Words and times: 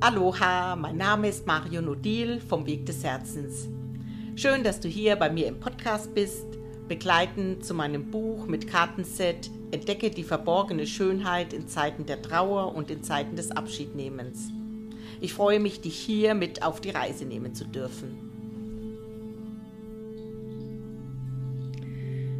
Aloha, 0.00 0.76
mein 0.76 0.96
Name 0.96 1.28
ist 1.28 1.44
Mario 1.44 1.82
Nodil 1.82 2.40
vom 2.40 2.64
Weg 2.66 2.86
des 2.86 3.02
Herzens. 3.02 3.66
Schön, 4.36 4.62
dass 4.62 4.78
du 4.78 4.86
hier 4.86 5.16
bei 5.16 5.28
mir 5.28 5.48
im 5.48 5.58
Podcast 5.58 6.14
bist, 6.14 6.46
begleitend 6.86 7.64
zu 7.64 7.74
meinem 7.74 8.08
Buch 8.08 8.46
mit 8.46 8.68
Kartenset 8.68 9.50
Entdecke 9.72 10.10
die 10.10 10.22
verborgene 10.22 10.86
Schönheit 10.86 11.52
in 11.52 11.66
Zeiten 11.66 12.06
der 12.06 12.22
Trauer 12.22 12.76
und 12.76 12.92
in 12.92 13.02
Zeiten 13.02 13.34
des 13.34 13.50
Abschiednehmens. 13.50 14.52
Ich 15.20 15.34
freue 15.34 15.58
mich, 15.58 15.80
dich 15.80 15.98
hier 15.98 16.34
mit 16.34 16.62
auf 16.62 16.80
die 16.80 16.90
Reise 16.90 17.24
nehmen 17.24 17.56
zu 17.56 17.64
dürfen. 17.64 18.28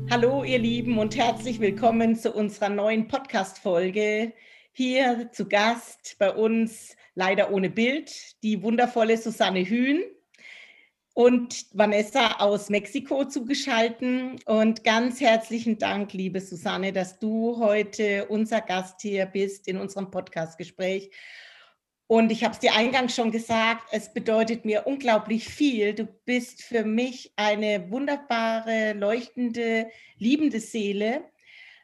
Hallo 0.08 0.44
ihr 0.44 0.60
Lieben 0.60 0.96
und 0.96 1.16
herzlich 1.16 1.58
willkommen 1.58 2.14
zu 2.14 2.30
unserer 2.30 2.68
neuen 2.68 3.08
Podcast-Folge. 3.08 4.32
Hier 4.70 5.30
zu 5.32 5.48
Gast 5.48 6.14
bei 6.20 6.32
uns, 6.32 6.94
leider 7.18 7.52
ohne 7.52 7.68
Bild, 7.68 8.12
die 8.44 8.62
wundervolle 8.62 9.16
Susanne 9.16 9.68
Hühn 9.68 10.04
und 11.14 11.66
Vanessa 11.72 12.36
aus 12.38 12.70
Mexiko 12.70 13.24
zugeschalten. 13.24 14.40
Und 14.46 14.84
ganz 14.84 15.20
herzlichen 15.20 15.78
Dank, 15.78 16.12
liebe 16.12 16.40
Susanne, 16.40 16.92
dass 16.92 17.18
du 17.18 17.58
heute 17.58 18.26
unser 18.26 18.60
Gast 18.60 19.02
hier 19.02 19.26
bist 19.26 19.66
in 19.66 19.78
unserem 19.78 20.12
Podcast-Gespräch. 20.12 21.10
Und 22.06 22.30
ich 22.30 22.44
habe 22.44 22.54
es 22.54 22.60
dir 22.60 22.72
eingangs 22.76 23.16
schon 23.16 23.32
gesagt, 23.32 23.88
es 23.90 24.12
bedeutet 24.12 24.64
mir 24.64 24.86
unglaublich 24.86 25.48
viel. 25.48 25.94
Du 25.94 26.04
bist 26.24 26.62
für 26.62 26.84
mich 26.84 27.32
eine 27.34 27.90
wunderbare, 27.90 28.92
leuchtende, 28.92 29.88
liebende 30.18 30.60
Seele 30.60 31.24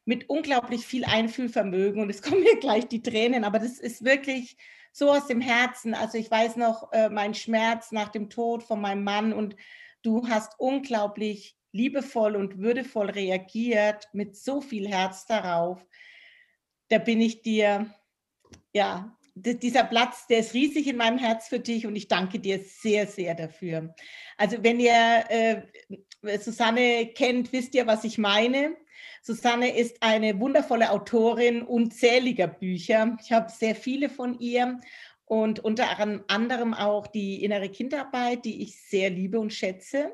mit 0.04 0.30
unglaublich 0.30 0.86
viel 0.86 1.04
Einfühlvermögen. 1.04 2.00
Und 2.00 2.10
es 2.10 2.22
kommen 2.22 2.44
mir 2.44 2.60
gleich 2.60 2.86
die 2.86 3.02
Tränen, 3.02 3.42
aber 3.42 3.58
das 3.58 3.80
ist 3.80 4.04
wirklich 4.04 4.56
so 4.94 5.10
aus 5.10 5.26
dem 5.26 5.40
Herzen. 5.40 5.92
Also 5.92 6.18
ich 6.18 6.30
weiß 6.30 6.54
noch 6.54 6.92
äh, 6.92 7.08
mein 7.08 7.34
Schmerz 7.34 7.90
nach 7.90 8.08
dem 8.08 8.30
Tod 8.30 8.62
von 8.62 8.80
meinem 8.80 9.02
Mann 9.02 9.32
und 9.32 9.56
du 10.02 10.28
hast 10.28 10.54
unglaublich 10.58 11.58
liebevoll 11.72 12.36
und 12.36 12.58
würdevoll 12.58 13.10
reagiert 13.10 14.08
mit 14.12 14.36
so 14.36 14.60
viel 14.60 14.88
Herz 14.88 15.26
darauf. 15.26 15.84
Da 16.88 16.98
bin 16.98 17.20
ich 17.20 17.42
dir 17.42 17.92
ja 18.72 19.18
dieser 19.34 19.82
Platz, 19.82 20.28
der 20.28 20.38
ist 20.38 20.54
riesig 20.54 20.86
in 20.86 20.96
meinem 20.96 21.18
Herz 21.18 21.48
für 21.48 21.58
dich 21.58 21.86
und 21.86 21.96
ich 21.96 22.06
danke 22.06 22.38
dir 22.38 22.60
sehr, 22.60 23.08
sehr 23.08 23.34
dafür. 23.34 23.92
Also 24.36 24.62
wenn 24.62 24.78
ihr 24.78 25.24
äh, 25.28 26.38
Susanne 26.38 27.08
kennt, 27.16 27.52
wisst 27.52 27.74
ihr, 27.74 27.88
was 27.88 28.04
ich 28.04 28.16
meine. 28.16 28.76
Susanne 29.22 29.76
ist 29.76 30.02
eine 30.02 30.38
wundervolle 30.40 30.90
Autorin 30.90 31.62
unzähliger 31.62 32.46
Bücher. 32.46 33.16
Ich 33.22 33.32
habe 33.32 33.50
sehr 33.50 33.74
viele 33.74 34.08
von 34.08 34.38
ihr 34.38 34.80
und 35.24 35.60
unter 35.60 35.98
anderem 36.28 36.74
auch 36.74 37.06
die 37.06 37.42
innere 37.42 37.68
Kinderarbeit, 37.68 38.44
die 38.44 38.62
ich 38.62 38.80
sehr 38.82 39.10
liebe 39.10 39.40
und 39.40 39.52
schätze. 39.52 40.12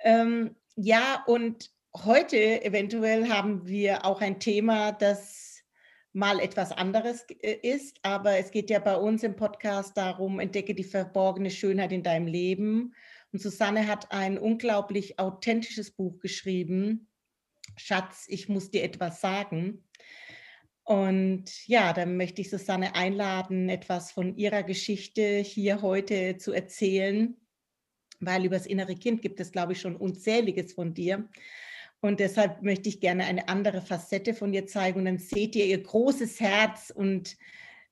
Ähm, 0.00 0.56
ja, 0.76 1.22
und 1.26 1.70
heute 1.94 2.64
eventuell 2.64 3.28
haben 3.28 3.66
wir 3.66 4.04
auch 4.04 4.20
ein 4.20 4.40
Thema, 4.40 4.92
das 4.92 5.62
mal 6.12 6.40
etwas 6.40 6.72
anderes 6.72 7.24
äh, 7.42 7.58
ist. 7.62 7.98
Aber 8.02 8.38
es 8.38 8.50
geht 8.50 8.70
ja 8.70 8.78
bei 8.78 8.96
uns 8.96 9.22
im 9.22 9.36
Podcast 9.36 9.96
darum, 9.96 10.40
entdecke 10.40 10.74
die 10.74 10.84
verborgene 10.84 11.50
Schönheit 11.50 11.92
in 11.92 12.02
deinem 12.02 12.26
Leben. 12.26 12.94
Und 13.32 13.40
Susanne 13.40 13.86
hat 13.86 14.10
ein 14.10 14.38
unglaublich 14.38 15.18
authentisches 15.18 15.90
Buch 15.92 16.18
geschrieben. 16.18 17.08
Schatz, 17.76 18.26
ich 18.28 18.48
muss 18.48 18.70
dir 18.70 18.82
etwas 18.82 19.20
sagen. 19.20 19.84
Und 20.84 21.66
ja, 21.68 21.92
dann 21.92 22.16
möchte 22.16 22.40
ich 22.40 22.50
Susanne 22.50 22.94
einladen, 22.94 23.68
etwas 23.68 24.12
von 24.12 24.36
ihrer 24.36 24.62
Geschichte 24.62 25.38
hier 25.38 25.82
heute 25.82 26.36
zu 26.36 26.52
erzählen, 26.52 27.36
weil 28.18 28.44
über 28.44 28.56
das 28.56 28.66
innere 28.66 28.96
Kind 28.96 29.22
gibt 29.22 29.40
es, 29.40 29.52
glaube 29.52 29.72
ich, 29.72 29.80
schon 29.80 29.96
unzähliges 29.96 30.72
von 30.72 30.94
dir. 30.94 31.28
Und 32.00 32.18
deshalb 32.18 32.62
möchte 32.62 32.88
ich 32.88 33.00
gerne 33.00 33.24
eine 33.26 33.48
andere 33.48 33.82
Facette 33.82 34.34
von 34.34 34.52
ihr 34.52 34.66
zeigen. 34.66 35.00
Und 35.00 35.04
dann 35.04 35.18
seht 35.18 35.54
ihr 35.54 35.66
ihr 35.66 35.82
großes 35.82 36.40
Herz 36.40 36.90
und 36.94 37.36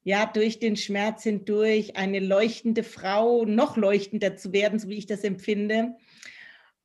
ja, 0.03 0.25
durch 0.25 0.59
den 0.59 0.77
Schmerz 0.77 1.25
hindurch 1.25 1.97
eine 1.97 2.21
leuchtende 2.21 2.83
Frau, 2.83 3.45
noch 3.45 3.77
leuchtender 3.77 4.37
zu 4.37 4.53
werden, 4.53 4.79
so 4.79 4.89
wie 4.89 4.97
ich 4.97 5.07
das 5.07 5.23
empfinde. 5.23 5.97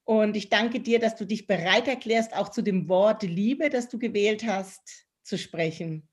Und 0.05 0.35
ich 0.35 0.49
danke 0.49 0.81
dir, 0.81 0.99
dass 0.99 1.15
du 1.15 1.25
dich 1.25 1.47
bereit 1.47 1.87
erklärst, 1.87 2.35
auch 2.35 2.49
zu 2.49 2.61
dem 2.61 2.89
Wort 2.89 3.23
Liebe, 3.23 3.69
das 3.69 3.89
du 3.89 3.97
gewählt 3.97 4.45
hast, 4.45 5.05
zu 5.23 5.37
sprechen. 5.37 6.09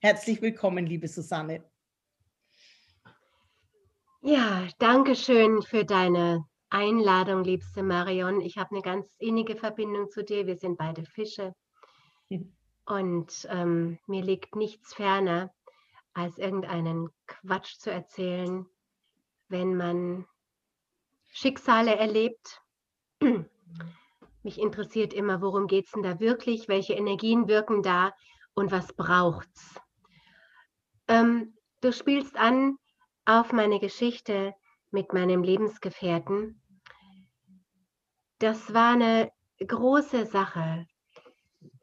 Herzlich 0.00 0.40
willkommen, 0.40 0.86
liebe 0.86 1.08
Susanne. 1.08 1.64
Ja, 4.20 4.68
danke 4.78 5.16
schön 5.16 5.62
für 5.62 5.84
deine 5.84 6.46
Einladung, 6.70 7.42
liebste 7.42 7.82
Marion. 7.82 8.40
Ich 8.40 8.56
habe 8.56 8.70
eine 8.70 8.82
ganz 8.82 9.08
innige 9.18 9.56
Verbindung 9.56 10.10
zu 10.10 10.22
dir. 10.22 10.46
Wir 10.46 10.56
sind 10.56 10.78
beide 10.78 11.04
Fische. 11.04 11.54
Mhm. 12.28 12.56
Und 12.84 13.46
ähm, 13.48 14.00
mir 14.08 14.22
liegt 14.22 14.56
nichts 14.56 14.94
ferner, 14.94 15.54
als 16.14 16.38
irgendeinen 16.38 17.10
Quatsch 17.26 17.78
zu 17.78 17.92
erzählen, 17.92 18.66
wenn 19.48 19.76
man 19.76 20.26
Schicksale 21.30 21.94
erlebt. 21.94 22.61
Mich 24.42 24.58
interessiert 24.58 25.14
immer, 25.14 25.40
worum 25.40 25.66
geht 25.66 25.86
es 25.86 25.92
denn 25.92 26.02
da 26.02 26.18
wirklich, 26.20 26.68
welche 26.68 26.94
Energien 26.94 27.48
wirken 27.48 27.82
da 27.82 28.12
und 28.54 28.72
was 28.72 28.92
braucht's. 28.92 29.80
Ähm, 31.08 31.54
du 31.80 31.92
spielst 31.92 32.36
an 32.36 32.76
auf 33.24 33.52
meine 33.52 33.78
Geschichte 33.78 34.54
mit 34.90 35.12
meinem 35.12 35.42
Lebensgefährten 35.42 36.62
das 38.42 38.74
war 38.74 38.94
eine 38.94 39.30
große 39.64 40.26
Sache. 40.26 40.88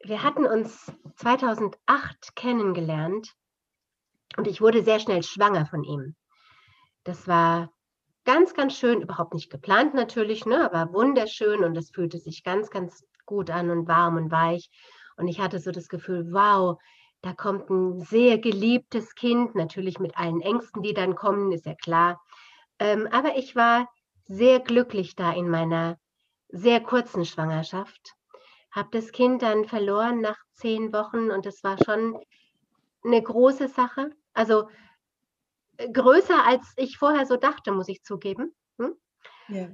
Wir 0.04 0.22
hatten 0.22 0.44
uns 0.44 0.92
2008 1.16 2.36
kennengelernt 2.36 3.34
und 4.36 4.46
ich 4.46 4.60
wurde 4.60 4.84
sehr 4.84 5.00
schnell 5.00 5.22
schwanger 5.22 5.64
von 5.64 5.84
ihm. 5.84 6.16
Das 7.02 7.26
war 7.26 7.72
ganz, 8.24 8.54
ganz 8.54 8.74
schön, 8.74 9.02
überhaupt 9.02 9.34
nicht 9.34 9.50
geplant 9.50 9.94
natürlich, 9.94 10.46
ne, 10.46 10.64
aber 10.64 10.92
wunderschön 10.92 11.64
und 11.64 11.76
es 11.76 11.90
fühlte 11.90 12.18
sich 12.18 12.44
ganz, 12.44 12.70
ganz 12.70 13.04
gut 13.26 13.50
an 13.50 13.70
und 13.70 13.88
warm 13.88 14.16
und 14.16 14.30
weich. 14.30 14.70
Und 15.16 15.28
ich 15.28 15.40
hatte 15.40 15.58
so 15.58 15.70
das 15.70 15.88
Gefühl, 15.88 16.32
wow, 16.32 16.78
da 17.22 17.34
kommt 17.34 17.68
ein 17.70 18.00
sehr 18.00 18.38
geliebtes 18.38 19.14
Kind, 19.14 19.54
natürlich 19.54 19.98
mit 19.98 20.16
allen 20.16 20.40
Ängsten, 20.40 20.82
die 20.82 20.94
dann 20.94 21.14
kommen, 21.14 21.52
ist 21.52 21.66
ja 21.66 21.74
klar. 21.74 22.20
Ähm, 22.78 23.06
aber 23.10 23.36
ich 23.36 23.54
war 23.54 23.88
sehr 24.24 24.60
glücklich 24.60 25.16
da 25.16 25.32
in 25.32 25.48
meiner 25.48 25.98
sehr 26.48 26.80
kurzen 26.80 27.24
Schwangerschaft. 27.24 28.14
Habe 28.70 28.88
das 28.92 29.12
Kind 29.12 29.42
dann 29.42 29.64
verloren 29.64 30.20
nach 30.20 30.38
zehn 30.52 30.92
Wochen 30.92 31.30
und 31.30 31.44
das 31.44 31.62
war 31.62 31.76
schon 31.84 32.18
eine 33.04 33.22
große 33.22 33.68
Sache. 33.68 34.10
Also 34.32 34.68
größer 35.92 36.44
als 36.46 36.72
ich 36.76 36.98
vorher 36.98 37.26
so 37.26 37.36
dachte, 37.36 37.72
muss 37.72 37.88
ich 37.88 38.02
zugeben. 38.02 38.54
Hm? 38.78 38.94
Ja. 39.48 39.68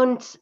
Und 0.00 0.40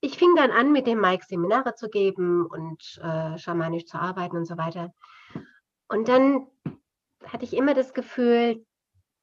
ich 0.00 0.18
fing 0.18 0.34
dann 0.36 0.50
an, 0.50 0.72
mit 0.72 0.86
dem 0.86 1.00
Mike 1.00 1.24
Seminare 1.26 1.74
zu 1.74 1.88
geben 1.88 2.46
und 2.46 2.98
äh, 3.02 3.38
schamanisch 3.38 3.86
zu 3.86 3.98
arbeiten 3.98 4.36
und 4.36 4.46
so 4.46 4.56
weiter. 4.56 4.92
Und 5.88 6.08
dann 6.08 6.46
hatte 7.24 7.44
ich 7.44 7.54
immer 7.54 7.74
das 7.74 7.92
Gefühl, 7.92 8.64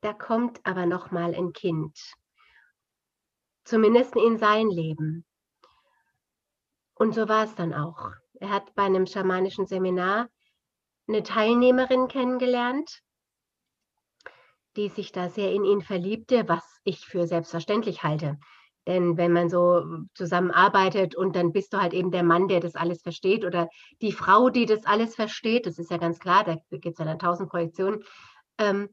da 0.02 0.14
kommt 0.14 0.60
aber 0.66 0.86
noch 0.86 1.12
mal 1.12 1.34
ein 1.34 1.54
Kind. 1.54 1.98
Zumindest 3.64 4.16
in 4.16 4.38
sein 4.38 4.70
Leben. 4.70 5.26
Und 6.96 7.16
so 7.16 7.30
war 7.30 7.46
es 7.46 7.56
dann 7.56 7.74
auch. 7.74 8.12
Er 8.40 8.50
hat 8.50 8.76
bei 8.76 8.84
einem 8.84 9.08
schamanischen 9.08 9.66
Seminar 9.66 10.30
eine 11.08 11.24
Teilnehmerin 11.24 12.08
kennengelernt, 12.08 13.02
die 14.76 14.90
sich 14.90 15.12
da 15.12 15.30
sehr 15.30 15.52
in 15.52 15.64
ihn 15.64 15.82
verliebte, 15.82 16.48
was 16.48 16.64
ich 16.84 17.06
für 17.06 17.28
selbstverständlich 17.28 18.04
halte. 18.04 18.38
Denn 18.86 19.16
wenn 19.16 19.32
man 19.32 19.50
so 19.50 19.84
zusammenarbeitet 20.14 21.16
und 21.16 21.36
dann 21.36 21.54
bist 21.54 21.74
du 21.74 21.82
halt 21.82 21.94
eben 21.94 22.12
der 22.12 22.24
Mann, 22.24 22.48
der 22.48 22.60
das 22.60 22.76
alles 22.76 23.02
versteht 23.02 23.46
oder 23.46 23.70
die 24.02 24.12
Frau, 24.12 24.50
die 24.50 24.66
das 24.66 24.86
alles 24.86 25.16
versteht, 25.16 25.66
das 25.66 25.80
ist 25.80 25.90
ja 25.90 25.98
ganz 25.98 26.20
klar, 26.20 26.44
da 26.44 26.58
gibt 26.72 26.86
es 26.86 26.98
ja 26.98 27.06
dann 27.06 27.20
tausend 27.20 27.50
Projektionen, 27.50 28.04
ähm, 28.58 28.90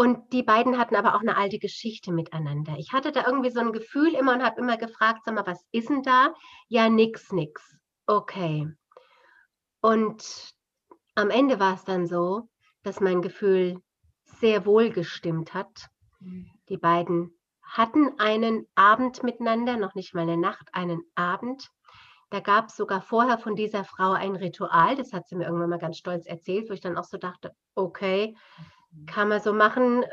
und 0.00 0.32
die 0.32 0.42
beiden 0.42 0.78
hatten 0.78 0.96
aber 0.96 1.14
auch 1.14 1.20
eine 1.20 1.36
alte 1.36 1.58
Geschichte 1.58 2.10
miteinander. 2.10 2.74
Ich 2.78 2.94
hatte 2.94 3.12
da 3.12 3.26
irgendwie 3.26 3.50
so 3.50 3.60
ein 3.60 3.70
Gefühl 3.70 4.14
immer 4.14 4.32
und 4.32 4.42
habe 4.42 4.58
immer 4.58 4.78
gefragt, 4.78 5.20
sag 5.26 5.34
mal, 5.34 5.46
was 5.46 5.62
ist 5.72 5.90
denn 5.90 6.02
da? 6.02 6.32
Ja, 6.68 6.88
nix, 6.88 7.32
nix. 7.32 7.76
Okay. 8.06 8.66
Und 9.82 10.54
am 11.16 11.28
Ende 11.28 11.60
war 11.60 11.74
es 11.74 11.84
dann 11.84 12.06
so, 12.06 12.48
dass 12.82 13.00
mein 13.00 13.20
Gefühl 13.20 13.82
sehr 14.40 14.66
wohl 14.66 14.90
gestimmt 14.90 15.54
hat. 15.54 15.88
Mhm. 16.20 16.50
Die 16.68 16.78
beiden 16.78 17.38
hatten 17.62 18.18
einen 18.18 18.66
Abend 18.74 19.22
miteinander, 19.22 19.76
noch 19.76 19.94
nicht 19.94 20.14
mal 20.14 20.22
eine 20.22 20.36
Nacht, 20.36 20.68
einen 20.72 21.02
Abend. 21.14 21.70
Da 22.30 22.40
gab 22.40 22.68
es 22.68 22.76
sogar 22.76 23.02
vorher 23.02 23.38
von 23.38 23.56
dieser 23.56 23.84
Frau 23.84 24.12
ein 24.12 24.36
Ritual, 24.36 24.96
das 24.96 25.12
hat 25.12 25.28
sie 25.28 25.36
mir 25.36 25.44
irgendwann 25.44 25.70
mal 25.70 25.78
ganz 25.78 25.98
stolz 25.98 26.26
erzählt, 26.26 26.68
wo 26.68 26.74
ich 26.74 26.80
dann 26.80 26.96
auch 26.96 27.04
so 27.04 27.18
dachte, 27.18 27.52
okay, 27.74 28.36
kann 29.06 29.28
man 29.28 29.40
so 29.40 29.52
machen. 29.52 30.02
Äh, 30.02 30.08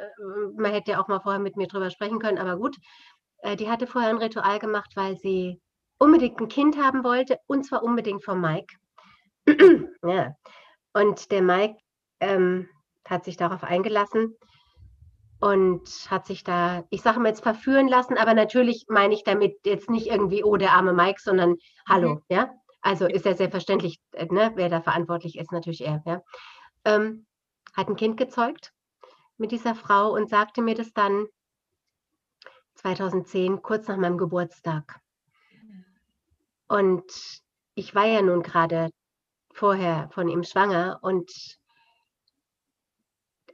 man 0.55 0.71
hätte 0.71 0.91
ja 0.91 1.01
auch 1.01 1.07
mal 1.07 1.19
vorher 1.19 1.39
mit 1.41 1.55
mir 1.57 1.67
drüber 1.67 1.89
sprechen 1.89 2.19
können, 2.19 2.37
aber 2.37 2.57
gut. 2.57 2.77
Äh, 3.39 3.55
die 3.55 3.69
hatte 3.69 3.87
vorher 3.87 4.09
ein 4.09 4.17
Ritual 4.17 4.59
gemacht, 4.59 4.91
weil 4.95 5.17
sie 5.17 5.61
unbedingt 5.99 6.39
ein 6.39 6.47
Kind 6.47 6.77
haben 6.77 7.03
wollte 7.03 7.39
und 7.47 7.65
zwar 7.65 7.83
unbedingt 7.83 8.23
von 8.23 8.39
Mike. 8.39 8.75
ja. 10.03 10.35
Und 10.93 11.31
der 11.31 11.41
Mike 11.41 11.77
ähm, 12.19 12.67
hat 13.09 13.25
sich 13.25 13.37
darauf 13.37 13.63
eingelassen 13.63 14.35
und 15.39 15.87
hat 16.09 16.25
sich 16.25 16.43
da, 16.43 16.83
ich 16.89 17.01
sage 17.01 17.19
mal 17.19 17.29
jetzt 17.29 17.43
verführen 17.43 17.87
lassen, 17.87 18.17
aber 18.17 18.33
natürlich 18.33 18.85
meine 18.89 19.13
ich 19.13 19.23
damit 19.23 19.59
jetzt 19.65 19.89
nicht 19.89 20.07
irgendwie, 20.07 20.43
oh, 20.43 20.57
der 20.57 20.73
arme 20.73 20.93
Mike, 20.93 21.21
sondern 21.21 21.55
hallo, 21.87 22.15
mhm. 22.15 22.21
ja. 22.29 22.53
Also 22.81 23.05
ist 23.05 23.25
ja 23.25 23.33
selbstverständlich, 23.33 23.99
äh, 24.13 24.25
ne, 24.25 24.51
wer 24.55 24.69
da 24.69 24.81
verantwortlich 24.81 25.37
ist, 25.37 25.51
natürlich 25.51 25.85
er, 25.85 26.01
ja. 26.05 26.21
Ähm, 26.85 27.25
hat 27.75 27.89
ein 27.89 27.95
Kind 27.95 28.17
gezeugt 28.17 28.71
mit 29.37 29.51
dieser 29.51 29.75
Frau 29.75 30.11
und 30.13 30.29
sagte 30.29 30.61
mir 30.61 30.75
das 30.75 30.93
dann 30.93 31.27
2010, 32.75 33.61
kurz 33.61 33.87
nach 33.87 33.97
meinem 33.97 34.17
Geburtstag. 34.17 34.99
Und 36.67 37.03
ich 37.75 37.93
war 37.95 38.05
ja 38.05 38.21
nun 38.21 38.41
gerade 38.41 38.89
vorher 39.53 40.09
von 40.11 40.27
ihm 40.27 40.43
schwanger 40.43 40.99
und 41.01 41.31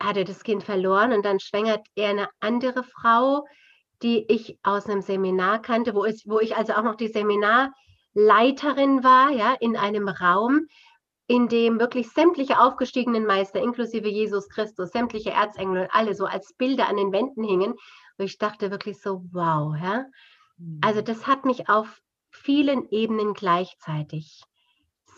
hatte 0.03 0.23
das 0.23 0.43
Kind 0.43 0.63
verloren 0.63 1.13
und 1.13 1.25
dann 1.25 1.39
schwängert 1.39 1.85
er 1.95 2.09
eine 2.09 2.29
andere 2.39 2.83
Frau, 2.83 3.45
die 4.01 4.25
ich 4.31 4.57
aus 4.63 4.87
einem 4.87 5.01
Seminar 5.01 5.61
kannte, 5.61 5.95
wo, 5.95 6.05
es, 6.05 6.27
wo 6.27 6.39
ich 6.39 6.55
also 6.55 6.73
auch 6.73 6.83
noch 6.83 6.95
die 6.95 7.07
Seminarleiterin 7.07 9.03
war, 9.03 9.31
ja, 9.31 9.55
in 9.59 9.77
einem 9.77 10.09
Raum, 10.09 10.67
in 11.27 11.47
dem 11.47 11.79
wirklich 11.79 12.09
sämtliche 12.09 12.59
aufgestiegenen 12.59 13.25
Meister, 13.25 13.61
inklusive 13.61 14.09
Jesus 14.09 14.49
Christus, 14.49 14.91
sämtliche 14.91 15.31
Erzengel, 15.31 15.87
alle 15.91 16.13
so 16.15 16.25
als 16.25 16.53
Bilder 16.53 16.89
an 16.89 16.97
den 16.97 17.13
Wänden 17.13 17.43
hingen. 17.43 17.73
Und 18.17 18.25
ich 18.25 18.37
dachte 18.37 18.71
wirklich 18.71 19.01
so, 19.01 19.23
wow, 19.31 19.75
ja. 19.81 20.05
Also 20.81 20.99
mhm. 20.99 21.05
das 21.05 21.25
hat 21.25 21.45
mich 21.45 21.69
auf 21.69 22.01
vielen 22.29 22.89
Ebenen 22.91 23.33
gleichzeitig 23.33 24.41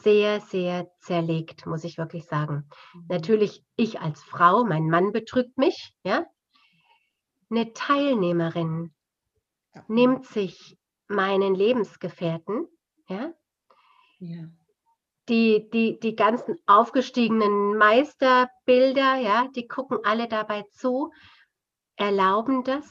sehr, 0.05 0.39
sehr 0.39 0.87
zerlegt, 0.99 1.65
muss 1.65 1.83
ich 1.83 1.97
wirklich 1.97 2.25
sagen. 2.25 2.69
Mhm. 2.93 3.05
Natürlich 3.09 3.65
ich 3.75 3.99
als 3.99 4.21
Frau, 4.21 4.63
mein 4.63 4.87
Mann 4.87 5.11
betrügt 5.11 5.57
mich, 5.57 5.95
ja. 6.03 6.25
Eine 7.49 7.73
Teilnehmerin 7.73 8.93
ja. 9.73 9.83
nimmt 9.87 10.25
sich 10.27 10.77
meinen 11.07 11.55
Lebensgefährten, 11.55 12.67
ja. 13.07 13.33
ja. 14.19 14.43
Die, 15.27 15.71
die, 15.71 15.99
die 15.99 16.15
ganzen 16.15 16.55
aufgestiegenen 16.67 17.75
Meisterbilder, 17.75 19.15
ja, 19.15 19.47
die 19.55 19.67
gucken 19.67 19.97
alle 20.03 20.27
dabei 20.27 20.65
zu, 20.71 21.11
erlauben 21.95 22.63
das. 22.63 22.87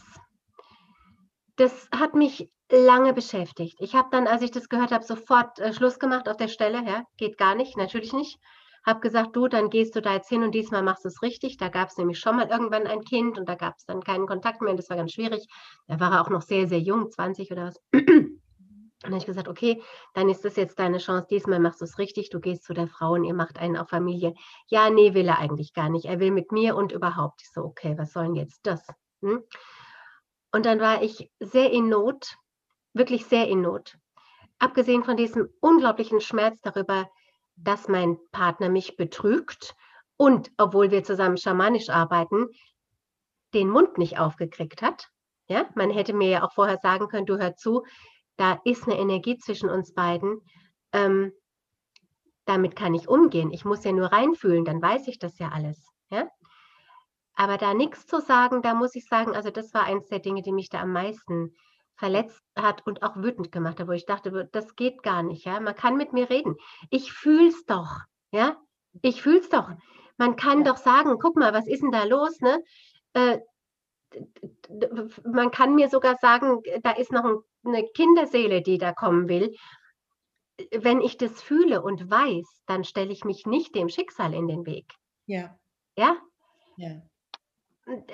Das 1.55 1.88
hat 1.93 2.14
mich 2.14 2.50
lange 2.70 3.12
beschäftigt. 3.12 3.76
Ich 3.81 3.94
habe 3.94 4.08
dann, 4.11 4.26
als 4.26 4.43
ich 4.43 4.50
das 4.50 4.69
gehört 4.69 4.93
habe, 4.93 5.05
sofort 5.05 5.58
äh, 5.58 5.72
Schluss 5.72 5.99
gemacht 5.99 6.28
auf 6.28 6.37
der 6.37 6.49
Stelle. 6.49 6.82
Ja, 6.87 7.05
geht 7.16 7.38
gar 7.38 7.55
nicht, 7.55 7.76
natürlich 7.76 8.12
nicht. 8.12 8.38
Habe 8.87 9.00
gesagt, 9.00 9.34
du, 9.34 9.49
dann 9.49 9.70
gehst 9.70 9.96
du 9.96 10.02
da 10.02 10.14
jetzt 10.14 10.28
hin 10.28 10.43
und 10.43 10.55
diesmal 10.55 10.82
machst 10.82 11.05
du 11.05 11.08
es 11.08 11.22
richtig. 11.22 11.56
Da 11.56 11.69
gab 11.69 11.88
es 11.88 11.96
nämlich 11.96 12.19
schon 12.19 12.37
mal 12.37 12.49
irgendwann 12.49 12.87
ein 12.87 13.00
Kind 13.00 13.38
und 13.38 13.49
da 13.49 13.55
gab 13.55 13.76
es 13.78 13.87
dann 13.87 14.02
keinen 14.02 14.26
Kontakt 14.26 14.61
mehr 14.61 14.72
und 14.72 14.76
das 14.76 14.90
war 14.90 14.96
ganz 14.96 15.12
schwierig. 15.12 15.46
Da 15.87 15.99
war 16.00 16.12
er 16.12 16.20
auch 16.20 16.28
noch 16.28 16.43
sehr, 16.43 16.66
sehr 16.69 16.81
jung, 16.81 17.11
20 17.11 17.50
oder 17.50 17.66
was. 17.66 17.81
Und 19.05 19.11
dann 19.11 19.20
habe 19.20 19.20
ich 19.20 19.26
gesagt, 19.26 19.49
okay, 19.49 19.82
dann 20.14 20.31
ist 20.31 20.46
das 20.46 20.56
jetzt 20.56 20.78
deine 20.78 20.96
Chance. 20.96 21.26
Diesmal 21.28 21.61
machst 21.61 21.82
du 21.82 21.84
es 21.84 21.99
richtig. 21.99 22.31
Du 22.31 22.40
gehst 22.40 22.64
zu 22.64 22.72
der 22.72 22.88
Frau 22.88 23.12
und 23.12 23.25
ihr 23.25 23.34
macht 23.34 23.58
einen 23.58 23.76
auf 23.76 23.90
Familie. 23.90 24.32
Ja, 24.69 24.88
nee, 24.88 25.12
will 25.12 25.28
er 25.28 25.38
eigentlich 25.38 25.75
gar 25.75 25.90
nicht. 25.90 26.06
Er 26.06 26.20
will 26.20 26.31
mit 26.31 26.52
mir 26.52 26.75
und 26.75 26.90
überhaupt. 26.90 27.43
Ich 27.43 27.52
so, 27.52 27.62
okay, 27.64 27.99
was 27.99 28.14
soll 28.14 28.25
denn 28.25 28.37
jetzt 28.37 28.61
das? 28.62 28.87
Hm? 29.20 29.43
Und 30.52 30.64
dann 30.64 30.81
war 30.81 31.02
ich 31.02 31.31
sehr 31.38 31.70
in 31.70 31.90
Not, 31.90 32.37
wirklich 32.94 33.26
sehr 33.26 33.49
in 33.49 33.61
Not. 33.61 33.99
Abgesehen 34.58 35.05
von 35.05 35.17
diesem 35.17 35.49
unglaublichen 35.61 36.20
Schmerz 36.20 36.61
darüber, 36.62 37.11
dass 37.56 37.88
mein 37.88 38.17
Partner 38.32 38.69
mich 38.69 38.96
betrügt 38.96 39.75
und, 40.17 40.50
obwohl 40.56 40.91
wir 40.91 41.05
zusammen 41.05 41.37
schamanisch 41.37 41.91
arbeiten, 41.91 42.49
den 43.52 43.69
Mund 43.69 43.99
nicht 43.99 44.19
aufgekriegt 44.19 44.82
hat. 44.82 45.08
Ja, 45.46 45.69
man 45.75 45.91
hätte 45.91 46.14
mir 46.14 46.29
ja 46.29 46.44
auch 46.44 46.52
vorher 46.52 46.79
sagen 46.79 47.08
können, 47.08 47.26
du 47.26 47.38
hör 47.38 47.55
zu, 47.56 47.85
da 48.37 48.61
ist 48.64 48.85
eine 48.85 48.99
Energie 48.99 49.37
zwischen 49.37 49.69
uns 49.69 49.93
beiden. 49.93 50.40
Ähm, 50.93 51.32
damit 52.47 52.76
kann 52.76 52.94
ich 52.94 53.08
umgehen. 53.08 53.50
Ich 53.52 53.64
muss 53.64 53.85
ja 53.85 53.93
nur 53.93 54.12
reinfühlen, 54.12 54.64
dann 54.64 54.82
weiß 54.82 55.08
ich 55.08 55.19
das 55.19 55.38
ja 55.38 55.50
alles. 55.50 55.88
Ja? 56.11 56.29
Aber 57.35 57.58
da 57.58 57.75
nichts 57.75 58.06
zu 58.06 58.20
sagen, 58.20 58.62
da 58.62 58.75
muss 58.75 58.94
ich 58.94 59.06
sagen, 59.06 59.35
also 59.35 59.50
das 59.50 59.73
war 59.75 59.85
eins 59.85 60.08
der 60.08 60.20
Dinge, 60.20 60.43
die 60.43 60.52
mich 60.52 60.69
da 60.69 60.81
am 60.81 60.93
meisten 60.93 61.55
verletzt 61.96 62.43
hat 62.56 62.87
und 62.87 63.02
auch 63.02 63.17
wütend 63.17 63.52
gemacht 63.52 63.81
hat, 63.81 63.88
wo 63.88 63.93
ich 63.93 64.06
dachte, 64.06 64.49
das 64.52 64.76
geht 64.76 65.02
gar 65.02 65.23
nicht, 65.23 65.44
ja. 65.44 65.61
Man 65.61 65.75
kann 65.75 65.96
mit 65.96 66.12
mir 66.12 66.29
reden. 66.29 66.56
Ich 66.91 67.12
fühl's 67.12 67.64
doch, 67.67 68.00
ja. 68.31 68.56
Ich 69.02 69.23
fühl's 69.23 69.49
doch. 69.49 69.70
Man 70.17 70.37
kann 70.37 70.64
ja. 70.64 70.73
doch 70.73 70.76
sagen, 70.76 71.19
guck 71.19 71.37
mal, 71.37 71.52
was 71.52 71.67
ist 71.67 71.82
denn 71.82 71.91
da 71.91 72.05
los, 72.05 72.41
ne? 72.41 72.62
Äh, 73.14 73.38
man 75.25 75.50
kann 75.50 75.75
mir 75.75 75.88
sogar 75.88 76.17
sagen, 76.17 76.62
da 76.82 76.93
ist 76.93 77.11
noch 77.11 77.43
eine 77.64 77.85
Kinderseele, 77.94 78.62
die 78.62 78.79
da 78.79 78.93
kommen 78.93 79.29
will. 79.29 79.55
Wenn 80.70 81.00
ich 81.00 81.17
das 81.17 81.43
fühle 81.43 81.82
und 81.82 82.11
weiß, 82.11 82.62
dann 82.67 82.85
stelle 82.85 83.12
ich 83.12 83.25
mich 83.25 83.44
nicht 83.44 83.75
dem 83.75 83.88
Schicksal 83.88 84.35
in 84.35 84.47
den 84.47 84.67
Weg. 84.67 84.87
Ja. 85.26 85.58
Ja? 85.97 86.17
Ja 86.76 87.02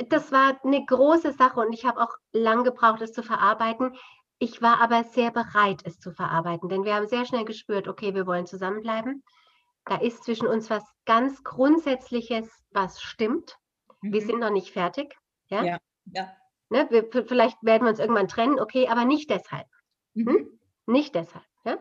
das 0.09 0.33
war 0.33 0.59
eine 0.65 0.85
große 0.85 1.33
Sache 1.33 1.61
und 1.61 1.73
ich 1.73 1.85
habe 1.85 2.01
auch 2.01 2.15
lang 2.33 2.65
gebraucht, 2.65 3.01
es 3.03 3.13
zu 3.13 3.23
verarbeiten. 3.23 3.97
Ich 4.39 4.63
war 4.63 4.81
aber 4.81 5.05
sehr 5.05 5.31
bereit, 5.31 5.83
es 5.85 5.99
zu 5.99 6.13
verarbeiten, 6.13 6.69
denn 6.69 6.85
wir 6.85 6.95
haben 6.95 7.07
sehr 7.07 7.27
schnell 7.27 7.45
gespürt, 7.45 7.89
okay, 7.89 8.15
wir 8.15 8.27
wollen 8.27 8.47
zusammenbleiben. 8.47 9.23
Da 9.85 9.97
ist 9.97 10.25
zwischen 10.25 10.47
uns 10.47 10.71
was 10.71 10.85
ganz 11.05 11.43
Grundsätzliches, 11.43 12.49
was 12.71 13.01
stimmt. 13.01 13.57
Mhm. 14.03 14.13
Wir 14.13 14.21
sind 14.23 14.41
noch 14.41 14.51
nicht 14.51 14.73
fertig. 14.73 15.15
Ja. 15.49 15.63
ja, 15.63 15.79
ja. 16.07 16.33
Ne, 16.69 16.87
wir, 16.91 17.27
vielleicht 17.27 17.59
werden 17.63 17.85
wir 17.85 17.91
uns 17.91 17.99
irgendwann 17.99 18.29
trennen, 18.29 18.61
okay, 18.61 18.89
aber 18.89 19.05
nicht 19.05 19.31
deshalb. 19.31 19.67
Mhm. 20.15 20.29
Hm? 20.29 20.61
Nicht 20.87 21.15
deshalb. 21.15 21.45
Ja? 21.65 21.79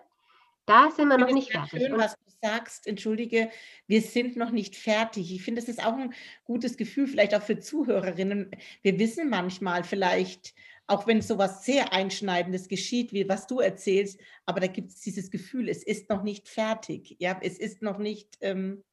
Da 0.70 0.92
sind 0.92 1.08
wir 1.08 1.18
noch 1.18 1.32
nicht 1.32 1.52
fertig. 1.52 1.82
Schön, 1.82 1.98
was 1.98 2.14
du 2.14 2.32
sagst, 2.44 2.86
entschuldige, 2.86 3.50
wir 3.88 4.04
sind 4.04 4.36
noch 4.36 4.52
nicht 4.52 4.76
fertig. 4.76 5.34
Ich 5.34 5.42
finde, 5.42 5.62
das 5.62 5.68
ist 5.68 5.84
auch 5.84 5.98
ein 5.98 6.14
gutes 6.44 6.78
Gefühl, 6.78 7.08
vielleicht 7.08 7.34
auch 7.34 7.42
für 7.42 7.58
Zuhörerinnen. 7.58 8.52
Wir 8.84 9.00
wissen 9.00 9.32
manchmal 9.32 9.84
vielleicht, 9.84 10.54
auch 10.86 11.08
wenn 11.08 11.24
so 11.24 11.40
was 11.40 11.66
sehr 11.66 11.92
Einschneidendes 11.92 12.68
geschieht, 12.68 13.14
wie 13.14 13.28
was 13.28 13.48
du 13.48 13.62
erzählst, 13.62 14.20
aber 14.46 14.60
da 14.60 14.68
gibt 14.68 14.92
es 14.92 15.02
dieses 15.02 15.32
Gefühl, 15.32 15.70
es 15.70 15.82
ist 15.82 16.08
noch 16.12 16.22
nicht 16.22 16.48
fertig. 16.48 17.16
Ja, 17.18 17.40
es 17.42 17.58
ist 17.58 17.82
noch 17.82 17.98
nicht, 17.98 18.38
ähm, 18.42 18.84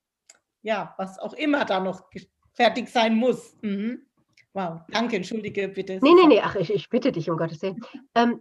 ja, 0.62 0.95
was 0.97 1.18
auch 1.18 1.35
immer 1.35 1.66
da 1.66 1.78
noch 1.78 2.09
fertig 2.54 2.88
sein 2.88 3.14
muss. 3.16 3.54
Mhm. 3.61 4.06
Wow, 4.54 4.80
danke, 4.88 5.16
entschuldige 5.16 5.68
bitte. 5.68 5.99
Nee, 6.00 6.14
nee, 6.14 6.26
nee, 6.26 6.40
ach, 6.42 6.56
ich, 6.56 6.73
ich 6.73 6.88
bitte 6.88 7.12
dich, 7.12 7.28
um 7.28 7.37
Gottes 7.37 7.61
Willen. 7.61 7.85
Ähm, 8.14 8.40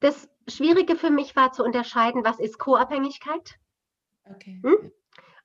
das 0.00 0.28
Schwierige 0.46 0.96
für 0.96 1.10
mich 1.10 1.36
war 1.36 1.52
zu 1.52 1.64
unterscheiden, 1.64 2.24
was 2.24 2.38
ist 2.38 2.58
Co-Abhängigkeit 2.58 3.54
okay. 4.30 4.60
hm? 4.62 4.92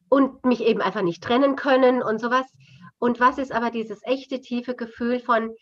und 0.09 0.45
mich 0.45 0.61
eben 0.61 0.81
einfach 0.81 1.01
nicht 1.01 1.23
trennen 1.23 1.55
können 1.55 2.01
und 2.01 2.19
sowas. 2.19 2.45
Und 2.97 3.19
was 3.19 3.37
ist 3.37 3.51
aber 3.51 3.71
dieses 3.71 4.01
echte 4.03 4.41
tiefe 4.41 4.75
Gefühl 4.75 5.19
von, 5.19 5.55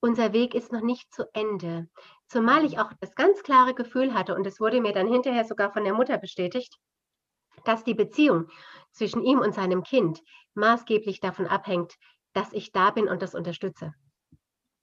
unser 0.00 0.32
Weg 0.32 0.54
ist 0.54 0.72
noch 0.72 0.80
nicht 0.80 1.12
zu 1.12 1.24
Ende. 1.32 1.88
Zumal 2.28 2.64
ich 2.64 2.78
auch 2.78 2.92
das 3.00 3.14
ganz 3.14 3.42
klare 3.42 3.74
Gefühl 3.74 4.14
hatte, 4.14 4.34
und 4.34 4.46
es 4.46 4.60
wurde 4.60 4.80
mir 4.80 4.92
dann 4.92 5.08
hinterher 5.08 5.44
sogar 5.44 5.72
von 5.72 5.84
der 5.84 5.94
Mutter 5.94 6.18
bestätigt, 6.18 6.78
dass 7.64 7.84
die 7.84 7.94
Beziehung 7.94 8.48
zwischen 8.92 9.22
ihm 9.22 9.40
und 9.40 9.54
seinem 9.54 9.82
Kind 9.82 10.20
maßgeblich 10.54 11.20
davon 11.20 11.46
abhängt, 11.46 11.94
dass 12.32 12.52
ich 12.52 12.72
da 12.72 12.90
bin 12.90 13.08
und 13.08 13.22
das 13.22 13.34
unterstütze. 13.34 13.92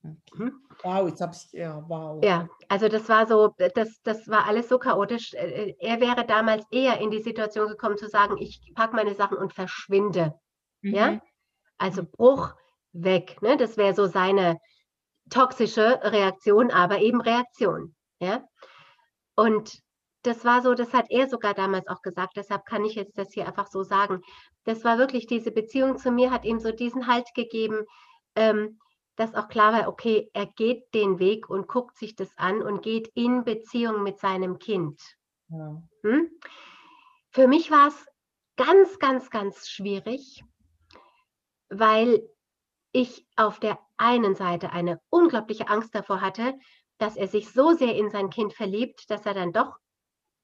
Okay. 0.06 0.44
Mhm. 0.44 0.62
Wow, 0.84 1.08
jetzt 1.08 1.22
habe 1.22 1.34
ich, 1.36 1.52
ja, 1.54 1.84
wow. 1.88 2.24
Ja, 2.24 2.48
also 2.68 2.88
das 2.88 3.08
war 3.10 3.26
so, 3.26 3.54
das, 3.74 4.02
das 4.04 4.28
war 4.28 4.46
alles 4.46 4.70
so 4.70 4.78
chaotisch. 4.78 5.34
Äh, 5.34 5.70
äh, 5.70 5.76
er 5.80 6.02
wäre 6.02 6.26
damals 6.26 6.66
eher 6.72 7.00
in 7.00 7.12
die 7.12 7.22
Situation 7.22 7.70
gekommen 7.70 7.98
zu 7.98 8.08
sagen, 8.08 8.38
ich 8.40 8.62
packe 8.76 8.96
meine 8.96 9.16
Sachen 9.16 9.38
und 9.38 9.54
verschwinde. 9.54 10.40
Mhm. 10.82 10.94
Ja, 10.94 11.22
also. 11.78 12.04
Bruch 12.04 12.54
weg. 12.96 13.42
Ne? 13.42 13.58
Das 13.58 13.78
wäre 13.78 13.94
so 13.94 14.08
seine 14.08 14.60
toxische 15.30 16.00
Reaktion, 16.04 16.72
aber 16.72 17.00
eben 17.00 17.22
Reaktion. 17.22 17.96
Ja, 18.20 18.44
und 19.36 19.80
das 20.24 20.44
war 20.44 20.62
so, 20.62 20.74
das 20.74 20.94
hat 20.94 21.06
er 21.10 21.28
sogar 21.28 21.54
damals 21.54 21.88
auch 21.88 22.02
gesagt, 22.02 22.34
deshalb 22.36 22.66
kann 22.66 22.84
ich 22.84 22.96
jetzt 22.96 23.18
das 23.18 23.34
hier 23.34 23.48
einfach 23.48 23.68
so 23.68 23.84
sagen. 23.84 24.22
Das 24.64 24.84
war 24.84 24.98
wirklich 24.98 25.28
diese 25.28 25.52
Beziehung 25.52 25.98
zu 25.98 26.12
mir, 26.12 26.32
hat 26.32 26.46
ihm 26.46 26.60
so 26.60 26.72
diesen 26.72 27.08
Halt 27.08 27.28
gegeben. 27.36 27.86
Ähm, 28.36 28.80
dass 29.16 29.34
auch 29.34 29.48
klar 29.48 29.74
war, 29.74 29.88
okay, 29.88 30.30
er 30.34 30.46
geht 30.46 30.94
den 30.94 31.20
Weg 31.20 31.50
und 31.50 31.68
guckt 31.68 31.98
sich 31.98 32.16
das 32.16 32.38
an 32.38 32.62
und 32.62 32.82
geht 32.82 33.10
in 33.16 33.44
Beziehung 33.44 34.04
mit 34.04 34.20
seinem 34.20 34.60
Kind. 34.60 35.02
Ja. 35.50 35.82
Hm? 36.04 36.30
Für 37.32 37.48
mich 37.48 37.72
war 37.72 37.88
es 37.88 38.06
ganz, 38.56 39.00
ganz, 39.00 39.30
ganz 39.30 39.68
schwierig, 39.68 40.44
weil 41.70 42.22
ich 42.92 43.26
auf 43.36 43.60
der 43.60 43.80
einen 43.98 44.36
Seite 44.36 44.72
eine 44.72 45.02
unglaubliche 45.10 45.68
Angst 45.68 45.94
davor 45.94 46.22
hatte, 46.22 46.54
dass 46.98 47.18
er 47.18 47.28
sich 47.28 47.52
so 47.52 47.74
sehr 47.74 47.96
in 47.96 48.10
sein 48.10 48.30
Kind 48.30 48.54
verliebt, 48.54 49.10
dass 49.10 49.26
er 49.26 49.34
dann 49.34 49.52
doch 49.52 49.78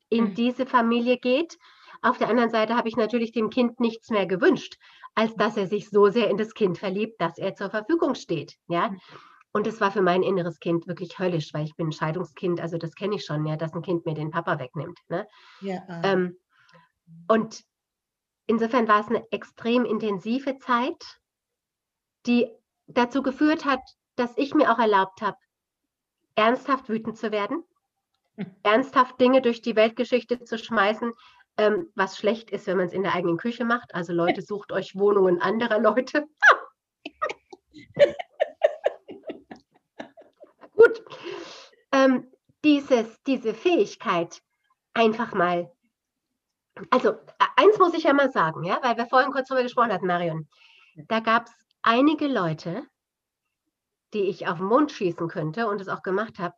in 0.09 0.25
mhm. 0.25 0.33
diese 0.35 0.65
Familie 0.65 1.17
geht. 1.17 1.57
Auf 2.01 2.17
der 2.17 2.29
anderen 2.29 2.49
Seite 2.49 2.75
habe 2.75 2.89
ich 2.89 2.97
natürlich 2.97 3.31
dem 3.31 3.49
Kind 3.49 3.79
nichts 3.79 4.09
mehr 4.09 4.25
gewünscht, 4.25 4.77
als 5.15 5.35
dass 5.35 5.57
er 5.57 5.67
sich 5.67 5.89
so 5.89 6.09
sehr 6.09 6.29
in 6.29 6.37
das 6.37 6.53
Kind 6.53 6.77
verliebt, 6.77 7.19
dass 7.19 7.37
er 7.37 7.55
zur 7.55 7.69
Verfügung 7.69 8.15
steht. 8.15 8.55
Ja. 8.67 8.89
Mhm. 8.89 9.01
Und 9.53 9.67
es 9.67 9.81
war 9.81 9.91
für 9.91 10.01
mein 10.01 10.23
inneres 10.23 10.59
Kind 10.59 10.87
wirklich 10.87 11.19
höllisch, 11.19 11.53
weil 11.53 11.65
ich 11.65 11.75
bin 11.75 11.87
ein 11.87 11.91
Scheidungskind, 11.91 12.61
also 12.61 12.77
das 12.77 12.95
kenne 12.95 13.15
ich 13.15 13.25
schon, 13.25 13.45
ja, 13.45 13.57
dass 13.57 13.73
ein 13.73 13.81
Kind 13.81 14.05
mir 14.05 14.13
den 14.13 14.31
Papa 14.31 14.59
wegnimmt. 14.59 14.97
Ne? 15.09 15.27
Ja, 15.59 15.81
ah. 15.89 16.01
ähm, 16.05 16.37
und 17.27 17.63
insofern 18.47 18.87
war 18.87 19.01
es 19.01 19.07
eine 19.07 19.29
extrem 19.31 19.83
intensive 19.83 20.57
Zeit, 20.59 21.19
die 22.25 22.47
dazu 22.87 23.21
geführt 23.21 23.65
hat, 23.65 23.81
dass 24.15 24.37
ich 24.37 24.53
mir 24.53 24.71
auch 24.71 24.79
erlaubt 24.79 25.21
habe, 25.21 25.37
ernsthaft 26.35 26.87
wütend 26.87 27.17
zu 27.17 27.31
werden, 27.31 27.63
hm. 28.35 28.55
ernsthaft 28.63 29.19
Dinge 29.19 29.41
durch 29.41 29.61
die 29.61 29.75
Weltgeschichte 29.75 30.43
zu 30.43 30.57
schmeißen, 30.57 31.11
ähm, 31.57 31.91
was 31.95 32.17
schlecht 32.17 32.51
ist, 32.51 32.67
wenn 32.67 32.77
man 32.77 32.87
es 32.87 32.93
in 32.93 33.03
der 33.03 33.13
eigenen 33.13 33.37
Küche 33.37 33.65
macht. 33.65 33.93
Also 33.93 34.13
Leute, 34.13 34.41
sucht 34.41 34.71
euch 34.71 34.95
Wohnungen 34.95 35.41
anderer 35.41 35.79
Leute. 35.79 36.25
Gut. 40.75 41.03
Ähm, 41.91 42.31
dieses, 42.63 43.21
diese 43.23 43.53
Fähigkeit, 43.53 44.41
einfach 44.93 45.33
mal, 45.33 45.71
also 46.89 47.15
eins 47.55 47.77
muss 47.79 47.93
ich 47.93 48.03
ja 48.03 48.13
mal 48.13 48.31
sagen, 48.31 48.63
ja, 48.63 48.79
weil 48.81 48.97
wir 48.97 49.05
vorhin 49.05 49.31
kurz 49.31 49.49
darüber 49.49 49.63
gesprochen 49.63 49.91
hatten, 49.91 50.07
Marion. 50.07 50.47
Da 51.07 51.19
gab 51.19 51.47
es 51.47 51.53
einige 51.81 52.27
Leute, 52.27 52.83
die 54.13 54.23
ich 54.23 54.47
auf 54.47 54.57
den 54.57 54.67
Mond 54.67 54.91
schießen 54.91 55.27
könnte 55.27 55.67
und 55.67 55.81
es 55.81 55.87
auch 55.87 56.01
gemacht 56.01 56.39
habe, 56.39 56.55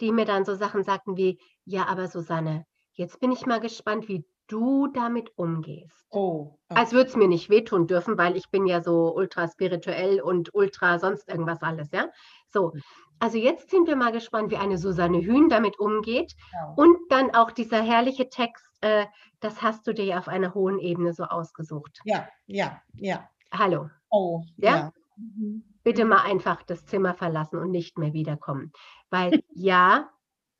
die 0.00 0.12
mir 0.12 0.24
dann 0.24 0.44
so 0.44 0.54
Sachen 0.54 0.84
sagten 0.84 1.16
wie, 1.16 1.40
ja, 1.64 1.86
aber 1.86 2.08
Susanne, 2.08 2.66
jetzt 2.98 3.20
bin 3.20 3.32
ich 3.32 3.46
mal 3.46 3.60
gespannt, 3.60 4.08
wie 4.08 4.24
du 4.48 4.88
damit 4.88 5.30
umgehst. 5.36 6.06
Oh. 6.10 6.58
Okay. 6.68 6.80
Als 6.80 6.92
würde 6.92 7.10
es 7.10 7.16
mir 7.16 7.28
nicht 7.28 7.48
wehtun 7.48 7.86
dürfen, 7.86 8.18
weil 8.18 8.36
ich 8.36 8.50
bin 8.50 8.66
ja 8.66 8.82
so 8.82 9.14
ultra 9.14 9.46
spirituell 9.46 10.20
und 10.20 10.54
ultra 10.54 10.98
sonst 10.98 11.28
irgendwas 11.28 11.62
alles, 11.62 11.90
ja. 11.92 12.08
So, 12.48 12.72
also 13.18 13.38
jetzt 13.38 13.70
sind 13.70 13.86
wir 13.86 13.96
mal 13.96 14.12
gespannt, 14.12 14.50
wie 14.50 14.56
eine 14.56 14.78
Susanne 14.78 15.20
Hühn 15.20 15.48
damit 15.48 15.78
umgeht. 15.78 16.34
Ja. 16.52 16.74
Und 16.76 16.96
dann 17.10 17.34
auch 17.34 17.50
dieser 17.50 17.82
herrliche 17.82 18.28
Text, 18.28 18.66
äh, 18.80 19.06
das 19.40 19.62
hast 19.62 19.86
du 19.86 19.94
dir 19.94 20.04
ja 20.04 20.18
auf 20.18 20.28
einer 20.28 20.54
hohen 20.54 20.78
Ebene 20.78 21.12
so 21.12 21.24
ausgesucht. 21.24 22.00
Ja, 22.04 22.28
ja, 22.46 22.82
ja. 22.94 23.28
Hallo. 23.52 23.90
Oh, 24.10 24.42
ja. 24.56 24.76
ja. 24.76 24.92
Mhm 25.16 25.62
bitte 25.88 26.04
mal 26.04 26.20
einfach 26.20 26.62
das 26.64 26.84
Zimmer 26.84 27.14
verlassen 27.14 27.58
und 27.58 27.70
nicht 27.70 27.96
mehr 27.96 28.12
wiederkommen. 28.12 28.72
Weil 29.08 29.42
ja, 29.54 30.10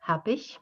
habe 0.00 0.30
ich 0.30 0.58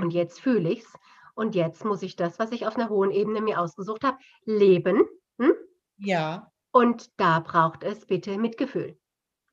und 0.00 0.12
jetzt 0.12 0.40
fühle 0.40 0.70
ich 0.70 0.80
es 0.80 0.92
und 1.34 1.54
jetzt 1.54 1.84
muss 1.84 2.02
ich 2.02 2.16
das, 2.16 2.38
was 2.38 2.50
ich 2.52 2.66
auf 2.66 2.76
einer 2.76 2.88
hohen 2.88 3.10
Ebene 3.10 3.40
mir 3.40 3.60
ausgesucht 3.60 4.04
habe, 4.04 4.18
leben. 4.44 5.04
Hm? 5.38 5.54
Ja. 5.98 6.50
Und 6.72 7.10
da 7.20 7.40
braucht 7.40 7.84
es 7.84 8.06
bitte 8.06 8.38
Mitgefühl. 8.38 8.98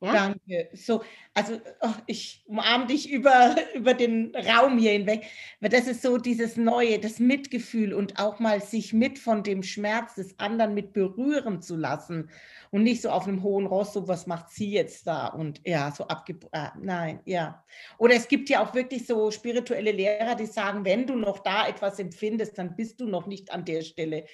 Ja? 0.00 0.12
Danke. 0.12 0.68
So, 0.74 1.02
also 1.32 1.58
oh, 1.80 1.94
ich 2.06 2.44
umarme 2.46 2.86
dich 2.86 3.10
über, 3.10 3.56
über 3.74 3.94
den 3.94 4.34
Raum 4.34 4.78
hier 4.78 4.92
hinweg, 4.92 5.24
weil 5.60 5.70
das 5.70 5.86
ist 5.86 6.02
so 6.02 6.18
dieses 6.18 6.56
Neue, 6.56 6.98
das 6.98 7.18
Mitgefühl 7.18 7.94
und 7.94 8.18
auch 8.18 8.38
mal 8.38 8.60
sich 8.60 8.92
mit 8.92 9.18
von 9.18 9.42
dem 9.42 9.62
Schmerz 9.62 10.16
des 10.16 10.38
anderen 10.38 10.74
mit 10.74 10.92
berühren 10.92 11.62
zu 11.62 11.76
lassen 11.76 12.30
und 12.70 12.82
nicht 12.82 13.00
so 13.00 13.08
auf 13.08 13.26
einem 13.26 13.42
hohen 13.42 13.66
Ross, 13.66 13.94
so 13.94 14.06
was 14.06 14.26
macht 14.26 14.50
sie 14.50 14.70
jetzt 14.70 15.06
da 15.06 15.28
und 15.28 15.62
ja, 15.64 15.90
so 15.90 16.06
abgebrochen. 16.08 16.52
Äh, 16.52 16.68
nein, 16.78 17.20
ja. 17.24 17.64
Oder 17.96 18.14
es 18.14 18.28
gibt 18.28 18.50
ja 18.50 18.62
auch 18.62 18.74
wirklich 18.74 19.06
so 19.06 19.30
spirituelle 19.30 19.92
Lehrer, 19.92 20.34
die 20.34 20.46
sagen, 20.46 20.84
wenn 20.84 21.06
du 21.06 21.14
noch 21.16 21.38
da 21.38 21.66
etwas 21.68 21.98
empfindest, 21.98 22.58
dann 22.58 22.76
bist 22.76 23.00
du 23.00 23.06
noch 23.06 23.26
nicht 23.26 23.50
an 23.50 23.64
der 23.64 23.80
Stelle 23.80 24.26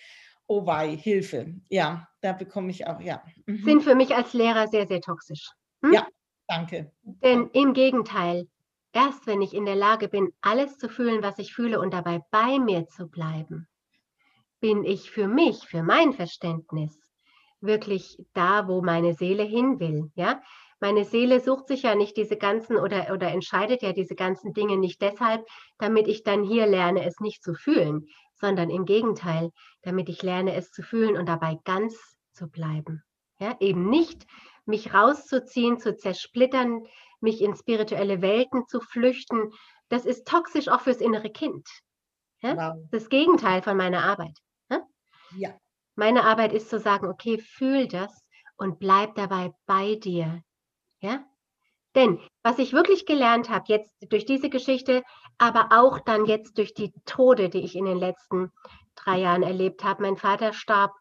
oh 0.52 0.66
wei, 0.66 0.96
Hilfe. 0.96 1.54
Ja, 1.70 2.06
da 2.20 2.32
bekomme 2.32 2.70
ich 2.70 2.86
auch, 2.86 3.00
ja. 3.00 3.22
Mhm. 3.46 3.64
Sind 3.64 3.82
für 3.82 3.94
mich 3.94 4.14
als 4.14 4.34
Lehrer 4.34 4.68
sehr, 4.68 4.86
sehr 4.86 5.00
toxisch. 5.00 5.50
Hm? 5.82 5.94
Ja, 5.94 6.06
danke. 6.46 6.92
Denn 7.02 7.48
im 7.52 7.72
Gegenteil, 7.72 8.48
erst 8.92 9.26
wenn 9.26 9.40
ich 9.40 9.54
in 9.54 9.64
der 9.64 9.76
Lage 9.76 10.08
bin, 10.08 10.32
alles 10.42 10.76
zu 10.76 10.90
fühlen, 10.90 11.22
was 11.22 11.38
ich 11.38 11.54
fühle 11.54 11.80
und 11.80 11.94
dabei 11.94 12.20
bei 12.30 12.58
mir 12.58 12.86
zu 12.86 13.08
bleiben, 13.08 13.66
bin 14.60 14.84
ich 14.84 15.10
für 15.10 15.26
mich, 15.26 15.66
für 15.66 15.82
mein 15.82 16.12
Verständnis 16.12 16.98
wirklich 17.60 18.18
da, 18.34 18.68
wo 18.68 18.82
meine 18.82 19.14
Seele 19.14 19.44
hin 19.44 19.80
will. 19.80 20.10
Ja, 20.14 20.42
meine 20.80 21.04
Seele 21.04 21.40
sucht 21.40 21.68
sich 21.68 21.84
ja 21.84 21.94
nicht 21.94 22.16
diese 22.16 22.36
ganzen 22.36 22.76
oder, 22.76 23.12
oder 23.12 23.30
entscheidet 23.30 23.82
ja 23.82 23.92
diese 23.92 24.16
ganzen 24.16 24.52
Dinge 24.52 24.76
nicht 24.76 25.00
deshalb, 25.00 25.46
damit 25.78 26.08
ich 26.08 26.24
dann 26.24 26.44
hier 26.44 26.66
lerne, 26.66 27.04
es 27.04 27.20
nicht 27.20 27.42
zu 27.42 27.54
fühlen, 27.54 28.08
sondern 28.42 28.70
im 28.70 28.84
Gegenteil, 28.84 29.52
damit 29.82 30.08
ich 30.08 30.22
lerne, 30.22 30.54
es 30.56 30.72
zu 30.72 30.82
fühlen 30.82 31.16
und 31.16 31.26
dabei 31.26 31.58
ganz 31.64 31.96
zu 32.32 32.48
bleiben. 32.48 33.04
Ja, 33.38 33.56
eben 33.60 33.88
nicht 33.88 34.26
mich 34.66 34.92
rauszuziehen, 34.92 35.78
zu 35.78 35.96
zersplittern, 35.96 36.84
mich 37.20 37.40
in 37.40 37.54
spirituelle 37.54 38.20
Welten 38.20 38.66
zu 38.66 38.80
flüchten. 38.80 39.52
Das 39.88 40.04
ist 40.04 40.26
toxisch 40.26 40.68
auch 40.68 40.80
fürs 40.80 41.00
innere 41.00 41.30
Kind. 41.30 41.66
Ja? 42.40 42.56
Wow. 42.56 42.88
Das 42.90 43.08
Gegenteil 43.08 43.62
von 43.62 43.76
meiner 43.76 44.02
Arbeit. 44.02 44.36
Ja? 44.68 44.82
ja. 45.36 45.58
Meine 45.94 46.24
Arbeit 46.24 46.52
ist 46.52 46.68
zu 46.68 46.80
sagen, 46.80 47.06
okay, 47.06 47.38
fühl 47.38 47.86
das 47.86 48.24
und 48.56 48.80
bleib 48.80 49.14
dabei 49.14 49.52
bei 49.66 49.94
dir. 49.94 50.42
Ja? 51.00 51.24
Denn 51.94 52.18
was 52.42 52.58
ich 52.58 52.72
wirklich 52.72 53.06
gelernt 53.06 53.50
habe, 53.50 53.64
jetzt 53.68 53.92
durch 54.08 54.24
diese 54.24 54.48
Geschichte, 54.48 55.02
aber 55.38 55.68
auch 55.70 56.00
dann 56.00 56.26
jetzt 56.26 56.58
durch 56.58 56.74
die 56.74 56.92
Tode, 57.04 57.48
die 57.48 57.60
ich 57.60 57.76
in 57.76 57.84
den 57.84 57.98
letzten 57.98 58.50
drei 58.94 59.18
Jahren 59.18 59.42
erlebt 59.42 59.84
habe. 59.84 60.02
Mein 60.02 60.16
Vater 60.16 60.52
starb 60.52 60.92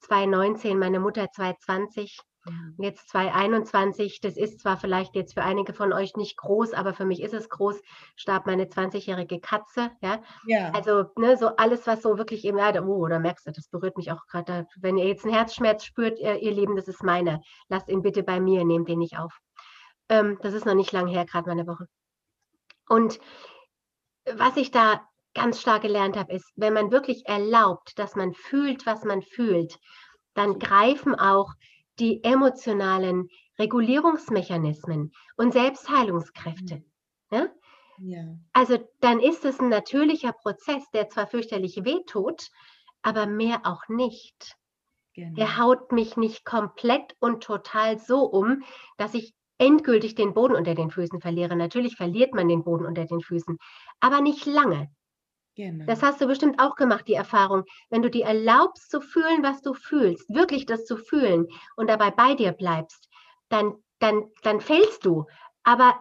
2019, 0.00 0.78
meine 0.78 1.00
Mutter 1.00 1.28
2020. 1.30 2.18
Mhm. 2.46 2.74
Jetzt 2.78 3.08
2021, 3.10 4.20
das 4.20 4.36
ist 4.36 4.60
zwar 4.60 4.76
vielleicht 4.76 5.14
jetzt 5.14 5.34
für 5.34 5.42
einige 5.42 5.72
von 5.72 5.92
euch 5.92 6.16
nicht 6.16 6.36
groß, 6.36 6.72
aber 6.72 6.94
für 6.94 7.04
mich 7.04 7.20
ist 7.20 7.34
es 7.34 7.48
groß, 7.48 7.80
starb 8.16 8.46
meine 8.46 8.64
20-jährige 8.64 9.40
Katze. 9.40 9.90
Ja? 10.00 10.22
ja. 10.46 10.70
Also 10.70 11.04
ne, 11.16 11.36
so 11.36 11.48
alles, 11.56 11.86
was 11.86 12.02
so 12.02 12.16
wirklich 12.16 12.44
eben, 12.44 12.58
ja, 12.58 12.80
oh, 12.82 13.06
da 13.06 13.18
merkst 13.18 13.46
du, 13.46 13.52
das 13.52 13.68
berührt 13.68 13.96
mich 13.96 14.12
auch 14.12 14.26
gerade. 14.26 14.66
Wenn 14.76 14.96
ihr 14.98 15.06
jetzt 15.06 15.24
einen 15.24 15.34
Herzschmerz 15.34 15.84
spürt, 15.84 16.18
ihr, 16.18 16.40
ihr 16.40 16.52
Lieben, 16.52 16.76
das 16.76 16.88
ist 16.88 17.02
meine. 17.02 17.40
Lasst 17.68 17.88
ihn 17.88 18.02
bitte 18.02 18.22
bei 18.22 18.40
mir, 18.40 18.64
nehmt 18.64 18.88
den 18.88 19.00
nicht 19.00 19.18
auf. 19.18 19.40
Ähm, 20.08 20.38
das 20.42 20.54
ist 20.54 20.66
noch 20.66 20.74
nicht 20.74 20.92
lange 20.92 21.10
her, 21.10 21.24
gerade 21.24 21.48
meine 21.48 21.66
Woche. 21.66 21.88
Und 22.88 23.18
was 24.24 24.56
ich 24.56 24.70
da 24.70 25.06
ganz 25.34 25.60
stark 25.60 25.82
gelernt 25.82 26.16
habe, 26.16 26.32
ist, 26.32 26.50
wenn 26.56 26.72
man 26.72 26.90
wirklich 26.90 27.26
erlaubt, 27.26 27.98
dass 27.98 28.16
man 28.16 28.32
fühlt, 28.32 28.86
was 28.86 29.04
man 29.04 29.22
fühlt, 29.22 29.78
dann 30.34 30.58
greifen 30.58 31.14
auch 31.14 31.52
die 31.98 32.22
emotionalen 32.24 33.28
Regulierungsmechanismen 33.58 35.12
und 35.36 35.52
Selbstheilungskräfte. 35.52 36.76
Mhm. 36.76 36.84
Ja? 37.30 37.48
Ja. 38.00 38.38
Also 38.52 38.78
dann 39.00 39.20
ist 39.20 39.44
es 39.44 39.58
ein 39.58 39.68
natürlicher 39.68 40.32
Prozess, 40.32 40.88
der 40.92 41.08
zwar 41.08 41.26
fürchterlich 41.26 41.84
wehtut, 41.84 42.48
aber 43.02 43.26
mehr 43.26 43.60
auch 43.64 43.88
nicht. 43.88 44.56
Genau. 45.14 45.40
Er 45.40 45.58
haut 45.58 45.90
mich 45.90 46.16
nicht 46.16 46.44
komplett 46.44 47.16
und 47.18 47.42
total 47.42 47.98
so 47.98 48.22
um, 48.22 48.62
dass 48.98 49.14
ich 49.14 49.34
endgültig 49.58 50.14
den 50.14 50.34
Boden 50.34 50.54
unter 50.54 50.74
den 50.74 50.90
Füßen 50.90 51.20
verliere. 51.20 51.56
Natürlich 51.56 51.96
verliert 51.96 52.34
man 52.34 52.48
den 52.48 52.64
Boden 52.64 52.86
unter 52.86 53.04
den 53.04 53.20
Füßen, 53.20 53.58
aber 54.00 54.20
nicht 54.20 54.46
lange. 54.46 54.90
Genau. 55.56 55.86
Das 55.86 56.02
hast 56.02 56.20
du 56.20 56.28
bestimmt 56.28 56.60
auch 56.60 56.76
gemacht, 56.76 57.08
die 57.08 57.14
Erfahrung. 57.14 57.64
Wenn 57.90 58.02
du 58.02 58.10
dir 58.10 58.26
erlaubst 58.26 58.90
zu 58.90 59.00
fühlen, 59.00 59.42
was 59.42 59.60
du 59.60 59.74
fühlst, 59.74 60.28
wirklich 60.32 60.66
das 60.66 60.84
zu 60.84 60.96
fühlen 60.96 61.48
und 61.74 61.90
dabei 61.90 62.12
bei 62.12 62.34
dir 62.36 62.52
bleibst, 62.52 63.08
dann, 63.48 63.74
dann, 63.98 64.30
dann 64.42 64.60
fällst 64.60 65.04
du. 65.04 65.26
Aber 65.64 65.98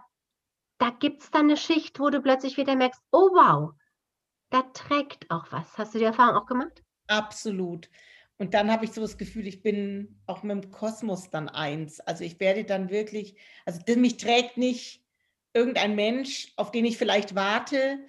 da 0.77 0.91
gibt 0.91 1.23
es 1.23 1.31
dann 1.31 1.45
eine 1.45 1.57
Schicht, 1.57 1.99
wo 1.99 2.11
du 2.11 2.21
plötzlich 2.21 2.57
wieder 2.57 2.75
merkst, 2.75 3.01
oh 3.11 3.29
wow, 3.33 3.71
da 4.51 4.61
trägt 4.73 5.29
auch 5.31 5.47
was. 5.51 5.75
Hast 5.77 5.95
du 5.95 5.97
die 5.97 6.05
Erfahrung 6.05 6.35
auch 6.35 6.45
gemacht? 6.45 6.83
Absolut. 7.07 7.89
Und 8.39 8.53
dann 8.53 8.72
habe 8.72 8.86
ich 8.86 8.91
so 8.91 9.01
das 9.01 9.17
Gefühl, 9.17 9.48
ich 9.48 9.63
bin 9.63 10.22
auch 10.27 10.44
mit 10.44 10.63
dem 10.63 10.72
Kosmos 10.72 11.29
dann 11.29 11.50
eins. 11.50 12.00
Also 12.01 12.24
ich 12.24 12.39
werde 12.39 12.63
dann 12.65 12.89
wirklich, 12.89 13.36
also 13.65 13.79
mich 13.96 14.17
trägt 14.17 14.58
nicht 14.58 15.03
irgendein 15.53 15.96
Mensch, 15.96 16.53
auf 16.56 16.72
den 16.72 16.86
ich 16.86 16.98
vielleicht 16.98 17.34
warte, 17.34 18.00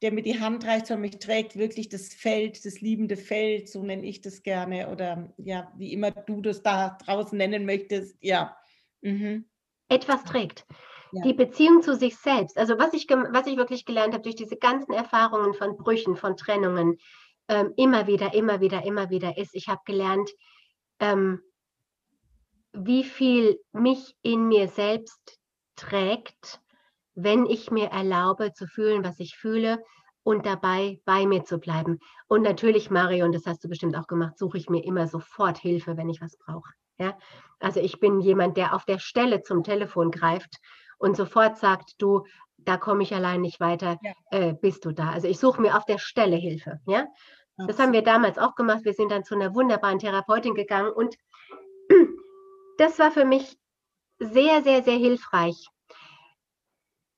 der 0.00 0.12
mir 0.12 0.22
die 0.22 0.40
Hand 0.40 0.64
reicht, 0.66 0.86
sondern 0.86 1.02
mich 1.02 1.18
trägt 1.18 1.56
wirklich 1.56 1.88
das 1.88 2.14
Feld, 2.14 2.64
das 2.64 2.80
liebende 2.80 3.16
Feld, 3.16 3.68
so 3.68 3.82
nenne 3.82 4.04
ich 4.06 4.20
das 4.20 4.42
gerne. 4.42 4.88
Oder 4.90 5.32
ja, 5.36 5.72
wie 5.76 5.92
immer 5.92 6.12
du 6.12 6.40
das 6.40 6.62
da 6.62 6.98
draußen 7.04 7.36
nennen 7.36 7.66
möchtest. 7.66 8.16
Ja. 8.20 8.56
Mhm. 9.00 9.46
Etwas 9.88 10.22
trägt. 10.24 10.64
Ja. 11.12 11.22
Die 11.22 11.34
Beziehung 11.34 11.82
zu 11.82 11.94
sich 11.94 12.16
selbst. 12.16 12.56
Also 12.56 12.78
was 12.78 12.94
ich, 12.94 13.06
was 13.08 13.46
ich 13.46 13.56
wirklich 13.56 13.84
gelernt 13.84 14.14
habe 14.14 14.22
durch 14.22 14.36
diese 14.36 14.56
ganzen 14.56 14.92
Erfahrungen 14.92 15.54
von 15.54 15.76
Brüchen, 15.76 16.16
von 16.16 16.36
Trennungen, 16.36 16.98
ähm, 17.52 17.74
immer 17.76 18.06
wieder, 18.06 18.32
immer 18.32 18.60
wieder, 18.60 18.84
immer 18.84 19.10
wieder 19.10 19.36
ist, 19.36 19.54
ich 19.54 19.68
habe 19.68 19.82
gelernt, 19.84 20.30
ähm, 21.00 21.42
wie 22.72 23.04
viel 23.04 23.58
mich 23.72 24.16
in 24.22 24.48
mir 24.48 24.68
selbst 24.68 25.38
trägt, 25.76 26.60
wenn 27.14 27.44
ich 27.44 27.70
mir 27.70 27.88
erlaube 27.88 28.54
zu 28.54 28.66
fühlen, 28.66 29.04
was 29.04 29.20
ich 29.20 29.36
fühle 29.36 29.84
und 30.22 30.46
dabei 30.46 31.00
bei 31.04 31.26
mir 31.26 31.44
zu 31.44 31.58
bleiben. 31.58 31.98
Und 32.26 32.42
natürlich, 32.42 32.90
Mario, 32.90 33.26
und 33.26 33.32
das 33.32 33.44
hast 33.44 33.62
du 33.62 33.68
bestimmt 33.68 33.96
auch 33.96 34.06
gemacht, 34.06 34.38
suche 34.38 34.56
ich 34.56 34.70
mir 34.70 34.82
immer 34.84 35.06
sofort 35.06 35.58
Hilfe, 35.58 35.98
wenn 35.98 36.08
ich 36.08 36.22
was 36.22 36.38
brauche. 36.38 36.70
Ja? 36.98 37.18
Also 37.58 37.80
ich 37.80 38.00
bin 38.00 38.20
jemand, 38.20 38.56
der 38.56 38.74
auf 38.74 38.86
der 38.86 38.98
Stelle 38.98 39.42
zum 39.42 39.62
Telefon 39.62 40.10
greift 40.10 40.56
und 40.96 41.16
sofort 41.16 41.58
sagt, 41.58 41.96
du, 41.98 42.24
da 42.56 42.78
komme 42.78 43.02
ich 43.02 43.14
allein 43.14 43.42
nicht 43.42 43.60
weiter, 43.60 43.98
ja. 44.02 44.12
äh, 44.30 44.54
bist 44.54 44.86
du 44.86 44.92
da. 44.92 45.10
Also 45.10 45.28
ich 45.28 45.38
suche 45.38 45.60
mir 45.60 45.76
auf 45.76 45.84
der 45.84 45.98
Stelle 45.98 46.36
Hilfe. 46.36 46.80
Ja? 46.86 47.06
Das 47.56 47.78
haben 47.78 47.92
wir 47.92 48.02
damals 48.02 48.38
auch 48.38 48.54
gemacht. 48.54 48.84
Wir 48.84 48.94
sind 48.94 49.10
dann 49.10 49.24
zu 49.24 49.34
einer 49.34 49.54
wunderbaren 49.54 49.98
Therapeutin 49.98 50.54
gegangen 50.54 50.92
und 50.92 51.16
das 52.78 52.98
war 52.98 53.10
für 53.10 53.24
mich 53.24 53.58
sehr, 54.18 54.62
sehr, 54.62 54.82
sehr 54.82 54.96
hilfreich. 54.96 55.68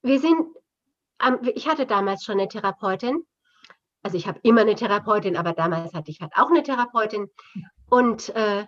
Wir 0.01 0.19
sind, 0.19 0.55
ich 1.53 1.67
hatte 1.67 1.85
damals 1.85 2.23
schon 2.23 2.39
eine 2.39 2.47
Therapeutin. 2.47 3.25
Also 4.03 4.17
ich 4.17 4.27
habe 4.27 4.39
immer 4.43 4.61
eine 4.61 4.75
Therapeutin, 4.75 5.35
aber 5.35 5.53
damals 5.53 5.93
hatte 5.93 6.11
ich 6.11 6.21
halt 6.21 6.33
auch 6.35 6.49
eine 6.49 6.63
Therapeutin. 6.63 7.29
Und 7.89 8.29
äh, 8.35 8.65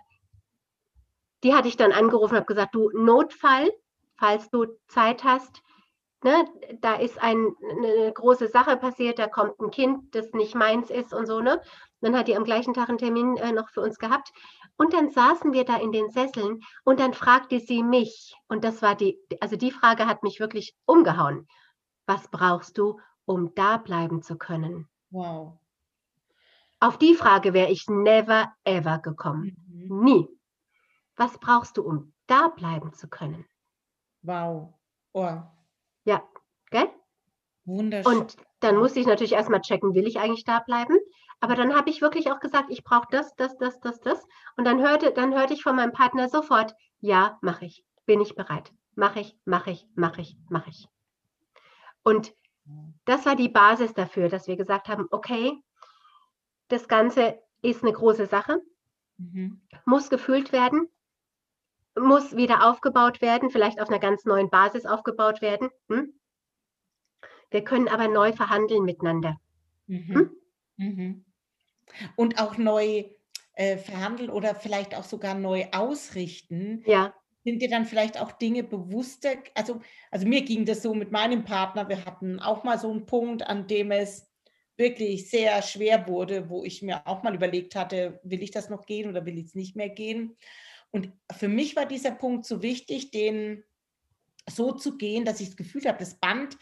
die 1.44 1.54
hatte 1.54 1.68
ich 1.68 1.76
dann 1.76 1.92
angerufen 1.92 2.32
und 2.32 2.38
habe 2.38 2.46
gesagt, 2.46 2.74
du 2.74 2.90
Notfall, 2.90 3.70
falls 4.16 4.50
du 4.50 4.66
Zeit 4.88 5.22
hast, 5.22 5.62
ne, 6.22 6.44
da 6.80 6.94
ist 6.94 7.20
ein, 7.22 7.52
eine 7.70 8.12
große 8.12 8.48
Sache 8.48 8.76
passiert, 8.76 9.18
da 9.18 9.28
kommt 9.28 9.58
ein 9.60 9.70
Kind, 9.70 10.14
das 10.14 10.32
nicht 10.32 10.54
meins 10.54 10.90
ist 10.90 11.12
und 11.12 11.26
so, 11.26 11.40
ne? 11.40 11.60
Dann 12.00 12.16
hat 12.16 12.28
die 12.28 12.36
am 12.36 12.44
gleichen 12.44 12.74
Tag 12.74 12.88
einen 12.88 12.98
Termin 12.98 13.36
äh, 13.36 13.52
noch 13.52 13.70
für 13.70 13.80
uns 13.80 13.98
gehabt. 13.98 14.32
Und 14.76 14.92
dann 14.92 15.10
saßen 15.10 15.52
wir 15.52 15.64
da 15.64 15.76
in 15.76 15.90
den 15.90 16.10
Sesseln 16.10 16.60
und 16.84 17.00
dann 17.00 17.12
fragte 17.12 17.58
sie 17.58 17.82
mich, 17.82 18.36
und 18.46 18.62
das 18.62 18.82
war 18.82 18.94
die, 18.94 19.18
also 19.40 19.56
die 19.56 19.72
Frage 19.72 20.06
hat 20.06 20.22
mich 20.22 20.38
wirklich 20.38 20.76
umgehauen. 20.86 21.48
Was 22.06 22.28
brauchst 22.30 22.78
du, 22.78 23.00
um 23.24 23.54
da 23.54 23.76
bleiben 23.78 24.22
zu 24.22 24.38
können? 24.38 24.88
Wow. 25.10 25.58
Auf 26.80 26.96
die 26.96 27.14
Frage 27.14 27.54
wäre 27.54 27.70
ich 27.70 27.88
never 27.88 28.52
ever 28.64 28.98
gekommen. 28.98 29.56
Mhm. 29.68 30.04
Nie. 30.04 30.28
Was 31.16 31.38
brauchst 31.38 31.76
du, 31.76 31.82
um 31.82 32.12
da 32.28 32.48
bleiben 32.48 32.92
zu 32.92 33.08
können? 33.08 33.44
Wow. 34.22 34.74
Oh. 35.12 35.42
Ja, 36.08 36.26
gell? 36.70 36.88
Wunderschön. 37.66 38.16
Und 38.16 38.36
dann 38.60 38.78
musste 38.78 38.98
ich 38.98 39.06
natürlich 39.06 39.34
erstmal 39.34 39.60
checken, 39.60 39.94
will 39.94 40.06
ich 40.06 40.18
eigentlich 40.18 40.44
da 40.44 40.60
bleiben? 40.60 40.96
Aber 41.38 41.54
dann 41.54 41.76
habe 41.76 41.90
ich 41.90 42.00
wirklich 42.00 42.32
auch 42.32 42.40
gesagt, 42.40 42.70
ich 42.70 42.82
brauche 42.82 43.08
das, 43.10 43.36
das, 43.36 43.58
das, 43.58 43.78
das, 43.80 44.00
das. 44.00 44.26
Und 44.56 44.64
dann 44.64 44.80
hörte, 44.80 45.12
dann 45.12 45.34
hörte 45.34 45.52
ich 45.52 45.62
von 45.62 45.76
meinem 45.76 45.92
Partner 45.92 46.30
sofort, 46.30 46.74
ja, 47.00 47.38
mache 47.42 47.66
ich, 47.66 47.84
bin 48.06 48.22
ich 48.22 48.34
bereit. 48.34 48.72
Mache 48.94 49.20
ich, 49.20 49.36
mache 49.44 49.70
ich, 49.70 49.86
mache 49.96 50.22
ich, 50.22 50.38
mache 50.48 50.70
ich. 50.70 50.88
Und 52.02 52.34
das 53.04 53.26
war 53.26 53.36
die 53.36 53.50
Basis 53.50 53.92
dafür, 53.92 54.30
dass 54.30 54.48
wir 54.48 54.56
gesagt 54.56 54.88
haben, 54.88 55.08
okay, 55.10 55.62
das 56.68 56.88
Ganze 56.88 57.38
ist 57.60 57.82
eine 57.82 57.92
große 57.92 58.24
Sache, 58.24 58.62
mhm. 59.18 59.60
muss 59.84 60.08
gefühlt 60.08 60.52
werden, 60.52 60.88
muss 62.00 62.36
wieder 62.36 62.68
aufgebaut 62.68 63.20
werden, 63.20 63.50
vielleicht 63.50 63.80
auf 63.80 63.88
einer 63.88 63.98
ganz 63.98 64.24
neuen 64.24 64.50
Basis 64.50 64.86
aufgebaut 64.86 65.40
werden. 65.42 65.70
Hm? 65.88 66.14
Wir 67.50 67.64
können 67.64 67.88
aber 67.88 68.08
neu 68.08 68.32
verhandeln 68.32 68.84
miteinander. 68.84 69.36
Mhm. 69.86 70.14
Hm? 70.14 70.30
Mhm. 70.76 71.24
Und 72.16 72.40
auch 72.40 72.58
neu 72.58 73.04
äh, 73.54 73.78
verhandeln 73.78 74.30
oder 74.30 74.54
vielleicht 74.54 74.94
auch 74.94 75.04
sogar 75.04 75.34
neu 75.34 75.66
ausrichten. 75.72 76.82
Ja. 76.86 77.14
Sind 77.44 77.62
dir 77.62 77.70
dann 77.70 77.86
vielleicht 77.86 78.20
auch 78.20 78.32
Dinge 78.32 78.62
bewusster? 78.62 79.30
Also, 79.54 79.80
also 80.10 80.26
mir 80.26 80.42
ging 80.42 80.66
das 80.66 80.82
so 80.82 80.94
mit 80.94 81.10
meinem 81.10 81.44
Partner. 81.44 81.88
Wir 81.88 82.04
hatten 82.04 82.40
auch 82.40 82.62
mal 82.62 82.78
so 82.78 82.90
einen 82.90 83.06
Punkt, 83.06 83.46
an 83.46 83.66
dem 83.66 83.90
es 83.90 84.28
wirklich 84.76 85.28
sehr 85.28 85.60
schwer 85.62 86.06
wurde, 86.06 86.48
wo 86.48 86.64
ich 86.64 86.82
mir 86.82 87.06
auch 87.06 87.22
mal 87.22 87.34
überlegt 87.34 87.74
hatte, 87.74 88.20
will 88.22 88.42
ich 88.42 88.52
das 88.52 88.70
noch 88.70 88.86
gehen 88.86 89.08
oder 89.08 89.26
will 89.26 89.38
ich 89.38 89.46
es 89.46 89.54
nicht 89.54 89.74
mehr 89.74 89.88
gehen? 89.88 90.36
Und 90.90 91.12
für 91.36 91.48
mich 91.48 91.76
war 91.76 91.86
dieser 91.86 92.12
Punkt 92.12 92.46
so 92.46 92.62
wichtig, 92.62 93.10
den 93.10 93.64
so 94.48 94.72
zu 94.72 94.96
gehen, 94.96 95.24
dass 95.24 95.40
ich 95.40 95.48
das 95.48 95.56
Gefühl 95.56 95.84
habe, 95.84 95.98
das 95.98 96.14
Band 96.14 96.56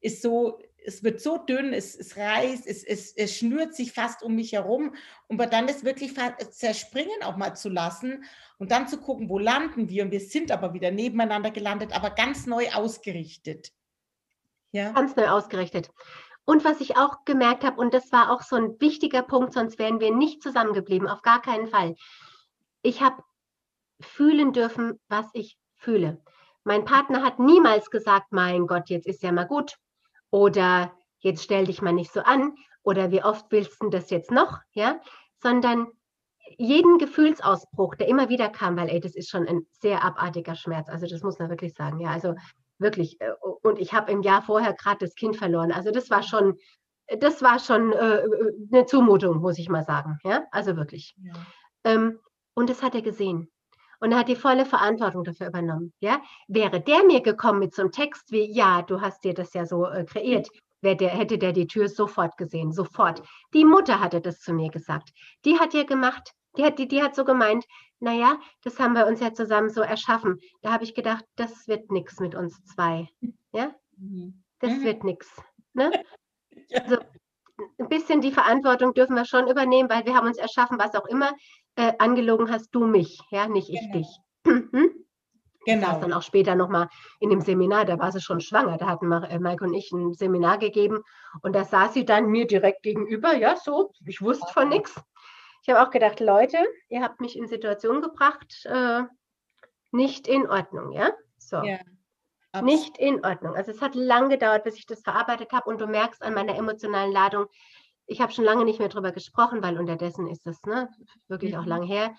ist 0.00 0.22
so, 0.22 0.60
es 0.84 1.02
wird 1.04 1.20
so 1.20 1.38
dünn, 1.38 1.72
es, 1.72 1.94
es 1.94 2.16
reißt, 2.16 2.66
es, 2.66 2.84
es, 2.84 3.12
es 3.12 3.36
schnürt 3.36 3.74
sich 3.74 3.92
fast 3.92 4.22
um 4.22 4.34
mich 4.34 4.52
herum. 4.52 4.94
Und 5.28 5.38
dann 5.52 5.66
das 5.66 5.84
wirklich 5.84 6.14
zerspringen 6.50 7.22
auch 7.22 7.36
mal 7.36 7.54
zu 7.54 7.68
lassen 7.68 8.24
und 8.58 8.70
dann 8.70 8.88
zu 8.88 8.98
gucken, 8.98 9.28
wo 9.28 9.38
landen 9.38 9.88
wir. 9.88 10.04
Und 10.04 10.10
wir 10.10 10.20
sind 10.20 10.50
aber 10.50 10.72
wieder 10.74 10.90
nebeneinander 10.90 11.50
gelandet, 11.50 11.92
aber 11.94 12.10
ganz 12.10 12.46
neu 12.46 12.70
ausgerichtet. 12.72 13.72
Ja? 14.72 14.92
Ganz 14.92 15.16
neu 15.16 15.28
ausgerichtet. 15.28 15.90
Und 16.44 16.64
was 16.64 16.80
ich 16.80 16.96
auch 16.96 17.24
gemerkt 17.24 17.64
habe, 17.64 17.80
und 17.80 17.94
das 17.94 18.10
war 18.12 18.32
auch 18.32 18.42
so 18.42 18.56
ein 18.56 18.80
wichtiger 18.80 19.22
Punkt, 19.22 19.52
sonst 19.52 19.78
wären 19.78 20.00
wir 20.00 20.14
nicht 20.14 20.42
zusammengeblieben, 20.42 21.08
auf 21.08 21.22
gar 21.22 21.42
keinen 21.42 21.68
Fall. 21.68 21.94
Ich 22.82 23.02
habe 23.02 23.22
fühlen 24.00 24.52
dürfen, 24.52 25.00
was 25.08 25.26
ich 25.32 25.56
fühle. 25.74 26.22
Mein 26.64 26.84
Partner 26.84 27.22
hat 27.22 27.38
niemals 27.38 27.90
gesagt, 27.90 28.32
mein 28.32 28.66
Gott, 28.66 28.90
jetzt 28.90 29.06
ist 29.06 29.22
ja 29.22 29.32
mal 29.32 29.46
gut 29.46 29.76
oder 30.30 30.92
jetzt 31.20 31.42
stell 31.42 31.66
dich 31.66 31.82
mal 31.82 31.92
nicht 31.92 32.12
so 32.12 32.20
an 32.20 32.54
oder 32.82 33.10
wie 33.10 33.22
oft 33.22 33.46
willst 33.50 33.82
du 33.82 33.88
das 33.88 34.10
jetzt 34.10 34.30
noch, 34.30 34.58
ja, 34.72 35.00
sondern 35.42 35.88
jeden 36.58 36.98
Gefühlsausbruch, 36.98 37.94
der 37.94 38.08
immer 38.08 38.28
wieder 38.28 38.48
kam, 38.48 38.76
weil 38.76 38.88
ey, 38.88 39.00
das 39.00 39.14
ist 39.14 39.30
schon 39.30 39.46
ein 39.46 39.66
sehr 39.70 40.04
abartiger 40.04 40.54
Schmerz, 40.54 40.88
also 40.88 41.06
das 41.06 41.22
muss 41.22 41.38
man 41.38 41.48
wirklich 41.48 41.74
sagen, 41.74 42.00
ja, 42.00 42.10
also 42.10 42.34
wirklich 42.78 43.20
äh, 43.20 43.32
und 43.62 43.78
ich 43.78 43.92
habe 43.92 44.10
im 44.10 44.22
Jahr 44.22 44.42
vorher 44.42 44.72
gerade 44.74 44.98
das 45.00 45.14
Kind 45.14 45.36
verloren, 45.36 45.72
also 45.72 45.90
das 45.90 46.10
war 46.10 46.22
schon 46.22 46.58
das 47.18 47.42
war 47.42 47.58
schon 47.58 47.92
äh, 47.92 48.22
eine 48.72 48.86
Zumutung, 48.86 49.40
muss 49.40 49.58
ich 49.58 49.68
mal 49.68 49.84
sagen, 49.84 50.18
ja, 50.22 50.44
also 50.52 50.76
wirklich. 50.76 51.14
Ja. 51.22 51.32
Ähm, 51.84 52.20
und 52.54 52.70
das 52.70 52.82
hat 52.82 52.94
er 52.94 53.02
gesehen. 53.02 53.50
Und 54.00 54.12
er 54.12 54.18
hat 54.18 54.28
die 54.28 54.36
volle 54.36 54.66
Verantwortung 54.66 55.24
dafür 55.24 55.48
übernommen. 55.48 55.92
Ja? 56.00 56.20
Wäre 56.48 56.80
der 56.80 57.04
mir 57.04 57.20
gekommen 57.20 57.60
mit 57.60 57.74
so 57.74 57.82
einem 57.82 57.92
Text 57.92 58.32
wie, 58.32 58.50
ja, 58.50 58.82
du 58.82 59.00
hast 59.00 59.24
dir 59.24 59.34
das 59.34 59.52
ja 59.54 59.66
so 59.66 59.86
äh, 59.86 60.04
kreiert, 60.04 60.48
der, 60.82 61.08
hätte 61.08 61.38
der 61.38 61.52
die 61.52 61.66
Tür 61.66 61.88
sofort 61.88 62.36
gesehen, 62.36 62.72
sofort. 62.72 63.22
Die 63.52 63.64
Mutter 63.64 64.00
hatte 64.00 64.20
das 64.20 64.40
zu 64.40 64.52
mir 64.52 64.70
gesagt. 64.70 65.10
Die 65.44 65.58
hat 65.58 65.74
ja 65.74 65.84
gemacht, 65.84 66.32
die 66.56 66.64
hat, 66.64 66.78
die, 66.78 66.88
die 66.88 67.02
hat 67.02 67.14
so 67.14 67.24
gemeint, 67.24 67.64
naja, 68.00 68.38
das 68.64 68.78
haben 68.78 68.94
wir 68.94 69.06
uns 69.06 69.20
ja 69.20 69.34
zusammen 69.34 69.68
so 69.68 69.82
erschaffen. 69.82 70.40
Da 70.62 70.72
habe 70.72 70.84
ich 70.84 70.94
gedacht, 70.94 71.24
das 71.36 71.68
wird 71.68 71.92
nichts 71.92 72.18
mit 72.18 72.34
uns 72.34 72.64
zwei. 72.64 73.08
Ja? 73.52 73.74
Mhm. 73.96 74.42
Das 74.58 74.72
mhm. 74.72 74.84
wird 74.84 75.04
nichts. 75.04 75.42
Ne? 75.74 75.90
Also, 76.72 76.98
ein 77.78 77.88
bisschen 77.88 78.20
die 78.20 78.32
Verantwortung 78.32 78.94
dürfen 78.94 79.16
wir 79.16 79.24
schon 79.24 79.48
übernehmen, 79.48 79.90
weil 79.90 80.04
wir 80.04 80.14
haben 80.14 80.26
uns 80.26 80.38
erschaffen, 80.38 80.78
was 80.78 80.94
auch 80.94 81.06
immer 81.06 81.32
äh, 81.76 81.92
angelogen 81.98 82.50
hast 82.50 82.70
du 82.74 82.86
mich, 82.86 83.20
ja, 83.30 83.48
nicht 83.48 83.68
ich 83.70 83.80
genau. 83.80 83.92
dich. 83.92 84.08
hm? 84.72 84.90
Genau. 85.66 85.88
Das 85.88 86.00
dann 86.00 86.12
auch 86.14 86.22
später 86.22 86.54
nochmal 86.54 86.88
in 87.20 87.28
dem 87.28 87.42
Seminar, 87.42 87.84
da 87.84 87.98
war 87.98 88.12
sie 88.12 88.20
schon 88.20 88.40
schwanger, 88.40 88.78
da 88.78 88.86
hatten 88.86 89.12
äh, 89.12 89.38
Mike 89.38 89.62
und 89.62 89.74
ich 89.74 89.92
ein 89.92 90.14
Seminar 90.14 90.58
gegeben 90.58 91.02
und 91.42 91.54
da 91.54 91.64
saß 91.64 91.92
sie 91.92 92.04
dann 92.04 92.26
mir 92.26 92.46
direkt 92.46 92.82
gegenüber, 92.82 93.34
ja, 93.34 93.56
so, 93.56 93.92
ich 94.06 94.22
wusste 94.22 94.50
von 94.52 94.70
nichts. 94.70 94.98
Ich 95.62 95.68
habe 95.68 95.86
auch 95.86 95.90
gedacht, 95.90 96.20
Leute, 96.20 96.56
ihr 96.88 97.02
habt 97.02 97.20
mich 97.20 97.36
in 97.36 97.46
Situationen 97.46 98.00
gebracht, 98.00 98.64
äh, 98.64 99.02
nicht 99.92 100.28
in 100.28 100.48
Ordnung, 100.48 100.92
ja? 100.92 101.12
So. 101.36 101.56
Ja, 101.58 101.78
nicht 102.62 102.98
in 102.98 103.24
Ordnung. 103.24 103.54
Also 103.54 103.70
es 103.70 103.80
hat 103.80 103.94
lang 103.94 104.28
gedauert, 104.28 104.64
bis 104.64 104.76
ich 104.76 104.86
das 104.86 105.02
verarbeitet 105.02 105.52
habe 105.52 105.68
und 105.70 105.80
du 105.80 105.86
merkst 105.86 106.22
an 106.22 106.34
meiner 106.34 106.56
emotionalen 106.56 107.12
Ladung, 107.12 107.46
ich 108.06 108.20
habe 108.20 108.32
schon 108.32 108.44
lange 108.44 108.64
nicht 108.64 108.80
mehr 108.80 108.88
darüber 108.88 109.12
gesprochen, 109.12 109.62
weil 109.62 109.78
unterdessen 109.78 110.26
ist 110.26 110.46
es 110.46 110.60
ne, 110.64 110.88
wirklich 111.28 111.52
mhm. 111.52 111.60
auch 111.60 111.66
lang 111.66 111.82
her. 111.84 112.14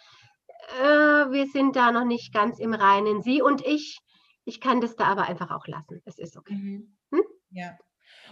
Äh, 0.80 1.32
wir 1.32 1.48
sind 1.48 1.76
da 1.76 1.91
noch 1.91 2.06
nicht 2.06 2.34
ganz 2.34 2.60
im 2.60 2.74
Reinen. 2.74 3.22
Sie 3.22 3.41
und 3.41 3.65
ich, 3.65 4.00
ich 4.46 4.62
kann 4.62 4.80
das 4.80 4.96
da 4.96 5.06
aber 5.06 5.24
einfach 5.24 5.52
auch 5.52 5.67
lassen. 5.67 6.02
Es 6.06 6.17
ist 6.17 6.38
okay. 6.38 6.54
Mhm. 6.54 6.98
Hm? 7.12 7.24
Ja. 7.50 7.78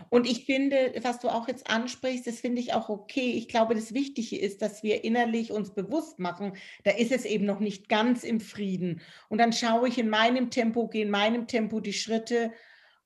Und 0.09 0.29
ich 0.29 0.45
finde, 0.45 0.93
was 1.01 1.19
du 1.19 1.29
auch 1.29 1.47
jetzt 1.47 1.69
ansprichst, 1.69 2.25
das 2.25 2.39
finde 2.39 2.61
ich 2.61 2.73
auch 2.73 2.89
okay. 2.89 3.31
Ich 3.31 3.47
glaube, 3.47 3.75
das 3.75 3.93
Wichtige 3.93 4.37
ist, 4.39 4.61
dass 4.61 4.83
wir 4.83 5.03
innerlich 5.03 5.51
uns 5.51 5.73
bewusst 5.73 6.19
machen, 6.19 6.53
da 6.83 6.91
ist 6.91 7.11
es 7.11 7.25
eben 7.25 7.45
noch 7.45 7.59
nicht 7.59 7.89
ganz 7.89 8.23
im 8.23 8.39
Frieden. 8.39 9.01
Und 9.27 9.39
dann 9.39 9.53
schaue 9.53 9.87
ich 9.87 9.97
in 9.97 10.09
meinem 10.09 10.49
Tempo, 10.49 10.87
gehe 10.87 11.03
in 11.03 11.11
meinem 11.11 11.47
Tempo 11.47 11.79
die 11.79 11.93
Schritte 11.93 12.51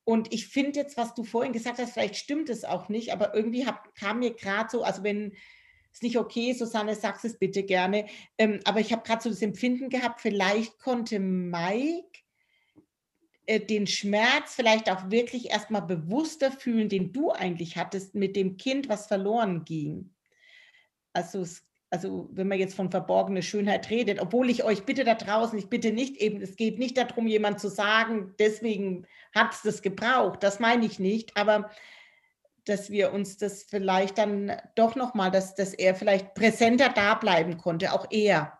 und 0.06 0.34
ich 0.34 0.48
finde 0.48 0.80
jetzt, 0.80 0.98
was 0.98 1.14
du 1.14 1.24
vorhin 1.24 1.54
gesagt 1.54 1.80
hast, 1.80 1.94
vielleicht 1.94 2.18
stimmt 2.18 2.50
es 2.50 2.66
auch 2.66 2.90
nicht, 2.90 3.14
aber 3.14 3.34
irgendwie 3.34 3.66
hab, 3.66 3.96
kam 3.96 4.20
mir 4.20 4.34
gerade 4.34 4.70
so, 4.70 4.84
also 4.84 5.04
wenn 5.04 5.34
es 5.94 6.02
nicht 6.02 6.18
okay 6.18 6.52
ist, 6.52 6.60
Susanne, 6.60 6.96
sag 6.96 7.24
es 7.24 7.38
bitte 7.38 7.64
gerne, 7.64 8.08
ähm, 8.38 8.60
aber 8.66 8.80
ich 8.80 8.92
habe 8.92 9.04
gerade 9.04 9.22
so 9.22 9.30
das 9.30 9.42
Empfinden 9.42 9.90
gehabt, 9.90 10.20
vielleicht 10.20 10.78
konnte 10.80 11.20
Mike 11.20 12.23
den 13.48 13.88
Schmerz 13.88 14.56
vielleicht 14.56 14.90
auch 14.90 15.12
wirklich 15.12 15.52
erstmal 15.52 15.82
bewusster 15.82 16.52
fühlen, 16.52 16.90
den 16.90 17.12
du 17.12 17.32
eigentlich 17.32 17.78
hattest 17.78 18.16
mit 18.16 18.36
dem 18.36 18.58
Kind, 18.58 18.88
was 18.90 19.08
verloren 19.08 19.66
ging. 19.66 20.14
Also, 21.12 21.46
also 21.90 22.30
wenn 22.32 22.48
man 22.48 22.58
jetzt 22.58 22.76
von 22.76 22.90
verborgene 22.90 23.44
Schönheit 23.44 23.90
redet, 23.90 24.22
obwohl 24.22 24.50
ich 24.50 24.64
euch 24.64 24.84
bitte 24.84 25.04
da 25.04 25.16
draußen, 25.16 25.60
ich 25.60 25.70
bitte 25.70 25.92
nicht 25.92 26.18
eben, 26.18 26.42
es 26.42 26.56
geht 26.56 26.80
nicht 26.80 26.98
darum, 26.98 27.28
jemand 27.28 27.60
zu 27.60 27.68
sagen, 27.68 28.34
deswegen 28.40 29.06
hat 29.36 29.54
es 29.54 29.62
das 29.62 29.82
gebraucht, 29.82 30.42
das 30.42 30.60
meine 30.60 30.86
ich 30.86 30.98
nicht, 30.98 31.36
aber 31.36 31.70
dass 32.66 32.90
wir 32.90 33.12
uns 33.12 33.38
das 33.38 33.64
vielleicht 33.64 34.18
dann 34.18 34.54
doch 34.76 34.96
nochmal, 34.96 35.32
dass, 35.32 35.54
dass 35.54 35.74
er 35.74 35.96
vielleicht 35.96 36.34
präsenter 36.34 36.90
da 36.90 37.16
bleiben 37.16 37.58
konnte, 37.58 37.92
auch 37.92 38.08
er 38.10 38.58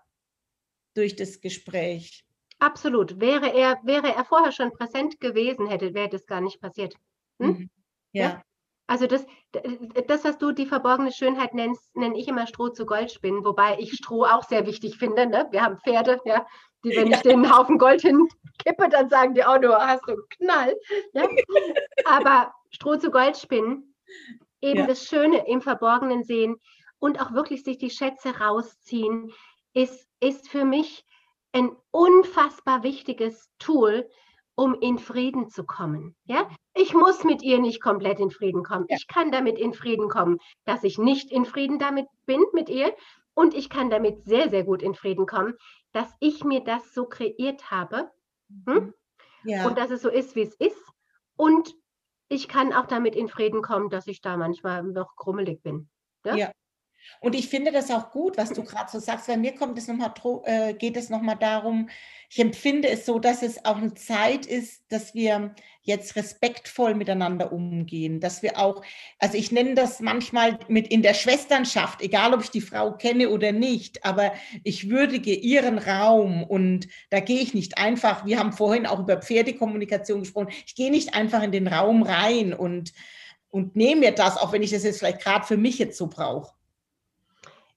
durch 0.94 1.16
das 1.16 1.40
Gespräch. 1.40 2.26
Absolut. 2.64 3.20
Wäre 3.20 3.54
er, 3.54 3.78
wäre 3.84 4.16
er 4.16 4.24
vorher 4.24 4.54
schon 4.54 4.72
präsent 4.72 5.20
gewesen, 5.20 5.68
hätte, 5.68 5.94
wäre 5.94 6.08
das 6.08 6.26
gar 6.26 6.40
nicht 6.40 6.62
passiert. 6.62 6.96
Hm? 7.40 7.50
Mhm. 7.50 7.70
Ja. 8.14 8.24
ja. 8.24 8.42
Also 8.88 9.06
das, 9.06 9.26
das, 10.08 10.24
was 10.24 10.38
du 10.38 10.54
die 10.54 10.66
verborgene 10.66 11.12
Schönheit 11.12 11.54
nennst, 11.54 11.94
nenne 11.96 12.18
ich 12.18 12.28
immer 12.28 12.48
Stroh 12.48 12.70
zu 12.70 12.86
Gold 12.86 13.12
spinnen, 13.12 13.44
wobei 13.44 13.78
ich 13.80 13.94
Stroh 13.94 14.24
auch 14.24 14.44
sehr 14.44 14.66
wichtig 14.66 14.98
finde. 14.98 15.26
Ne? 15.26 15.48
Wir 15.52 15.62
haben 15.62 15.78
Pferde, 15.80 16.22
ja, 16.26 16.46
die, 16.86 16.96
wenn 16.96 17.08
ja. 17.08 17.18
ich 17.18 17.24
den 17.24 17.54
Haufen 17.54 17.78
Gold 17.78 18.02
hinkippe, 18.02 18.90
dann 18.90 19.10
sagen 19.10 19.34
die 19.34 19.44
auch 19.44 19.60
nur, 19.60 19.76
hast 19.78 20.04
du 20.08 20.14
einen 20.14 20.30
Knall. 20.30 20.76
Ja? 21.14 21.28
Aber 22.06 22.54
Stroh 22.70 22.96
zu 22.96 23.12
Gold 23.12 23.36
spinnen, 23.36 23.94
eben 24.62 24.80
ja. 24.80 24.88
das 24.88 25.06
Schöne 25.06 25.48
im 25.48 25.62
Verborgenen 25.62 26.24
sehen 26.24 26.56
und 27.00 27.20
auch 27.20 27.34
wirklich 27.34 27.64
sich 27.64 27.78
die 27.78 27.90
Schätze 27.90 28.38
rausziehen, 28.40 29.34
ist, 29.74 30.08
ist 30.22 30.50
für 30.50 30.64
mich 30.64 31.06
ein 31.54 31.72
unfassbar 31.92 32.84
wichtiges 32.84 33.50
Tool, 33.60 34.10
um 34.56 34.76
in 34.76 35.00
Frieden 35.00 35.50
zu 35.50 35.64
kommen. 35.64 36.16
Ja? 36.26 36.50
Ich 36.76 36.94
muss 36.94 37.24
mit 37.24 37.42
ihr 37.42 37.60
nicht 37.60 37.82
komplett 37.82 38.20
in 38.20 38.32
Frieden 38.32 38.64
kommen. 38.64 38.86
Ja. 38.90 38.98
Ich 38.98 39.08
kann 39.08 39.32
damit 39.32 39.58
in 39.58 39.74
Frieden 39.74 40.10
kommen, 40.10 40.40
dass 40.66 40.84
ich 40.84 40.98
nicht 40.98 41.32
in 41.32 41.46
Frieden 41.46 41.80
damit 41.80 42.08
bin 42.26 42.44
mit 42.54 42.70
ihr. 42.70 42.94
Und 43.36 43.56
ich 43.56 43.70
kann 43.70 43.90
damit 43.90 44.24
sehr, 44.24 44.50
sehr 44.50 44.64
gut 44.64 44.84
in 44.84 44.94
Frieden 44.94 45.26
kommen, 45.26 45.56
dass 45.92 46.14
ich 46.20 46.44
mir 46.44 46.64
das 46.64 46.94
so 46.94 47.06
kreiert 47.06 47.72
habe. 47.72 48.12
Hm? 48.66 48.74
Mhm. 48.74 48.94
Ja. 49.44 49.68
Und 49.68 49.78
dass 49.78 49.92
es 49.92 50.02
so 50.02 50.10
ist, 50.10 50.36
wie 50.36 50.44
es 50.44 50.56
ist. 50.56 50.92
Und 51.36 51.76
ich 52.30 52.48
kann 52.48 52.74
auch 52.74 52.86
damit 52.86 53.16
in 53.16 53.28
Frieden 53.28 53.62
kommen, 53.62 53.90
dass 53.90 54.08
ich 54.08 54.22
da 54.22 54.38
manchmal 54.38 54.84
noch 54.84 55.16
krummelig 55.16 55.62
bin. 55.64 55.90
Ja? 56.26 56.36
ja. 56.36 56.52
Und 57.20 57.36
ich 57.36 57.48
finde 57.48 57.72
das 57.72 57.92
auch 57.92 58.12
gut, 58.12 58.38
was 58.38 58.52
du 58.52 58.64
gerade 58.64 58.92
so 58.92 59.00
sagst. 59.00 59.28
Bei 59.28 59.38
mir 59.38 59.56
kommt 59.56 59.78
es 59.78 59.88
noch 59.88 59.96
mal, 59.96 60.14
äh, 60.46 60.74
geht 60.74 60.98
es 60.98 61.10
nochmal 61.10 61.38
darum, 61.38 61.90
ich 62.36 62.40
empfinde 62.40 62.90
es 62.90 63.06
so, 63.06 63.20
dass 63.20 63.44
es 63.44 63.64
auch 63.64 63.78
eine 63.78 63.94
Zeit 63.94 64.48
ist, 64.48 64.86
dass 64.90 65.14
wir 65.14 65.54
jetzt 65.84 66.16
respektvoll 66.16 66.96
miteinander 66.96 67.52
umgehen, 67.52 68.20
dass 68.20 68.42
wir 68.42 68.58
auch, 68.58 68.82
also 69.20 69.38
ich 69.38 69.52
nenne 69.52 69.76
das 69.76 70.00
manchmal 70.00 70.58
mit 70.68 70.88
in 70.88 71.04
der 71.04 71.14
Schwesternschaft, 71.14 72.02
egal 72.02 72.34
ob 72.34 72.42
ich 72.42 72.50
die 72.50 72.62
Frau 72.62 72.94
kenne 72.94 73.30
oder 73.30 73.52
nicht, 73.52 74.04
aber 74.04 74.34
ich 74.64 74.90
würdige 74.90 75.36
ihren 75.36 75.78
Raum 75.78 76.42
und 76.42 76.88
da 77.12 77.20
gehe 77.20 77.40
ich 77.40 77.54
nicht 77.54 77.78
einfach, 77.78 78.26
wir 78.26 78.40
haben 78.40 78.54
vorhin 78.54 78.88
auch 78.88 79.02
über 79.02 79.22
Pferdekommunikation 79.22 80.22
gesprochen, 80.22 80.50
ich 80.66 80.74
gehe 80.74 80.90
nicht 80.90 81.14
einfach 81.14 81.44
in 81.44 81.52
den 81.52 81.68
Raum 81.68 82.02
rein 82.02 82.54
und, 82.54 82.94
und 83.50 83.76
nehme 83.76 84.02
mir 84.02 84.12
das, 84.12 84.38
auch 84.38 84.54
wenn 84.54 84.64
ich 84.64 84.72
das 84.72 84.84
jetzt 84.84 84.98
vielleicht 84.98 85.22
gerade 85.22 85.46
für 85.46 85.58
mich 85.58 85.78
jetzt 85.78 86.00
so 86.00 86.08
brauche. 86.08 86.52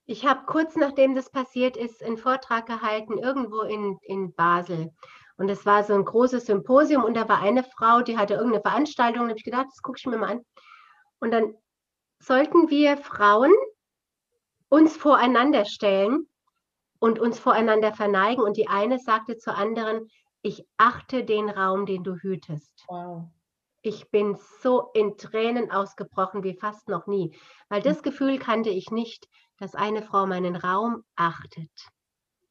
Ich 0.06 0.24
habe 0.24 0.46
kurz 0.46 0.76
nachdem 0.76 1.16
das 1.16 1.30
passiert 1.30 1.76
ist, 1.76 2.02
einen 2.02 2.16
Vortrag 2.16 2.66
gehalten, 2.66 3.18
irgendwo 3.18 3.62
in, 3.62 3.98
in 4.02 4.32
Basel. 4.34 4.92
Und 5.36 5.48
es 5.48 5.66
war 5.66 5.82
so 5.82 5.94
ein 5.94 6.04
großes 6.04 6.46
Symposium 6.46 7.04
und 7.04 7.14
da 7.14 7.28
war 7.28 7.40
eine 7.42 7.64
Frau, 7.64 8.00
die 8.02 8.16
hatte 8.16 8.34
irgendeine 8.34 8.62
Veranstaltung. 8.62 9.22
Und 9.22 9.28
habe 9.30 9.38
ich 9.38 9.44
gedacht, 9.44 9.66
das 9.68 9.82
gucke 9.82 9.98
ich 9.98 10.06
mir 10.06 10.16
mal 10.16 10.30
an. 10.30 10.46
Und 11.18 11.32
dann 11.32 11.54
sollten 12.20 12.70
wir 12.70 12.96
Frauen 12.96 13.52
uns 14.68 14.96
voreinander 14.96 15.64
stellen 15.64 16.28
und 17.00 17.18
uns 17.18 17.38
voreinander 17.38 17.92
verneigen. 17.92 18.44
Und 18.44 18.56
die 18.56 18.68
eine 18.68 18.98
sagte 18.98 19.36
zur 19.36 19.56
anderen, 19.56 20.08
ich 20.42 20.64
achte 20.76 21.24
den 21.24 21.50
Raum, 21.50 21.84
den 21.84 22.04
du 22.04 22.14
hütest. 22.14 22.84
Wow. 22.86 23.24
Ich 23.82 24.10
bin 24.10 24.38
so 24.62 24.90
in 24.94 25.16
Tränen 25.16 25.70
ausgebrochen 25.70 26.42
wie 26.42 26.54
fast 26.54 26.88
noch 26.88 27.06
nie, 27.06 27.36
weil 27.68 27.82
das 27.82 28.02
Gefühl 28.02 28.38
kannte 28.38 28.70
ich 28.70 28.90
nicht 28.90 29.28
dass 29.58 29.74
eine 29.74 30.02
Frau 30.02 30.26
meinen 30.26 30.56
Raum 30.56 31.02
achtet. 31.14 31.70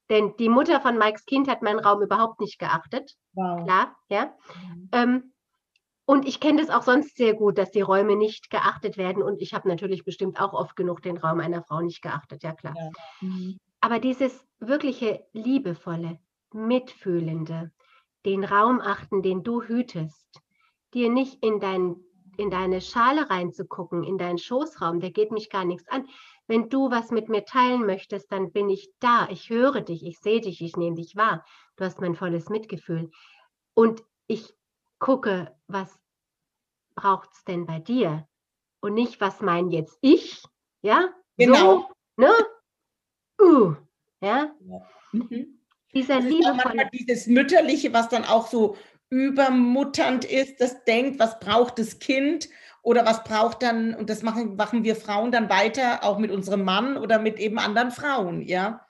Denn 0.10 0.36
die 0.38 0.50
Mutter 0.50 0.82
von 0.82 0.98
Mikes 0.98 1.26
Kind 1.26 1.48
hat 1.48 1.62
meinen 1.62 1.80
Raum 1.80 2.02
überhaupt 2.02 2.39
nicht 2.39 2.60
geachtet. 2.60 3.15
Wow. 3.34 3.63
Klar, 3.63 3.96
ja. 4.10 4.34
Mhm. 4.68 4.89
Ähm, 4.91 5.34
und 6.06 6.28
ich 6.28 6.39
kenne 6.39 6.62
das 6.62 6.70
auch 6.70 6.84
sonst 6.84 7.18
sehr 7.18 7.34
gut, 7.34 7.58
dass 7.58 7.72
die 7.72 7.82
Räume 7.82 8.15
nicht 8.15 8.52
geachtet 8.52 8.98
werden. 8.98 9.24
Und 9.24 9.41
ich 9.41 9.56
habe 9.56 9.68
natürlich 9.68 10.04
bestimmt 10.04 10.39
auch 10.39 10.54
oft 10.54 10.76
genug 10.76 11.02
den 11.02 11.18
Raum 11.18 11.39
einer 11.39 11.63
Frau 11.63 11.82
nicht 11.82 12.04
geachtet, 12.04 12.44
ja 12.44 12.54
klar. 12.54 12.76
Ja. 12.78 12.89
Mhm. 13.22 13.58
Aber 13.82 14.00
dieses 14.00 14.46
wirkliche 14.60 15.26
liebevolle, 15.34 16.20
mitfühlende, 16.54 17.72
den 18.26 18.44
Raum 18.44 18.82
achten, 18.82 19.22
den 19.22 19.44
du 19.44 19.63
hütest, 19.63 20.41
dir 20.94 21.10
nicht 21.10 21.44
in, 21.44 21.60
dein, 21.60 21.96
in 22.38 22.50
deine 22.50 22.82
Schale 22.82 23.30
reinzugucken, 23.30 24.04
in 24.04 24.18
deinen 24.18 24.38
Schoßraum, 24.38 25.00
der 25.00 25.12
geht 25.12 25.32
mich 25.32 25.50
gar 25.50 25.65
nichts 25.65 25.88
an. 25.88 26.08
Wenn 26.47 26.69
du 26.69 26.91
was 26.91 27.12
mit 27.12 27.29
mir 27.29 27.45
teilen 27.45 27.86
möchtest, 27.86 28.31
dann 28.31 28.51
bin 28.51 28.69
ich 28.69 28.91
da. 28.99 29.27
Ich 29.29 29.49
höre 29.49 29.81
dich, 29.81 30.05
ich 30.05 30.19
sehe 30.19 30.41
dich, 30.41 30.62
ich 30.62 30.75
nehme 30.75 30.95
dich 30.95 31.15
wahr. 31.15 31.43
Du 31.75 31.86
hast 31.86 31.99
mein 31.99 32.15
volles 32.15 32.49
Mitgefühl. 32.49 33.10
Und 33.73 34.03
ich 34.27 34.53
gucke, 34.99 35.55
was 35.67 35.99
braucht 36.95 37.31
es 37.34 37.43
denn 37.45 37.65
bei 37.65 37.79
dir? 37.79 38.27
Und 38.79 38.93
nicht, 38.93 39.19
was 39.21 39.41
mein 39.41 39.69
jetzt 39.71 39.97
ich? 40.01 40.43
Ja? 40.81 41.10
Genau. 41.38 41.55
So, 41.58 41.89
ne? 42.17 42.31
Uh, 43.41 43.75
ja? 44.21 44.53
ja. 44.60 44.88
Mhm. 45.12 45.60
Dieser 45.93 46.19
liebevolle. 46.19 46.89
Dieses 46.93 47.27
Mütterliche, 47.27 47.93
was 47.93 48.10
dann 48.10 48.25
auch 48.25 48.47
so 48.47 48.77
übermutternd 49.10 50.26
ist, 50.26 50.60
das 50.62 50.84
denkt, 50.84 51.20
was 51.20 51.39
braucht 51.39 51.80
das 51.80 52.00
Kind 52.00 52.50
oder 52.82 53.06
was 53.06 53.24
braucht 53.24 53.63
dann, 53.63 53.96
und 53.96 54.10
das 54.10 54.24
machen, 54.24 54.56
machen 54.56 54.84
wir 54.84 54.96
Frauen 54.96 55.32
dann 55.32 55.50
weiter, 55.50 56.04
auch 56.04 56.18
mit 56.18 56.32
unserem 56.32 56.63
Mann 56.63 56.98
oder 56.98 57.20
mit 57.20 57.39
eben 57.39 57.58
anderen 57.58 57.91
Frauen, 57.91 58.41
ja. 58.41 58.86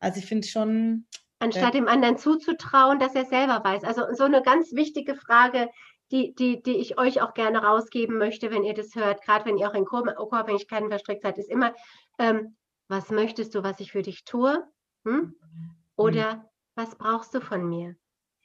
Also 0.00 0.18
ich 0.18 0.26
finde 0.26 0.46
schon. 0.46 1.06
Anstatt 1.38 1.74
äh, 1.74 1.78
dem 1.78 1.88
anderen 1.88 2.18
zuzutrauen, 2.18 2.98
dass 2.98 3.14
er 3.14 3.24
selber 3.24 3.62
weiß. 3.62 3.84
Also 3.84 4.02
so 4.14 4.24
eine 4.24 4.42
ganz 4.42 4.72
wichtige 4.72 5.14
Frage, 5.14 5.68
die, 6.10 6.34
die, 6.34 6.62
die 6.62 6.76
ich 6.76 6.98
euch 6.98 7.20
auch 7.20 7.34
gerne 7.34 7.62
rausgeben 7.62 8.18
möchte, 8.18 8.50
wenn 8.50 8.64
ihr 8.64 8.74
das 8.74 8.94
hört, 8.94 9.22
gerade 9.22 9.44
wenn 9.44 9.58
ihr 9.58 9.68
auch 9.68 9.74
in 9.74 9.84
Co-Abhängigkeiten 9.84 10.88
verstrickt 10.88 11.22
seid, 11.22 11.38
ist 11.38 11.50
immer, 11.50 11.74
ähm, 12.18 12.56
was 12.88 13.10
möchtest 13.10 13.54
du, 13.54 13.62
was 13.62 13.80
ich 13.80 13.92
für 13.92 14.02
dich 14.02 14.24
tue? 14.24 14.64
Hm? 15.04 15.34
Oder 15.96 16.36
mhm. 16.36 16.40
was 16.76 16.96
brauchst 16.96 17.34
du 17.34 17.40
von 17.40 17.68
mir? 17.68 17.96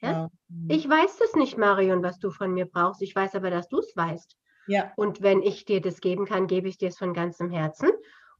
Ja? 0.02 0.10
ja. 0.10 0.30
Mhm. 0.48 0.70
Ich 0.70 0.88
weiß 0.88 1.18
das 1.18 1.34
nicht, 1.34 1.56
Marion, 1.56 2.02
was 2.02 2.18
du 2.18 2.30
von 2.30 2.52
mir 2.52 2.66
brauchst. 2.66 3.02
Ich 3.02 3.14
weiß 3.14 3.34
aber, 3.34 3.50
dass 3.50 3.68
du 3.68 3.78
es 3.78 3.96
weißt. 3.96 4.36
Ja. 4.66 4.92
Und 4.96 5.22
wenn 5.22 5.42
ich 5.42 5.64
dir 5.64 5.80
das 5.80 6.00
geben 6.00 6.26
kann, 6.26 6.46
gebe 6.46 6.68
ich 6.68 6.78
dir 6.78 6.88
es 6.88 6.98
von 6.98 7.14
ganzem 7.14 7.50
Herzen. 7.50 7.90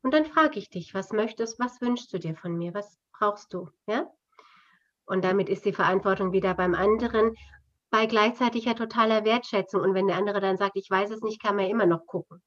Und 0.02 0.12
dann 0.12 0.26
frage 0.26 0.58
ich 0.58 0.68
dich, 0.68 0.94
was 0.94 1.12
möchtest, 1.12 1.58
was 1.58 1.80
wünschst 1.80 2.12
du 2.12 2.18
dir 2.18 2.34
von 2.34 2.56
mir? 2.56 2.74
Was 2.74 2.98
brauchst 3.12 3.54
du? 3.54 3.70
Ja? 3.86 4.10
Und 5.04 5.24
damit 5.24 5.48
ist 5.48 5.64
die 5.64 5.72
Verantwortung 5.72 6.32
wieder 6.32 6.54
beim 6.54 6.74
anderen 6.74 7.34
bei 7.90 8.06
gleichzeitiger 8.06 8.74
totaler 8.74 9.24
Wertschätzung. 9.24 9.82
Und 9.82 9.94
wenn 9.94 10.06
der 10.06 10.16
andere 10.16 10.40
dann 10.40 10.56
sagt, 10.56 10.76
ich 10.76 10.90
weiß 10.90 11.10
es 11.10 11.22
nicht, 11.22 11.42
kann 11.42 11.56
man 11.56 11.66
ja 11.66 11.70
immer 11.70 11.86
noch 11.86 12.06
gucken. 12.06 12.42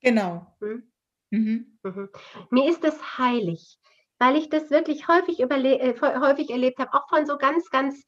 Genau. 0.00 0.46
Hm? 0.60 0.90
Mhm. 1.30 1.78
Mhm. 1.82 2.08
Mir 2.50 2.68
ist 2.68 2.82
das 2.84 3.18
heilig, 3.18 3.78
weil 4.18 4.36
ich 4.36 4.48
das 4.48 4.70
wirklich 4.70 5.06
häufig, 5.08 5.40
äh, 5.40 5.94
häufig 6.00 6.50
erlebt 6.50 6.78
habe, 6.78 6.92
auch 6.94 7.08
von 7.08 7.26
so 7.26 7.38
ganz, 7.38 7.70
ganz 7.70 8.04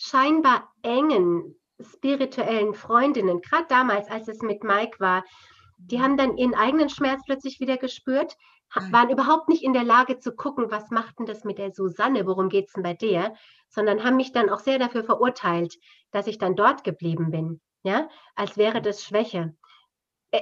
scheinbar 0.00 0.72
engen 0.82 1.54
spirituellen 1.80 2.74
Freundinnen, 2.74 3.40
gerade 3.42 3.66
damals, 3.68 4.08
als 4.08 4.28
es 4.28 4.40
mit 4.40 4.64
Mike 4.64 4.98
war, 4.98 5.24
die 5.76 6.00
haben 6.00 6.16
dann 6.16 6.36
ihren 6.36 6.54
eigenen 6.54 6.88
Schmerz 6.88 7.22
plötzlich 7.26 7.60
wieder 7.60 7.76
gespürt, 7.76 8.36
waren 8.90 9.10
überhaupt 9.10 9.48
nicht 9.48 9.62
in 9.62 9.72
der 9.72 9.84
Lage 9.84 10.18
zu 10.18 10.34
gucken, 10.34 10.70
was 10.70 10.90
macht 10.90 11.18
denn 11.18 11.26
das 11.26 11.44
mit 11.44 11.58
der 11.58 11.72
Susanne, 11.72 12.26
worum 12.26 12.48
geht 12.48 12.68
es 12.68 12.72
denn 12.72 12.82
bei 12.82 12.94
der, 12.94 13.34
sondern 13.68 14.04
haben 14.04 14.16
mich 14.16 14.32
dann 14.32 14.48
auch 14.48 14.60
sehr 14.60 14.78
dafür 14.78 15.04
verurteilt, 15.04 15.76
dass 16.12 16.26
ich 16.26 16.38
dann 16.38 16.56
dort 16.56 16.84
geblieben 16.84 17.30
bin, 17.30 17.60
ja, 17.82 18.08
als 18.36 18.56
wäre 18.56 18.80
das 18.80 19.02
Schwäche. 19.02 19.54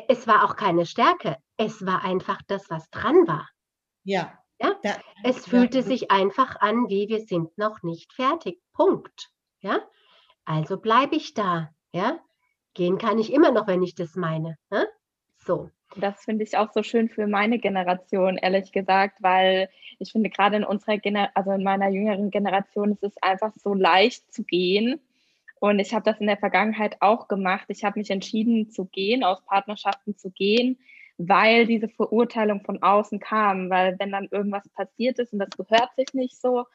Es 0.09 0.27
war 0.27 0.45
auch 0.45 0.57
keine 0.57 0.85
Stärke, 0.85 1.37
es 1.57 1.85
war 1.87 2.05
einfach 2.05 2.41
das, 2.47 2.69
was 2.69 2.91
dran 2.91 3.27
war. 3.27 3.49
Ja. 4.05 4.39
ja? 4.61 4.75
Da, 4.83 4.97
es 5.25 5.47
fühlte 5.47 5.79
ja. 5.79 5.85
sich 5.85 6.11
einfach 6.11 6.57
an, 6.61 6.89
wie 6.89 7.09
wir 7.09 7.21
sind 7.21 7.57
noch 7.57 7.83
nicht 7.83 8.13
fertig. 8.13 8.61
Punkt. 8.73 9.31
Ja. 9.61 9.81
Also 10.45 10.79
bleibe 10.79 11.17
ich 11.17 11.35
da. 11.35 11.71
Ja? 11.93 12.19
Gehen 12.75 12.99
kann 12.99 13.19
ich 13.19 13.33
immer 13.33 13.51
noch, 13.51 13.67
wenn 13.67 13.83
ich 13.83 13.95
das 13.95 14.15
meine. 14.15 14.57
Ne? 14.71 14.87
So. 15.37 15.71
Das 15.97 16.25
finde 16.25 16.45
ich 16.45 16.57
auch 16.57 16.71
so 16.73 16.83
schön 16.83 17.09
für 17.09 17.27
meine 17.27 17.59
Generation, 17.59 18.37
ehrlich 18.37 18.73
gesagt, 18.73 19.23
weil 19.23 19.71
ich 19.99 20.13
finde, 20.13 20.29
gerade 20.29 20.57
in 20.57 20.65
unserer 20.65 20.99
Gener 20.99 21.31
also 21.35 21.51
in 21.53 21.63
meiner 21.63 21.89
jüngeren 21.89 22.31
Generation 22.31 22.93
ist 22.93 23.03
es 23.03 23.15
einfach 23.23 23.53
so 23.57 23.73
leicht 23.73 24.33
zu 24.33 24.45
gehen. 24.45 25.01
Und 25.61 25.79
ich 25.79 25.95
habe 25.95 26.05
das 26.05 26.21
in 26.21 26.27
der 26.27 26.37
Vergangenheit 26.37 26.99
auch 27.01 27.27
gemacht. 27.27 27.65
Ich 27.69 27.85
habe 27.85 27.99
mich 27.99 28.11
entschieden 28.11 28.71
zu 28.71 28.85
gehen, 28.85 29.25
aus 29.25 29.43
Partnerschaften 29.45 30.17
zu 30.17 30.31
gehen, 30.31 30.79
weil 31.17 31.67
diese 31.67 31.89
Verurteilung 31.89 32.63
von 32.65 32.83
außen 32.83 33.19
kam, 33.19 33.71
weil 33.71 33.99
wenn 33.99 34.13
dann 34.13 34.29
irgendwas 34.31 34.69
passiert 34.69 35.19
ist 35.19 35.33
und 35.33 35.41
das 35.41 35.57
gehört 35.57 35.95
sich 35.97 36.15
nicht 36.15 36.41
so, 36.41 36.67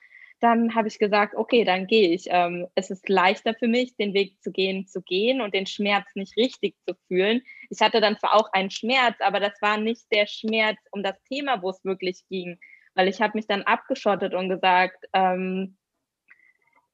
dann 0.44 0.76
habe 0.76 0.90
ich 0.90 1.00
gesagt, 1.00 1.36
okay, 1.36 1.64
dann 1.64 1.88
gehe 1.88 2.10
ich. 2.10 2.26
Ähm, 2.28 2.68
es 2.76 2.90
ist 2.90 3.08
leichter 3.08 3.54
für 3.54 3.70
mich, 3.70 3.96
den 3.96 4.14
Weg 4.14 4.44
zu 4.44 4.52
gehen, 4.52 4.86
zu 4.86 5.02
gehen 5.02 5.40
und 5.40 5.54
den 5.54 5.66
Schmerz 5.66 6.06
nicht 6.16 6.36
richtig 6.36 6.76
zu 6.86 6.96
fühlen. 7.08 7.42
Ich 7.70 7.80
hatte 7.80 8.02
dann 8.02 8.18
zwar 8.20 8.36
auch 8.36 8.52
einen 8.52 8.70
Schmerz, 8.70 9.16
aber 9.22 9.40
das 9.40 9.54
war 9.62 9.78
nicht 9.78 10.04
der 10.12 10.28
Schmerz 10.28 10.78
um 10.92 11.02
das 11.02 11.16
Thema, 11.30 11.62
wo 11.62 11.70
es 11.70 11.86
wirklich 11.86 12.28
ging, 12.30 12.60
weil 12.94 13.08
ich 13.08 13.22
habe 13.22 13.38
mich 13.38 13.48
dann 13.48 13.62
abgeschottet 13.62 14.34
und 14.34 14.50
gesagt, 14.50 15.06
ähm, 15.14 15.78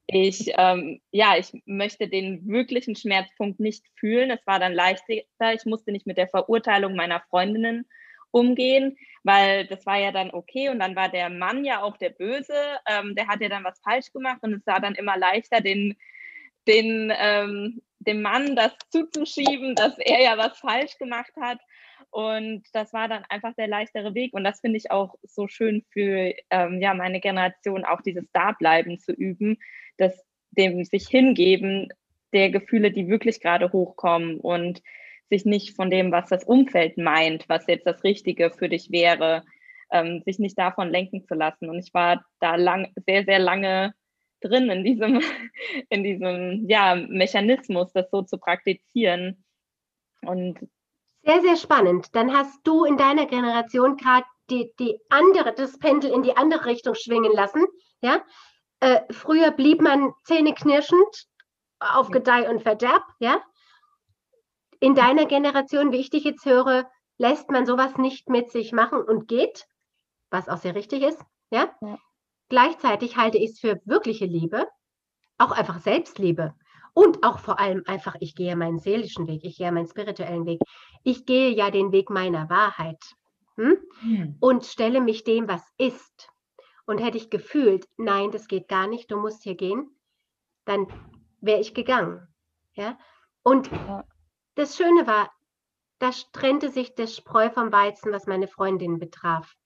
ich, 0.06 0.52
ähm, 0.56 1.00
ja, 1.10 1.36
ich 1.36 1.52
möchte 1.66 2.08
den 2.08 2.46
wirklichen 2.46 2.94
Schmerzpunkt 2.94 3.58
nicht 3.58 3.84
fühlen. 3.96 4.30
Es 4.30 4.46
war 4.46 4.60
dann 4.60 4.72
leichter. 4.72 5.14
Ich 5.54 5.64
musste 5.64 5.90
nicht 5.90 6.06
mit 6.06 6.18
der 6.18 6.28
Verurteilung 6.28 6.94
meiner 6.94 7.20
Freundinnen 7.30 7.86
umgehen, 8.30 8.96
weil 9.22 9.66
das 9.66 9.84
war 9.86 9.98
ja 9.98 10.12
dann 10.12 10.30
okay 10.30 10.68
und 10.68 10.78
dann 10.78 10.96
war 10.96 11.08
der 11.08 11.28
Mann 11.28 11.64
ja 11.64 11.82
auch 11.82 11.96
der 11.96 12.10
Böse, 12.10 12.54
ähm, 12.86 13.14
der 13.14 13.26
hat 13.26 13.40
ja 13.40 13.48
dann 13.48 13.64
was 13.64 13.80
falsch 13.80 14.12
gemacht 14.12 14.38
und 14.42 14.54
es 14.54 14.66
war 14.66 14.80
dann 14.80 14.94
immer 14.94 15.16
leichter, 15.16 15.60
den, 15.60 15.96
den, 16.66 17.12
ähm, 17.16 17.82
dem 17.98 18.22
Mann 18.22 18.56
das 18.56 18.72
zuzuschieben, 18.90 19.74
dass 19.74 19.98
er 19.98 20.22
ja 20.22 20.38
was 20.38 20.58
falsch 20.58 20.96
gemacht 20.98 21.32
hat. 21.40 21.58
Und 22.10 22.64
das 22.72 22.92
war 22.92 23.06
dann 23.06 23.24
einfach 23.28 23.54
der 23.54 23.68
leichtere 23.68 24.14
Weg. 24.14 24.34
Und 24.34 24.42
das 24.42 24.60
finde 24.60 24.78
ich 24.78 24.90
auch 24.90 25.14
so 25.22 25.46
schön 25.46 25.84
für 25.90 26.34
ähm, 26.50 26.80
ja, 26.80 26.92
meine 26.94 27.20
Generation, 27.20 27.84
auch 27.84 28.00
dieses 28.00 28.24
Dableiben 28.32 28.98
zu 28.98 29.12
üben, 29.12 29.58
das 29.96 30.24
dem 30.52 30.84
sich 30.84 31.06
hingeben 31.08 31.88
der 32.32 32.50
Gefühle, 32.50 32.90
die 32.90 33.08
wirklich 33.08 33.40
gerade 33.40 33.72
hochkommen 33.72 34.40
und 34.40 34.82
sich 35.30 35.44
nicht 35.46 35.74
von 35.74 35.90
dem, 35.90 36.12
was 36.12 36.28
das 36.28 36.44
Umfeld 36.44 36.98
meint, 36.98 37.48
was 37.48 37.66
jetzt 37.66 37.86
das 37.86 38.04
Richtige 38.04 38.50
für 38.50 38.68
dich 38.68 38.90
wäre, 38.90 39.44
ähm, 39.90 40.22
sich 40.26 40.38
nicht 40.38 40.58
davon 40.58 40.90
lenken 40.90 41.24
zu 41.24 41.34
lassen. 41.34 41.70
Und 41.70 41.78
ich 41.78 41.94
war 41.94 42.24
da 42.40 42.56
lang, 42.56 42.92
sehr, 43.06 43.24
sehr 43.24 43.38
lange 43.38 43.94
drin 44.42 44.68
in 44.70 44.84
diesem, 44.84 45.22
in 45.88 46.04
diesem 46.04 46.68
ja, 46.68 46.94
Mechanismus, 46.94 47.92
das 47.92 48.10
so 48.10 48.22
zu 48.22 48.38
praktizieren. 48.38 49.44
Und 50.22 50.58
sehr, 51.22 51.40
sehr 51.40 51.56
spannend. 51.56 52.14
Dann 52.14 52.34
hast 52.34 52.60
du 52.64 52.84
in 52.84 52.96
deiner 52.96 53.26
Generation 53.26 53.96
gerade 53.96 54.26
die, 54.50 54.72
die 54.78 54.98
andere, 55.10 55.54
das 55.54 55.78
Pendel 55.78 56.10
in 56.10 56.22
die 56.22 56.36
andere 56.36 56.66
Richtung 56.66 56.94
schwingen 56.94 57.32
lassen. 57.32 57.64
Ja? 58.00 58.22
Äh, 58.80 59.00
früher 59.10 59.52
blieb 59.52 59.80
man 59.80 60.12
zähneknirschend 60.24 61.26
auf 61.78 62.10
Gedeih 62.10 62.50
und 62.50 62.62
Verderb, 62.62 63.04
ja 63.20 63.40
in 64.80 64.94
deiner 64.94 65.26
Generation, 65.26 65.92
wie 65.92 65.98
ich 65.98 66.10
dich 66.10 66.24
jetzt 66.24 66.44
höre, 66.44 66.90
lässt 67.18 67.50
man 67.50 67.66
sowas 67.66 67.96
nicht 67.98 68.28
mit 68.28 68.50
sich 68.50 68.72
machen 68.72 69.02
und 69.02 69.28
geht, 69.28 69.66
was 70.30 70.48
auch 70.48 70.56
sehr 70.56 70.74
richtig 70.74 71.02
ist. 71.02 71.22
Ja? 71.50 71.70
ja. 71.82 71.98
Gleichzeitig 72.48 73.16
halte 73.16 73.38
ich 73.38 73.50
es 73.50 73.60
für 73.60 73.80
wirkliche 73.84 74.24
Liebe, 74.24 74.66
auch 75.38 75.52
einfach 75.52 75.80
Selbstliebe 75.80 76.54
und 76.94 77.22
auch 77.22 77.38
vor 77.38 77.60
allem 77.60 77.82
einfach, 77.86 78.16
ich 78.20 78.34
gehe 78.34 78.56
meinen 78.56 78.78
seelischen 78.78 79.26
Weg, 79.26 79.44
ich 79.44 79.58
gehe 79.58 79.70
meinen 79.70 79.86
spirituellen 79.86 80.46
Weg. 80.46 80.60
Ich 81.04 81.26
gehe 81.26 81.50
ja 81.50 81.70
den 81.70 81.92
Weg 81.92 82.10
meiner 82.10 82.48
Wahrheit 82.50 83.02
hm? 83.56 83.76
Hm. 84.00 84.36
und 84.40 84.64
stelle 84.64 85.00
mich 85.00 85.24
dem, 85.24 85.46
was 85.46 85.62
ist. 85.78 86.30
Und 86.86 86.98
hätte 86.98 87.18
ich 87.18 87.30
gefühlt, 87.30 87.86
nein, 87.98 88.32
das 88.32 88.48
geht 88.48 88.66
gar 88.66 88.88
nicht, 88.88 89.10
du 89.10 89.16
musst 89.16 89.44
hier 89.44 89.54
gehen, 89.54 89.94
dann 90.64 90.86
wäre 91.40 91.60
ich 91.60 91.74
gegangen. 91.74 92.26
Ja? 92.74 92.98
Und 93.42 93.70
ja. 93.70 94.04
Das 94.60 94.76
Schöne 94.76 95.06
war, 95.06 95.32
da 96.00 96.10
trennte 96.34 96.68
sich 96.68 96.94
das 96.94 97.16
Spreu 97.16 97.48
vom 97.48 97.72
Weizen, 97.72 98.12
was 98.12 98.26
meine 98.26 98.46
Freundinnen 98.46 98.98
betraf. 98.98 99.56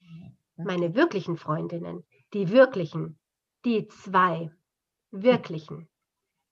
Meine 0.54 0.94
wirklichen 0.94 1.37
Freundinnen, 1.37 2.07
die 2.33 2.50
wirklichen, 2.50 3.18
die 3.64 3.88
zwei 3.88 4.52
wirklichen, 5.11 5.88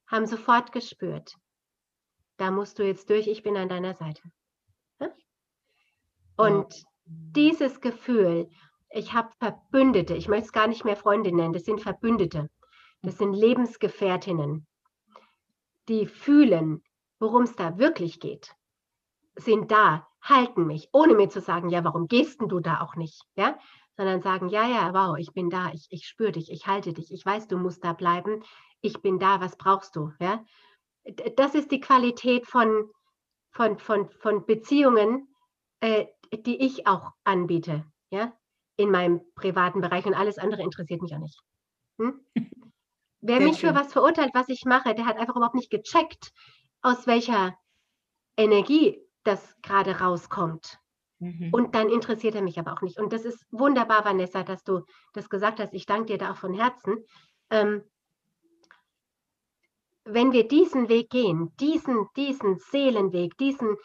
haben 0.09 0.27
sofort 0.27 0.73
gespürt, 0.73 1.37
da 2.37 2.51
musst 2.51 2.81
du 2.81 2.83
jetzt 2.85 3.11
durch, 3.11 3.29
ich 3.29 3.45
bin 3.45 3.57
an 3.57 3.69
deiner 3.69 3.95
Seite. 3.95 4.23
Und 6.37 6.83
dieses 7.05 7.81
Gefühl, 7.81 8.51
ich 8.91 9.13
habe 9.13 9.31
Verbündete, 9.39 10.17
ich 10.17 10.27
möchte 10.27 10.47
es 10.47 10.53
gar 10.53 10.67
nicht 10.67 10.85
mehr 10.85 10.97
Freunde 10.97 11.33
nennen, 11.33 11.53
das 11.53 11.65
sind 11.65 11.81
Verbündete, 11.81 12.51
das 13.03 13.19
sind 13.19 13.35
Lebensgefährtinnen, 13.35 14.67
die 15.89 16.09
fühlen, 16.09 16.83
worum 17.23 17.45
es 17.45 17.55
da 17.55 17.79
wirklich 17.79 18.19
geht, 18.19 18.55
sind 19.37 19.71
da, 19.71 20.09
halten 20.21 20.67
mich, 20.67 20.89
ohne 20.93 21.15
mir 21.15 21.31
zu 21.31 21.41
sagen, 21.41 21.71
ja, 21.71 21.85
warum 21.85 22.09
gehst 22.09 22.41
denn 22.41 22.49
du 22.49 22.59
da 22.59 22.81
auch 22.81 22.97
nicht? 22.97 23.23
Ja? 23.37 23.59
Sondern 23.97 24.23
sagen, 24.23 24.49
ja, 24.49 24.69
ja, 24.69 24.93
wow, 24.93 25.17
ich 25.17 25.33
bin 25.33 25.49
da, 25.49 25.71
ich, 25.73 25.87
ich 25.91 26.07
spüre 26.07 26.33
dich, 26.33 26.51
ich 26.51 26.67
halte 26.67 26.93
dich, 26.93 27.13
ich 27.13 27.25
weiß, 27.25 27.47
du 27.47 27.59
musst 27.59 27.85
da 27.85 27.93
bleiben, 27.93 28.43
ich 28.81 29.01
bin 29.03 29.21
da, 29.21 29.41
was 29.41 29.57
brauchst 29.57 29.95
du? 29.95 30.13
Ja? 30.21 30.45
Das 31.37 31.55
ist 31.55 31.71
die 31.71 31.81
Qualität 31.81 32.47
von, 32.47 32.91
von, 33.53 33.79
von, 33.79 34.11
von 34.11 34.45
Beziehungen, 34.45 35.29
äh, 35.81 36.07
die 36.33 36.61
ich 36.61 36.89
auch 36.89 37.13
anbiete, 37.23 37.85
ja, 38.11 38.33
in 38.77 38.91
meinem 38.91 39.21
privaten 39.37 39.81
Bereich 39.81 40.07
und 40.07 40.15
alles 40.15 40.39
andere 40.39 40.63
interessiert 40.63 41.03
mich 41.03 41.15
auch 41.15 41.21
nicht. 41.21 41.41
Hm? 42.01 42.21
Wer 43.21 43.39
Sehr 43.39 43.47
mich 43.47 43.61
schön. 43.61 43.71
für 43.71 43.77
was 43.77 43.93
verurteilt, 43.93 44.33
was 44.35 44.49
ich 44.49 44.65
mache, 44.65 44.97
der 44.97 45.07
hat 45.07 45.17
einfach 45.17 45.37
überhaupt 45.37 45.55
nicht 45.55 45.71
gecheckt, 45.71 46.33
aus 46.83 47.07
welcher 47.07 47.57
Energie 48.37 49.01
das 49.25 49.57
gerade 49.63 50.01
rauskommt. 50.01 50.79
Mhm. 51.21 51.51
Und 51.53 51.75
dann 51.75 51.89
interessiert 51.89 52.35
er 52.35 52.43
mich 52.43 52.59
aber 52.59 52.73
auch 52.73 52.83
nicht. 52.83 52.99
Und 52.99 53.13
das 53.13 53.25
ist 53.25 53.47
wunderbar, 53.51 54.05
Vanessa, 54.05 54.43
dass 54.43 54.65
du 54.65 54.85
das 55.13 55.31
gesagt 55.31 55.61
hast. 55.61 55.73
Ich 55.73 55.87
danke 55.87 56.07
dir 56.07 56.19
da 56.19 56.33
auch 56.33 56.37
von 56.37 56.53
Herzen. 56.53 57.05
Ähm, 57.51 57.83
wenn 60.05 60.33
wir 60.33 60.49
diesen 60.49 60.89
Weg 60.89 61.11
gehen, 61.11 61.55
diesen, 61.61 62.09
diesen 62.17 62.59
Seelenweg, 62.59 63.39
diesen 63.39 63.77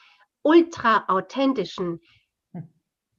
ultra 0.41 1.05
authentischen, 1.07 2.01
hm. 2.53 2.73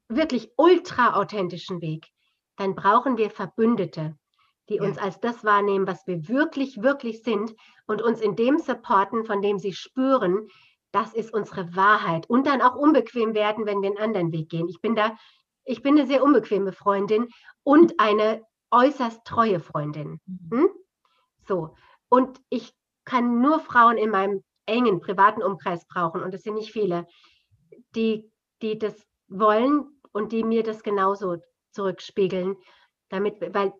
wirklich 0.09 0.51
ultra 0.57 1.15
authentischen 1.15 1.81
Weg, 1.81 2.09
dann 2.57 2.75
brauchen 2.75 3.17
wir 3.19 3.31
Verbündete 3.31 4.19
die 4.69 4.77
ja. 4.77 4.83
uns 4.83 4.99
als 4.99 5.21
das 5.21 5.45
wahrnehmen, 5.45 5.87
was 5.87 6.07
wir 6.07 6.29
wirklich, 6.29 6.83
wirklich 6.83 7.23
sind 7.23 7.55
und 7.87 8.03
uns 8.03 8.21
in 8.21 8.37
dem 8.37 8.59
supporten, 8.59 9.25
von 9.25 9.43
dem 9.43 9.59
sie 9.59 9.73
spüren, 9.73 10.49
das 10.93 11.15
ist 11.15 11.33
unsere 11.33 11.75
Wahrheit 11.77 12.29
und 12.29 12.47
dann 12.47 12.63
auch 12.63 12.75
unbequem 12.75 13.35
werden, 13.35 13.67
wenn 13.67 13.83
wir 13.83 13.91
einen 13.91 13.99
anderen 13.99 14.33
Weg 14.33 14.49
gehen. 14.49 14.69
Ich 14.69 14.81
bin 14.81 14.95
da, 14.95 15.17
ich 15.65 15.83
bin 15.83 15.99
eine 15.99 16.07
sehr 16.07 16.23
unbequeme 16.23 16.73
Freundin 16.73 17.29
und 17.63 17.99
eine 17.99 18.43
äußerst 18.71 19.25
treue 19.25 19.61
Freundin. 19.61 20.21
Mhm. 20.27 20.51
Hm? 20.51 20.69
So. 21.47 21.75
Und 22.09 22.41
ich 22.49 22.73
kann 23.05 23.41
nur 23.41 23.61
Frauen 23.61 23.97
in 23.97 24.11
meinem 24.11 24.43
engen 24.67 25.01
privaten 25.01 25.43
Umkreis 25.43 25.87
brauchen, 25.87 26.23
und 26.23 26.33
das 26.33 26.43
sind 26.43 26.55
nicht 26.55 26.73
viele, 26.73 27.07
die, 27.95 28.31
die 28.61 28.79
das 28.79 28.95
wollen 29.29 29.87
und 30.13 30.33
die 30.33 30.45
mir 30.45 30.63
das 30.63 30.83
genauso 30.83 31.37
zurückspiegeln 31.73 32.57
damit, 33.11 33.41
weil, 33.55 33.73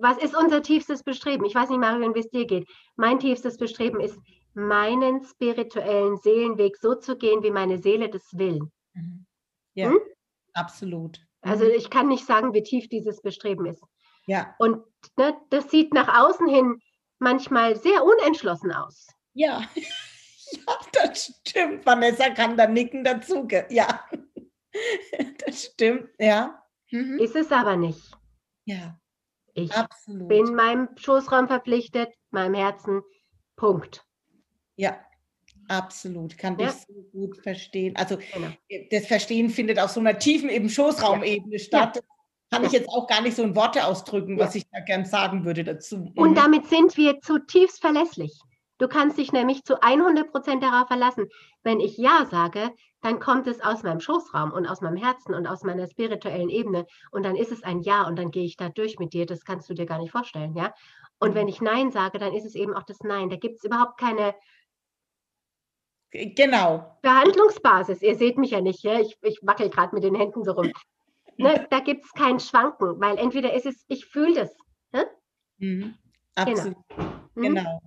was 0.00 0.18
ist 0.18 0.36
unser 0.36 0.62
tiefstes 0.62 1.02
Bestreben? 1.02 1.44
Ich 1.44 1.54
weiß 1.54 1.68
nicht, 1.70 1.80
Marion, 1.80 2.14
wie 2.14 2.20
es 2.20 2.30
dir 2.30 2.46
geht. 2.46 2.68
Mein 2.96 3.18
tiefstes 3.18 3.56
Bestreben 3.56 4.00
ist, 4.00 4.18
meinen 4.54 5.22
spirituellen 5.24 6.16
Seelenweg 6.18 6.76
so 6.78 6.94
zu 6.94 7.16
gehen, 7.16 7.42
wie 7.42 7.50
meine 7.50 7.78
Seele 7.78 8.08
das 8.08 8.26
will. 8.32 8.60
Mhm. 8.94 9.26
Ja, 9.74 9.90
hm? 9.90 9.98
absolut. 10.54 11.20
Also 11.42 11.64
mhm. 11.64 11.72
ich 11.76 11.90
kann 11.90 12.08
nicht 12.08 12.24
sagen, 12.26 12.54
wie 12.54 12.62
tief 12.62 12.88
dieses 12.88 13.20
Bestreben 13.20 13.66
ist. 13.66 13.82
Ja. 14.26 14.54
Und 14.58 14.82
ne, 15.16 15.36
das 15.50 15.70
sieht 15.70 15.92
nach 15.92 16.20
außen 16.20 16.48
hin 16.48 16.80
manchmal 17.18 17.76
sehr 17.76 18.04
unentschlossen 18.04 18.72
aus. 18.72 19.06
Ja, 19.34 19.62
ja 20.50 20.78
das 20.92 21.32
stimmt. 21.46 21.84
Vanessa 21.84 22.30
kann 22.30 22.56
da 22.56 22.66
nicken 22.66 23.04
dazu. 23.04 23.46
Ja, 23.68 24.04
das 25.44 25.64
stimmt, 25.64 26.08
ja. 26.18 26.62
Mhm. 26.90 27.18
Ist 27.18 27.36
es 27.36 27.52
aber 27.52 27.76
nicht. 27.76 28.15
Ja. 28.66 29.00
Ich 29.54 29.72
absolut. 29.72 30.28
bin 30.28 30.54
meinem 30.54 30.88
Schoßraum 30.96 31.48
verpflichtet, 31.48 32.10
meinem 32.30 32.54
Herzen. 32.54 33.02
Punkt. 33.56 34.04
Ja, 34.76 35.00
absolut. 35.68 36.36
Kann 36.36 36.58
ja. 36.58 36.68
ich 36.68 36.74
so 36.74 37.02
gut 37.10 37.38
verstehen. 37.38 37.96
Also 37.96 38.18
genau. 38.18 38.48
Äh, 38.68 38.86
das 38.90 39.06
Verstehen 39.06 39.48
findet 39.48 39.78
auf 39.78 39.90
so 39.90 40.00
einer 40.00 40.18
tiefen 40.18 40.50
eben 40.50 40.68
Schoßraumebene 40.68 41.56
ja. 41.56 41.58
statt. 41.58 41.96
Ja. 41.96 42.02
Kann 42.50 42.64
ich 42.64 42.72
jetzt 42.72 42.88
auch 42.90 43.06
gar 43.06 43.22
nicht 43.22 43.34
so 43.34 43.42
in 43.42 43.56
Worte 43.56 43.84
ausdrücken, 43.86 44.38
was 44.38 44.54
ich 44.54 44.68
da 44.70 44.80
gern 44.80 45.04
sagen 45.04 45.44
würde 45.44 45.64
dazu. 45.64 46.12
Und 46.14 46.30
mhm. 46.30 46.34
damit 46.34 46.66
sind 46.66 46.96
wir 46.96 47.20
zutiefst 47.20 47.80
verlässlich. 47.80 48.38
Du 48.78 48.88
kannst 48.88 49.16
dich 49.18 49.32
nämlich 49.32 49.64
zu 49.64 49.82
100 49.82 50.30
Prozent 50.30 50.62
darauf 50.62 50.88
verlassen. 50.88 51.28
Wenn 51.62 51.80
ich 51.80 51.96
Ja 51.96 52.26
sage, 52.26 52.72
dann 53.00 53.20
kommt 53.20 53.46
es 53.46 53.60
aus 53.60 53.82
meinem 53.82 54.00
Schoßraum 54.00 54.52
und 54.52 54.66
aus 54.66 54.80
meinem 54.80 54.96
Herzen 54.96 55.34
und 55.34 55.46
aus 55.46 55.62
meiner 55.62 55.86
spirituellen 55.86 56.50
Ebene. 56.50 56.86
Und 57.10 57.24
dann 57.24 57.36
ist 57.36 57.52
es 57.52 57.62
ein 57.62 57.80
Ja 57.82 58.06
und 58.06 58.16
dann 58.16 58.30
gehe 58.30 58.44
ich 58.44 58.56
da 58.56 58.68
durch 58.68 58.98
mit 58.98 59.12
dir. 59.12 59.26
Das 59.26 59.44
kannst 59.44 59.70
du 59.70 59.74
dir 59.74 59.86
gar 59.86 59.98
nicht 59.98 60.12
vorstellen, 60.12 60.54
ja? 60.54 60.74
Und 61.18 61.34
wenn 61.34 61.48
ich 61.48 61.62
Nein 61.62 61.90
sage, 61.90 62.18
dann 62.18 62.34
ist 62.34 62.44
es 62.44 62.54
eben 62.54 62.74
auch 62.74 62.82
das 62.82 63.00
Nein. 63.00 63.30
Da 63.30 63.36
gibt 63.36 63.56
es 63.58 63.64
überhaupt 63.64 63.98
keine, 63.98 64.34
Genau. 66.10 66.96
Verhandlungsbasis. 67.02 68.00
Ihr 68.00 68.16
seht 68.16 68.38
mich 68.38 68.52
ja 68.52 68.60
nicht, 68.60 68.82
ja? 68.84 69.00
ich, 69.00 69.18
ich 69.22 69.40
wackel 69.42 69.68
gerade 69.68 69.94
mit 69.94 70.04
den 70.04 70.14
Händen 70.14 70.44
so 70.44 70.52
rum. 70.52 70.72
Ne, 71.36 71.66
da 71.70 71.80
gibt 71.80 72.04
es 72.04 72.12
kein 72.12 72.40
Schwanken, 72.40 73.00
weil 73.00 73.18
entweder 73.18 73.52
ist 73.52 73.66
es, 73.66 73.84
ich 73.88 74.06
fühle 74.06 74.34
das. 74.34 74.56
Ne? 74.92 75.06
Mhm. 75.58 75.94
Absolut. 76.34 76.76
Genau. 76.88 77.08
Mhm. 77.34 77.42
genau. 77.42 77.80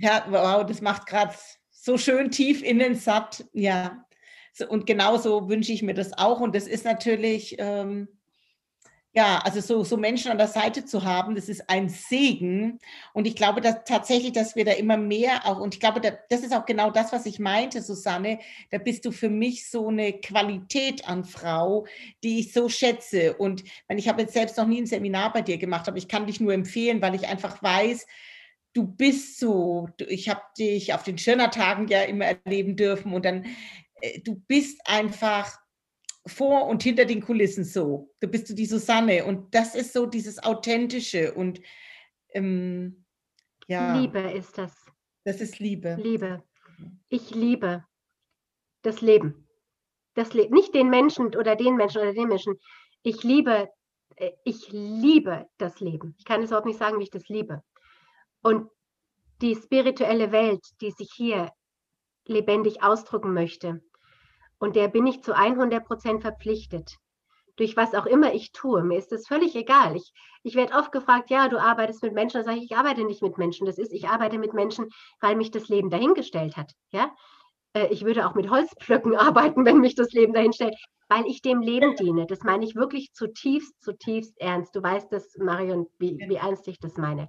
Ja, 0.00 0.24
wow, 0.30 0.64
das 0.64 0.80
macht 0.80 1.06
gerade 1.06 1.34
so 1.70 1.98
schön 1.98 2.30
tief 2.30 2.62
innen 2.62 2.94
satt. 2.94 3.44
Ja. 3.52 4.06
So, 4.54 4.66
und 4.66 4.86
genauso 4.86 5.48
wünsche 5.50 5.72
ich 5.72 5.82
mir 5.82 5.94
das 5.94 6.16
auch. 6.16 6.40
Und 6.40 6.54
das 6.54 6.66
ist 6.66 6.84
natürlich. 6.84 7.56
Ähm, 7.58 8.08
ja, 9.12 9.38
also 9.38 9.60
so, 9.60 9.82
so 9.82 9.96
Menschen 9.96 10.30
an 10.30 10.38
der 10.38 10.46
Seite 10.46 10.84
zu 10.84 11.02
haben, 11.02 11.34
das 11.34 11.48
ist 11.48 11.68
ein 11.68 11.88
Segen. 11.88 12.78
Und 13.12 13.26
ich 13.26 13.34
glaube 13.34 13.60
dass 13.60 13.82
tatsächlich, 13.84 14.30
dass 14.30 14.54
wir 14.54 14.64
da 14.64 14.70
immer 14.70 14.96
mehr 14.96 15.46
auch, 15.46 15.58
und 15.58 15.74
ich 15.74 15.80
glaube, 15.80 16.00
da, 16.00 16.12
das 16.28 16.42
ist 16.42 16.54
auch 16.54 16.64
genau 16.64 16.92
das, 16.92 17.12
was 17.12 17.26
ich 17.26 17.40
meinte, 17.40 17.82
Susanne, 17.82 18.38
da 18.70 18.78
bist 18.78 19.04
du 19.04 19.10
für 19.10 19.28
mich 19.28 19.68
so 19.68 19.88
eine 19.88 20.12
Qualität 20.12 21.08
an 21.08 21.24
Frau, 21.24 21.86
die 22.22 22.38
ich 22.38 22.52
so 22.52 22.68
schätze. 22.68 23.34
Und 23.34 23.64
ich 23.88 24.08
habe 24.08 24.22
jetzt 24.22 24.34
selbst 24.34 24.56
noch 24.56 24.68
nie 24.68 24.80
ein 24.80 24.86
Seminar 24.86 25.32
bei 25.32 25.42
dir 25.42 25.58
gemacht, 25.58 25.88
aber 25.88 25.98
ich 25.98 26.06
kann 26.06 26.26
dich 26.26 26.38
nur 26.38 26.52
empfehlen, 26.52 27.02
weil 27.02 27.16
ich 27.16 27.26
einfach 27.26 27.60
weiß, 27.64 28.06
du 28.72 28.86
bist 28.86 29.38
so, 29.38 29.88
ich 29.98 30.28
habe 30.28 30.42
dich 30.58 30.94
auf 30.94 31.02
den 31.02 31.18
Schirner-Tagen 31.18 31.88
ja 31.88 32.02
immer 32.02 32.26
erleben 32.26 32.76
dürfen 32.76 33.12
und 33.12 33.24
dann, 33.24 33.46
äh, 34.00 34.20
du 34.20 34.36
bist 34.46 34.80
einfach 34.84 35.58
vor 36.26 36.66
und 36.66 36.82
hinter 36.82 37.04
den 37.04 37.22
Kulissen 37.22 37.64
so. 37.64 38.14
Da 38.20 38.26
bist 38.26 38.48
du 38.50 38.54
die 38.54 38.66
Susanne 38.66 39.24
und 39.24 39.54
das 39.54 39.74
ist 39.74 39.92
so 39.92 40.06
dieses 40.06 40.42
Authentische 40.42 41.34
und 41.34 41.60
ähm, 42.34 43.04
ja. 43.66 43.98
Liebe 43.98 44.20
ist 44.20 44.56
das. 44.58 44.74
Das 45.24 45.40
ist 45.40 45.58
Liebe. 45.58 45.96
Liebe. 46.00 46.42
Ich 47.08 47.34
liebe 47.34 47.84
das 48.82 49.00
Leben. 49.00 49.46
Das 50.14 50.34
Le 50.34 50.50
nicht 50.50 50.74
den 50.74 50.90
Menschen 50.90 51.26
oder 51.36 51.56
den 51.56 51.76
Menschen 51.76 52.02
oder 52.02 52.12
den 52.12 52.28
Menschen. 52.28 52.58
Ich 53.02 53.22
liebe, 53.22 53.70
äh, 54.16 54.32
ich 54.44 54.70
liebe 54.70 55.48
das 55.58 55.80
Leben. 55.80 56.14
Ich 56.18 56.24
kann 56.24 56.42
es 56.42 56.50
überhaupt 56.50 56.66
nicht 56.66 56.78
sagen, 56.78 56.98
wie 56.98 57.04
ich 57.04 57.10
das 57.10 57.28
liebe. 57.28 57.62
Und 58.42 58.70
die 59.40 59.54
spirituelle 59.54 60.32
Welt, 60.32 60.64
die 60.80 60.90
sich 60.90 61.10
hier 61.14 61.50
lebendig 62.26 62.82
ausdrücken 62.82 63.32
möchte, 63.32 63.82
und 64.60 64.76
der 64.76 64.88
bin 64.88 65.06
ich 65.06 65.22
zu 65.22 65.34
100 65.34 65.84
Prozent 65.84 66.20
verpflichtet. 66.20 66.96
Durch 67.56 67.76
was 67.76 67.94
auch 67.94 68.06
immer 68.06 68.34
ich 68.34 68.52
tue, 68.52 68.82
mir 68.84 68.98
ist 68.98 69.10
das 69.10 69.26
völlig 69.26 69.56
egal. 69.56 69.96
Ich, 69.96 70.12
ich 70.42 70.54
werde 70.54 70.74
oft 70.74 70.92
gefragt, 70.92 71.30
ja, 71.30 71.48
du 71.48 71.58
arbeitest 71.58 72.02
mit 72.02 72.12
Menschen. 72.12 72.38
Da 72.38 72.44
sage 72.44 72.58
ich, 72.58 72.64
ich 72.64 72.76
arbeite 72.76 73.04
nicht 73.04 73.22
mit 73.22 73.38
Menschen. 73.38 73.66
Das 73.66 73.78
ist, 73.78 73.92
ich 73.92 74.08
arbeite 74.08 74.38
mit 74.38 74.52
Menschen, 74.52 74.88
weil 75.20 75.34
mich 75.34 75.50
das 75.50 75.68
Leben 75.68 75.90
dahingestellt 75.90 76.56
hat. 76.56 76.72
Ja? 76.90 77.10
Äh, 77.72 77.86
ich 77.86 78.04
würde 78.04 78.26
auch 78.26 78.34
mit 78.34 78.50
Holzpflöcken 78.50 79.16
arbeiten, 79.16 79.64
wenn 79.64 79.78
mich 79.78 79.94
das 79.94 80.12
Leben 80.12 80.34
dahin 80.34 80.52
stellt, 80.52 80.76
weil 81.08 81.26
ich 81.26 81.42
dem 81.42 81.60
Leben 81.60 81.96
diene. 81.96 82.26
Das 82.26 82.42
meine 82.42 82.64
ich 82.64 82.76
wirklich 82.76 83.12
zutiefst, 83.12 83.82
zutiefst 83.82 84.38
ernst. 84.40 84.76
Du 84.76 84.82
weißt 84.82 85.10
das, 85.10 85.36
Marion, 85.38 85.86
wie, 85.98 86.18
wie 86.28 86.36
ernst 86.36 86.68
ich 86.68 86.78
das 86.78 86.96
meine. 86.96 87.28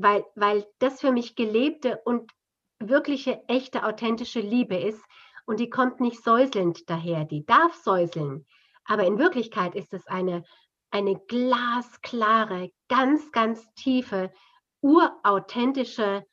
Weil, 0.00 0.24
weil 0.34 0.66
das 0.78 1.00
für 1.00 1.12
mich 1.12 1.34
gelebte 1.34 2.00
und 2.04 2.30
wirkliche, 2.78 3.42
echte, 3.48 3.84
authentische 3.84 4.40
Liebe 4.40 4.76
ist, 4.76 5.02
und 5.46 5.60
die 5.60 5.70
kommt 5.70 6.00
nicht 6.00 6.22
säuselnd 6.22 6.90
daher, 6.90 7.24
die 7.24 7.46
darf 7.46 7.74
säuseln. 7.74 8.46
Aber 8.84 9.04
in 9.04 9.18
Wirklichkeit 9.18 9.74
ist 9.74 9.94
es 9.94 10.06
eine, 10.06 10.44
eine 10.90 11.18
glasklare, 11.26 12.70
ganz, 12.88 13.32
ganz 13.32 13.66
tiefe, 13.74 14.30
urauthentische 14.82 16.26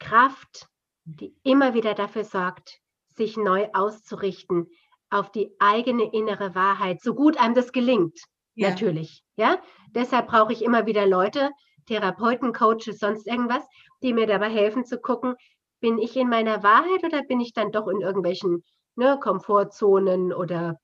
Kraft, 0.00 0.66
die 1.04 1.36
immer 1.44 1.74
wieder 1.74 1.94
dafür 1.94 2.24
sorgt, 2.24 2.80
sich 3.06 3.36
neu 3.36 3.68
auszurichten 3.72 4.68
auf 5.10 5.30
die 5.30 5.54
eigene 5.60 6.12
innere 6.12 6.56
Wahrheit, 6.56 7.00
so 7.00 7.14
gut 7.14 7.36
einem 7.36 7.54
das 7.54 7.70
gelingt, 7.70 8.18
ja. 8.54 8.70
natürlich. 8.70 9.22
Ja, 9.36 9.62
deshalb 9.90 10.26
brauche 10.26 10.52
ich 10.52 10.62
immer 10.62 10.86
wieder 10.86 11.06
Leute, 11.06 11.50
Therapeuten, 11.86 12.52
Coaches, 12.52 12.98
sonst 12.98 13.26
irgendwas, 13.26 13.66
die 14.02 14.12
mir 14.12 14.26
dabei 14.26 14.50
helfen 14.50 14.84
zu 14.84 14.98
gucken, 14.98 15.34
bin 15.80 15.98
ich 15.98 16.16
in 16.16 16.28
meiner 16.28 16.62
Wahrheit 16.62 17.04
oder 17.04 17.22
bin 17.22 17.40
ich 17.40 17.52
dann 17.52 17.72
doch 17.72 17.88
in 17.88 18.00
irgendwelchen 18.00 18.64
ne, 18.96 19.18
Komfortzonen 19.20 20.32
oder 20.32 20.78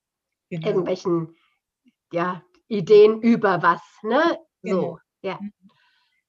genau. 0.51 0.67
irgendwelchen 0.67 1.37
ja, 2.13 2.43
Ideen 2.69 3.21
über 3.23 3.63
was? 3.63 3.81
Ne? 4.03 4.39
So, 4.63 4.69
genau. 4.69 4.99
ja. 5.23 5.39
Mhm. 5.41 5.53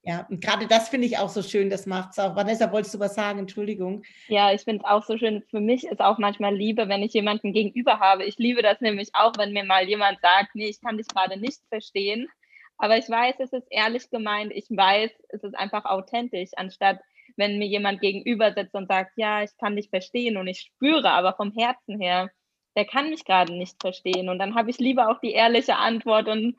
Ja, 0.04 0.26
und 0.32 0.42
gerade 0.42 0.66
das 0.66 0.90
finde 0.90 1.06
ich 1.06 1.20
auch 1.20 1.30
so 1.30 1.44
schön, 1.44 1.70
das 1.70 1.86
macht 1.86 2.12
es 2.12 2.20
auch. 2.20 2.36
Vanessa, 2.36 2.72
wolltest 2.72 2.96
du 2.96 3.00
was 3.00 3.14
sagen? 3.14 3.38
Entschuldigung. 3.38 4.04
Ja, 4.30 4.52
ich 4.52 4.62
finde 4.62 4.84
es 4.84 4.90
auch 4.90 5.04
so 5.04 5.16
schön. 5.16 5.44
Für 5.52 5.60
mich 5.60 5.86
ist 5.86 6.02
auch 6.02 6.18
manchmal 6.18 6.56
Liebe, 6.56 6.90
wenn 6.90 7.04
ich 7.04 7.14
jemanden 7.14 7.54
gegenüber 7.54 8.00
habe. 8.00 8.24
Ich 8.26 8.38
liebe 8.38 8.64
das 8.64 8.82
nämlich 8.82 9.10
auch, 9.14 9.34
wenn 9.38 9.54
mir 9.54 9.64
mal 9.64 9.88
jemand 9.88 10.20
sagt, 10.22 10.56
nee, 10.56 10.70
ich 10.70 10.82
kann 10.82 10.98
dich 10.98 11.08
gerade 11.08 11.40
nicht 11.40 11.60
verstehen. 11.70 12.28
Aber 12.82 12.98
ich 12.98 13.08
weiß, 13.08 13.36
es 13.38 13.54
ist 13.54 13.68
ehrlich 13.70 14.10
gemeint. 14.10 14.52
Ich 14.56 14.66
weiß, 14.68 15.12
es 15.30 15.44
ist 15.44 15.56
einfach 15.56 15.86
authentisch, 15.86 16.50
anstatt 16.56 17.00
wenn 17.38 17.60
mir 17.60 17.68
jemand 17.68 18.02
gegenüber 18.02 18.54
sitzt 18.54 18.74
und 18.74 18.88
sagt, 18.88 19.12
ja, 19.18 19.44
ich 19.44 19.56
kann 19.60 19.76
dich 19.76 19.90
verstehen 19.90 20.36
und 20.36 20.48
ich 20.48 20.62
spüre 20.62 21.12
aber 21.12 21.34
vom 21.36 21.52
Herzen 21.52 22.02
her, 22.02 22.32
der 22.76 22.86
kann 22.86 23.12
mich 23.12 23.24
gerade 23.24 23.54
nicht 23.54 23.80
verstehen. 23.80 24.30
Und 24.30 24.40
dann 24.40 24.56
habe 24.56 24.72
ich 24.72 24.80
lieber 24.80 25.12
auch 25.12 25.20
die 25.20 25.32
ehrliche 25.32 25.78
Antwort 25.78 26.28
und 26.28 26.58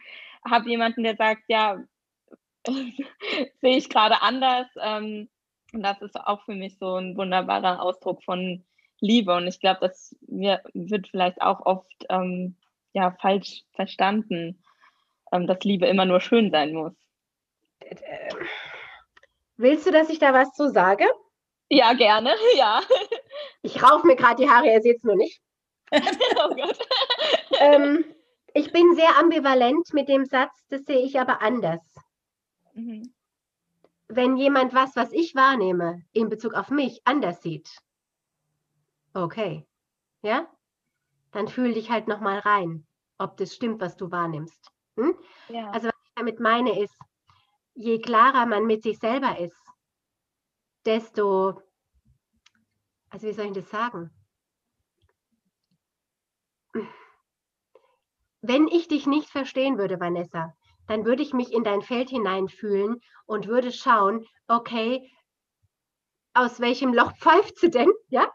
habe 0.48 0.70
jemanden, 0.70 1.02
der 1.02 1.16
sagt, 1.16 1.42
ja, 1.48 1.82
sehe 2.66 3.76
ich 3.76 3.88
gerade 3.88 4.22
anders. 4.22 4.68
Ähm, 4.80 5.28
und 5.72 5.82
das 5.82 6.00
ist 6.02 6.16
auch 6.16 6.44
für 6.44 6.54
mich 6.54 6.78
so 6.78 6.94
ein 6.94 7.16
wunderbarer 7.16 7.82
Ausdruck 7.82 8.22
von 8.22 8.64
Liebe. 9.00 9.34
Und 9.34 9.48
ich 9.48 9.58
glaube, 9.58 9.80
das 9.80 10.14
wird 10.20 11.08
vielleicht 11.08 11.42
auch 11.42 11.66
oft 11.66 12.06
ähm, 12.10 12.54
ja, 12.92 13.10
falsch 13.20 13.64
verstanden, 13.72 14.62
ähm, 15.32 15.46
dass 15.46 15.60
Liebe 15.64 15.86
immer 15.86 16.04
nur 16.04 16.20
schön 16.20 16.50
sein 16.50 16.72
muss. 16.72 16.92
Willst 19.56 19.86
du, 19.86 19.90
dass 19.90 20.08
ich 20.10 20.18
da 20.18 20.32
was 20.32 20.52
zu 20.52 20.70
sage? 20.70 21.06
Ja, 21.68 21.94
gerne, 21.94 22.34
ja. 22.56 22.80
Ich 23.62 23.82
rauf 23.82 24.04
mir 24.04 24.16
gerade 24.16 24.42
die 24.42 24.50
Haare, 24.50 24.66
ihr 24.66 24.82
seht 24.82 24.98
es 24.98 25.04
nur 25.04 25.16
nicht. 25.16 25.40
oh 25.92 26.54
Gott. 26.54 26.78
ähm, 27.60 28.04
ich 28.54 28.72
bin 28.72 28.94
sehr 28.94 29.18
ambivalent 29.18 29.92
mit 29.92 30.08
dem 30.08 30.24
Satz, 30.24 30.64
das 30.68 30.84
sehe 30.84 31.00
ich 31.04 31.18
aber 31.18 31.42
anders. 31.42 31.80
Mhm. 32.74 33.14
Wenn 34.08 34.36
jemand 34.36 34.74
was, 34.74 34.94
was 34.96 35.12
ich 35.12 35.34
wahrnehme, 35.34 36.02
in 36.12 36.28
Bezug 36.28 36.54
auf 36.54 36.70
mich 36.70 37.00
anders 37.04 37.42
sieht, 37.42 37.70
okay, 39.14 39.66
ja, 40.22 40.46
dann 41.30 41.48
fühl 41.48 41.72
dich 41.72 41.90
halt 41.90 42.08
nochmal 42.08 42.38
rein, 42.40 42.86
ob 43.16 43.36
das 43.38 43.54
stimmt, 43.54 43.80
was 43.80 43.96
du 43.96 44.10
wahrnimmst. 44.10 44.70
Hm? 44.96 45.16
Ja. 45.48 45.70
Also 45.70 45.88
was 45.88 45.94
ich 46.04 46.12
damit 46.14 46.40
meine 46.40 46.82
ist, 46.82 46.98
je 47.74 48.00
klarer 48.00 48.46
man 48.46 48.66
mit 48.66 48.82
sich 48.82 48.98
selber 48.98 49.38
ist, 49.38 49.56
desto, 50.84 51.60
also 53.10 53.26
wie 53.26 53.32
soll 53.32 53.46
ich 53.46 53.52
das 53.52 53.70
sagen? 53.70 54.10
Wenn 58.40 58.66
ich 58.66 58.88
dich 58.88 59.06
nicht 59.06 59.30
verstehen 59.30 59.78
würde, 59.78 60.00
Vanessa, 60.00 60.52
dann 60.88 61.04
würde 61.04 61.22
ich 61.22 61.32
mich 61.32 61.52
in 61.52 61.62
dein 61.62 61.80
Feld 61.80 62.10
hineinfühlen 62.10 63.00
und 63.24 63.46
würde 63.46 63.70
schauen, 63.70 64.26
okay, 64.48 65.08
aus 66.34 66.60
welchem 66.60 66.92
Loch 66.92 67.12
pfeift 67.18 67.58
sie 67.58 67.70
denn? 67.70 67.90
Ja, 68.08 68.30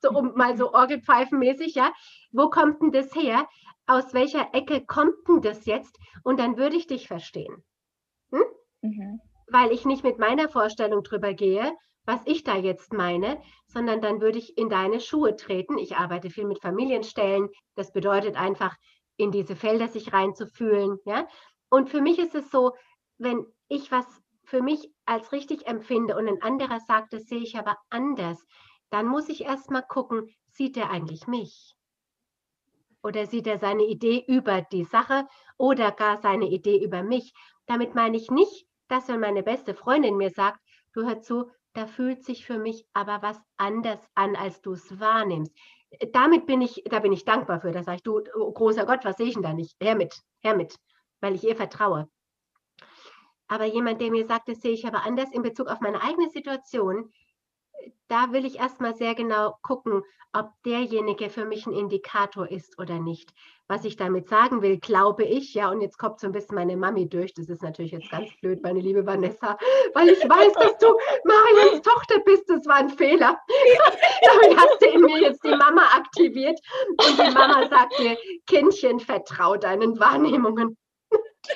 so 0.00 0.10
um 0.10 0.34
mal 0.34 0.56
so 0.56 0.72
Orgelpfeifenmäßig, 0.72 1.74
ja. 1.74 1.92
Wo 2.32 2.50
kommt 2.50 2.82
denn 2.82 2.92
das 2.92 3.14
her? 3.14 3.48
Aus 3.86 4.12
welcher 4.14 4.54
Ecke 4.54 4.84
kommt 4.84 5.14
denn 5.28 5.40
das 5.40 5.66
jetzt? 5.66 5.98
Und 6.22 6.38
dann 6.38 6.56
würde 6.56 6.76
ich 6.76 6.86
dich 6.86 7.08
verstehen. 7.08 7.64
Hm? 8.30 8.42
Mhm. 8.82 9.20
Weil 9.50 9.72
ich 9.72 9.84
nicht 9.84 10.04
mit 10.04 10.18
meiner 10.18 10.48
Vorstellung 10.48 11.02
drüber 11.02 11.32
gehe, 11.32 11.72
was 12.04 12.20
ich 12.26 12.42
da 12.42 12.56
jetzt 12.56 12.92
meine, 12.92 13.40
sondern 13.66 14.00
dann 14.00 14.20
würde 14.20 14.38
ich 14.38 14.56
in 14.56 14.68
deine 14.68 15.00
Schuhe 15.00 15.36
treten. 15.36 15.78
Ich 15.78 15.96
arbeite 15.96 16.30
viel 16.30 16.46
mit 16.46 16.60
Familienstellen. 16.60 17.48
Das 17.74 17.92
bedeutet 17.92 18.36
einfach, 18.36 18.74
in 19.18 19.30
diese 19.30 19.56
Felder 19.56 19.88
sich 19.88 20.12
reinzufühlen. 20.12 20.98
Ja? 21.04 21.26
Und 21.68 21.90
für 21.90 22.00
mich 22.00 22.18
ist 22.18 22.34
es 22.34 22.50
so, 22.50 22.72
wenn 23.18 23.44
ich 23.68 23.92
was 23.92 24.06
für 24.44 24.62
mich 24.62 24.90
als 25.04 25.32
richtig 25.32 25.66
empfinde 25.66 26.16
und 26.16 26.26
ein 26.26 26.40
anderer 26.40 26.80
sagt, 26.80 27.12
das 27.12 27.24
sehe 27.24 27.40
ich 27.42 27.58
aber 27.58 27.76
anders, 27.90 28.42
dann 28.90 29.06
muss 29.06 29.28
ich 29.28 29.44
erst 29.44 29.70
mal 29.70 29.82
gucken, 29.82 30.28
sieht 30.46 30.76
er 30.76 30.90
eigentlich 30.90 31.26
mich? 31.26 31.76
Oder 33.02 33.26
sieht 33.26 33.46
er 33.46 33.58
seine 33.58 33.84
Idee 33.84 34.24
über 34.26 34.62
die 34.62 34.84
Sache 34.84 35.26
oder 35.56 35.92
gar 35.92 36.20
seine 36.20 36.46
Idee 36.46 36.82
über 36.82 37.02
mich? 37.02 37.32
Damit 37.66 37.94
meine 37.94 38.16
ich 38.16 38.30
nicht, 38.30 38.66
dass 38.88 39.08
wenn 39.08 39.20
meine 39.20 39.42
beste 39.42 39.74
Freundin 39.74 40.16
mir 40.16 40.30
sagt, 40.30 40.60
du 40.92 41.06
hör 41.06 41.20
zu, 41.20 41.50
da 41.74 41.86
fühlt 41.86 42.24
sich 42.24 42.44
für 42.44 42.58
mich 42.58 42.86
aber 42.92 43.22
was 43.22 43.40
anders 43.56 44.00
an, 44.14 44.34
als 44.34 44.60
du 44.62 44.72
es 44.72 44.98
wahrnimmst. 44.98 45.52
Damit 46.12 46.46
bin 46.46 46.60
ich, 46.60 46.82
da 46.86 46.98
bin 46.98 47.12
ich 47.12 47.24
dankbar 47.24 47.60
für. 47.60 47.70
Da 47.70 47.82
sage 47.82 47.96
ich, 47.96 48.02
du, 48.02 48.20
oh, 48.34 48.52
großer 48.52 48.84
Gott, 48.84 49.04
was 49.04 49.16
sehe 49.16 49.26
ich 49.26 49.34
denn 49.34 49.42
da 49.42 49.52
nicht? 49.52 49.76
Her 49.80 49.94
mit, 49.94 50.20
her 50.40 50.56
mit, 50.56 50.76
weil 51.20 51.34
ich 51.34 51.44
ihr 51.44 51.56
vertraue. 51.56 52.08
Aber 53.46 53.64
jemand, 53.64 54.00
der 54.00 54.10
mir 54.10 54.26
sagt, 54.26 54.48
das 54.48 54.60
sehe 54.60 54.72
ich 54.72 54.86
aber 54.86 55.04
anders 55.04 55.32
in 55.32 55.42
Bezug 55.42 55.68
auf 55.68 55.80
meine 55.80 56.02
eigene 56.02 56.28
Situation, 56.28 57.12
da 58.08 58.32
will 58.32 58.44
ich 58.44 58.58
erstmal 58.58 58.94
sehr 58.94 59.14
genau 59.14 59.56
gucken, 59.62 60.02
ob 60.32 60.50
derjenige 60.64 61.30
für 61.30 61.44
mich 61.44 61.66
ein 61.66 61.72
Indikator 61.72 62.50
ist 62.50 62.78
oder 62.78 62.98
nicht. 62.98 63.32
Was 63.66 63.84
ich 63.84 63.96
damit 63.96 64.28
sagen 64.28 64.62
will, 64.62 64.78
glaube 64.78 65.24
ich, 65.24 65.54
ja, 65.54 65.70
und 65.70 65.80
jetzt 65.80 65.98
kommt 65.98 66.20
so 66.20 66.26
ein 66.26 66.32
bisschen 66.32 66.54
meine 66.54 66.76
Mami 66.76 67.08
durch. 67.08 67.34
Das 67.34 67.48
ist 67.48 67.62
natürlich 67.62 67.92
jetzt 67.92 68.10
ganz 68.10 68.30
blöd, 68.40 68.62
meine 68.62 68.80
liebe 68.80 69.04
Vanessa, 69.04 69.58
weil 69.94 70.08
ich 70.08 70.20
weiß, 70.20 70.52
dass 70.54 70.78
du 70.78 70.86
Marions 71.24 71.82
Tochter 71.82 72.20
bist. 72.24 72.48
Das 72.48 72.66
war 72.66 72.76
ein 72.76 72.90
Fehler. 72.90 73.38
Damit 74.22 74.58
hast 74.58 74.80
du 74.80 74.86
in 74.86 75.00
mir 75.02 75.20
jetzt 75.20 75.44
die 75.44 75.54
Mama 75.54 75.82
aktiviert 75.96 76.58
und 76.90 77.18
die 77.18 77.34
Mama 77.34 77.68
sagt 77.68 77.98
mir, 77.98 78.16
Kindchen, 78.46 79.00
vertrau 79.00 79.56
deinen 79.56 79.98
Wahrnehmungen. 79.98 80.76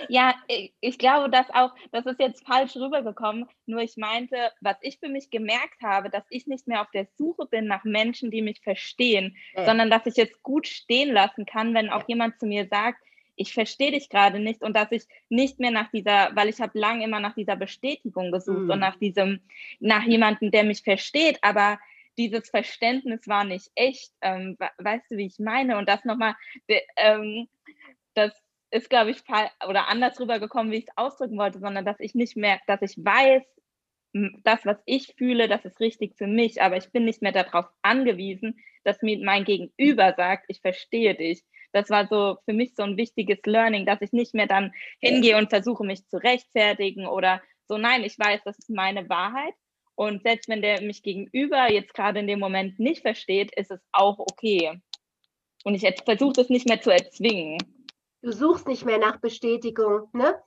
Ja, 0.08 0.34
ich 0.80 0.98
glaube, 0.98 1.30
dass 1.30 1.48
auch, 1.50 1.72
das 1.90 2.06
ist 2.06 2.20
jetzt 2.20 2.46
falsch 2.46 2.76
rübergekommen, 2.76 3.46
nur 3.66 3.80
ich 3.80 3.96
meinte, 3.96 4.36
was 4.60 4.76
ich 4.80 4.98
für 4.98 5.08
mich 5.08 5.30
gemerkt 5.30 5.82
habe, 5.82 6.10
dass 6.10 6.24
ich 6.30 6.46
nicht 6.46 6.66
mehr 6.66 6.82
auf 6.82 6.90
der 6.90 7.06
Suche 7.16 7.46
bin 7.46 7.66
nach 7.66 7.84
Menschen, 7.84 8.30
die 8.30 8.42
mich 8.42 8.60
verstehen, 8.60 9.36
ja. 9.54 9.64
sondern 9.64 9.90
dass 9.90 10.06
ich 10.06 10.16
jetzt 10.16 10.42
gut 10.42 10.66
stehen 10.66 11.12
lassen 11.12 11.46
kann, 11.46 11.74
wenn 11.74 11.90
auch 11.90 12.06
jemand 12.08 12.38
zu 12.38 12.46
mir 12.46 12.66
sagt, 12.68 12.98
ich 13.34 13.54
verstehe 13.54 13.92
dich 13.92 14.08
gerade 14.08 14.38
nicht 14.38 14.62
und 14.62 14.76
dass 14.76 14.92
ich 14.92 15.04
nicht 15.28 15.58
mehr 15.58 15.70
nach 15.70 15.90
dieser, 15.90 16.30
weil 16.34 16.48
ich 16.48 16.60
habe 16.60 16.78
lange 16.78 17.04
immer 17.04 17.18
nach 17.18 17.34
dieser 17.34 17.56
Bestätigung 17.56 18.30
gesucht 18.30 18.60
mhm. 18.60 18.70
und 18.70 18.78
nach 18.78 18.96
diesem, 18.96 19.40
nach 19.80 20.04
jemandem, 20.04 20.50
der 20.50 20.64
mich 20.64 20.82
versteht, 20.82 21.38
aber 21.42 21.78
dieses 22.18 22.50
Verständnis 22.50 23.26
war 23.26 23.44
nicht 23.44 23.70
echt. 23.74 24.12
Ähm, 24.20 24.56
weißt 24.78 25.10
du, 25.10 25.16
wie 25.16 25.26
ich 25.26 25.38
meine? 25.38 25.78
Und 25.78 25.88
das 25.88 26.04
nochmal, 26.04 26.36
ähm, 26.96 27.48
das 28.14 28.32
ist, 28.72 28.90
glaube 28.90 29.10
ich, 29.10 29.22
oder 29.68 29.88
anders 29.88 30.18
rübergekommen, 30.18 30.72
wie 30.72 30.78
ich 30.78 30.88
es 30.88 30.96
ausdrücken 30.96 31.38
wollte, 31.38 31.60
sondern 31.60 31.84
dass 31.84 32.00
ich 32.00 32.14
nicht 32.14 32.36
mehr, 32.36 32.58
dass 32.66 32.82
ich 32.82 32.96
weiß, 32.96 33.42
das, 34.44 34.66
was 34.66 34.76
ich 34.84 35.14
fühle, 35.16 35.48
das 35.48 35.64
ist 35.64 35.80
richtig 35.80 36.16
für 36.16 36.26
mich, 36.26 36.60
aber 36.60 36.76
ich 36.76 36.90
bin 36.90 37.04
nicht 37.04 37.22
mehr 37.22 37.32
darauf 37.32 37.66
angewiesen, 37.82 38.58
dass 38.84 39.00
mir 39.02 39.18
mein 39.24 39.44
Gegenüber 39.44 40.14
sagt, 40.16 40.44
ich 40.48 40.60
verstehe 40.60 41.14
dich. 41.14 41.42
Das 41.72 41.88
war 41.88 42.06
so 42.06 42.36
für 42.44 42.52
mich 42.52 42.74
so 42.74 42.82
ein 42.82 42.98
wichtiges 42.98 43.38
Learning, 43.46 43.86
dass 43.86 44.02
ich 44.02 44.12
nicht 44.12 44.34
mehr 44.34 44.46
dann 44.46 44.72
hingehe 45.00 45.38
und 45.38 45.48
versuche, 45.48 45.84
mich 45.84 46.06
zu 46.08 46.18
rechtfertigen 46.18 47.06
oder 47.06 47.40
so, 47.68 47.78
nein, 47.78 48.04
ich 48.04 48.18
weiß, 48.18 48.42
das 48.44 48.58
ist 48.58 48.68
meine 48.68 49.08
Wahrheit. 49.08 49.54
Und 49.94 50.22
selbst 50.22 50.48
wenn 50.48 50.62
der 50.62 50.82
mich 50.82 51.02
gegenüber 51.02 51.70
jetzt 51.70 51.94
gerade 51.94 52.20
in 52.20 52.26
dem 52.26 52.38
Moment 52.38 52.78
nicht 52.78 53.02
versteht, 53.02 53.54
ist 53.56 53.70
es 53.70 53.80
auch 53.92 54.18
okay. 54.18 54.80
Und 55.64 55.74
ich 55.74 55.86
versuche 56.04 56.32
das 56.34 56.50
nicht 56.50 56.68
mehr 56.68 56.80
zu 56.80 56.90
erzwingen. 56.90 57.58
Du 58.22 58.32
suchst 58.32 58.68
nicht 58.68 58.84
mehr 58.84 58.98
nach 58.98 59.18
Bestätigung, 59.18 60.08
ne? 60.12 60.40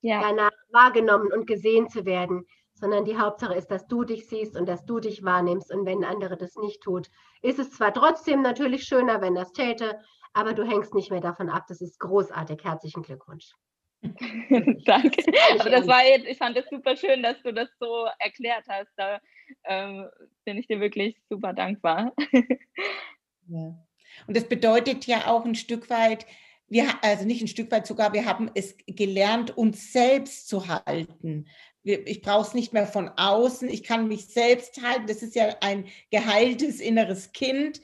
Ja. 0.00 0.22
Danach 0.22 0.52
wahrgenommen 0.70 1.32
und 1.32 1.46
gesehen 1.46 1.88
zu 1.88 2.04
werden, 2.04 2.46
sondern 2.74 3.04
die 3.04 3.18
Hauptsache 3.18 3.54
ist, 3.54 3.68
dass 3.68 3.88
du 3.88 4.04
dich 4.04 4.28
siehst 4.28 4.56
und 4.56 4.68
dass 4.68 4.84
du 4.84 5.00
dich 5.00 5.24
wahrnimmst. 5.24 5.72
Und 5.72 5.84
wenn 5.84 6.04
andere 6.04 6.36
das 6.36 6.54
nicht 6.56 6.80
tut, 6.80 7.10
ist 7.42 7.58
es 7.58 7.72
zwar 7.72 7.92
trotzdem 7.92 8.42
natürlich 8.42 8.84
schöner, 8.84 9.20
wenn 9.20 9.34
das 9.34 9.52
täte, 9.52 9.98
aber 10.32 10.54
du 10.54 10.64
hängst 10.64 10.94
nicht 10.94 11.10
mehr 11.10 11.20
davon 11.20 11.48
ab. 11.48 11.64
Das 11.68 11.80
ist 11.80 11.98
großartig. 11.98 12.62
Herzlichen 12.62 13.02
Glückwunsch. 13.02 13.52
Danke. 14.02 15.24
Aber 15.58 15.70
das 15.70 15.88
war 15.88 16.04
jetzt, 16.04 16.28
ich 16.28 16.38
fand 16.38 16.56
es 16.56 16.68
super 16.70 16.96
schön, 16.96 17.22
dass 17.24 17.42
du 17.42 17.52
das 17.52 17.68
so 17.80 18.06
erklärt 18.20 18.64
hast. 18.68 18.92
Da 18.96 19.18
ähm, 19.64 20.08
bin 20.44 20.56
ich 20.56 20.68
dir 20.68 20.78
wirklich 20.78 21.16
super 21.28 21.52
dankbar. 21.52 22.12
Ja. 23.50 23.74
Und 24.26 24.36
das 24.36 24.46
bedeutet 24.46 25.06
ja 25.06 25.26
auch 25.26 25.46
ein 25.46 25.54
Stück 25.54 25.88
weit, 25.88 26.26
wir, 26.68 26.86
also 27.02 27.24
nicht 27.24 27.42
ein 27.42 27.48
Stück 27.48 27.70
weit 27.70 27.86
sogar, 27.86 28.12
wir 28.12 28.26
haben 28.26 28.50
es 28.54 28.76
gelernt, 28.86 29.56
uns 29.56 29.92
selbst 29.92 30.48
zu 30.48 30.68
halten. 30.68 31.46
Ich 31.82 32.20
brauche 32.20 32.46
es 32.46 32.54
nicht 32.54 32.72
mehr 32.72 32.86
von 32.86 33.08
außen, 33.08 33.68
ich 33.68 33.82
kann 33.82 34.08
mich 34.08 34.26
selbst 34.26 34.82
halten. 34.82 35.06
Das 35.06 35.22
ist 35.22 35.34
ja 35.34 35.56
ein 35.60 35.86
geheiltes 36.10 36.80
inneres 36.80 37.32
Kind 37.32 37.80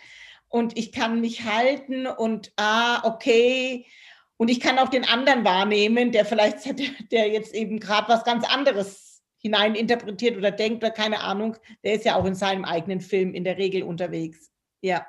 und 0.49 0.77
ich 0.77 0.93
kann 0.93 1.21
mich 1.21 1.45
halten 1.45 2.07
und, 2.07 2.53
ah, 2.57 3.07
okay. 3.07 3.87
Und 4.37 4.51
ich 4.51 4.61
kann 4.61 4.79
auch 4.79 4.89
den 4.89 5.05
anderen 5.05 5.45
wahrnehmen, 5.45 6.13
der 6.13 6.27
vielleicht, 6.27 6.59
der 7.13 7.29
jetzt 7.29 7.55
eben 7.55 7.81
gerade 7.81 8.09
was 8.09 8.25
ganz 8.25 8.45
anderes 8.45 9.23
hineininterpretiert 9.39 10.37
oder 10.37 10.51
denkt 10.51 10.83
oder 10.83 10.91
keine 10.91 11.21
Ahnung. 11.21 11.57
Der 11.83 11.95
ist 11.95 12.05
ja 12.05 12.17
auch 12.17 12.25
in 12.25 12.35
seinem 12.35 12.65
eigenen 12.65 13.01
Film 13.01 13.35
in 13.35 13.45
der 13.45 13.57
Regel 13.57 13.83
unterwegs. 13.83 14.51
Ja 14.83 15.07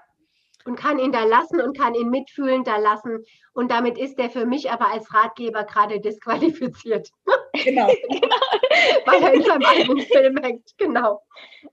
und 0.66 0.76
kann 0.76 1.00
ihn 1.00 1.12
da 1.12 1.24
lassen 1.24 1.62
und 1.62 1.78
kann 1.78 1.94
ihn 1.94 2.10
mitfühlen 2.10 2.64
da 2.64 2.78
lassen. 2.78 3.24
Und 3.54 3.72
damit 3.72 3.98
ist 3.98 4.20
er 4.20 4.30
für 4.30 4.46
mich 4.46 4.72
aber 4.72 4.92
als 4.92 5.14
Ratgeber 5.14 5.64
gerade 5.64 6.00
disqualifiziert. 6.00 7.10
Genau. 7.64 7.88
Weil 9.06 9.24
er 9.24 9.34
in 9.34 9.44
seinem 9.44 9.64
eigenen 9.64 10.02
Film 10.02 10.38
hängt. 10.44 10.78
Genau. 10.78 11.22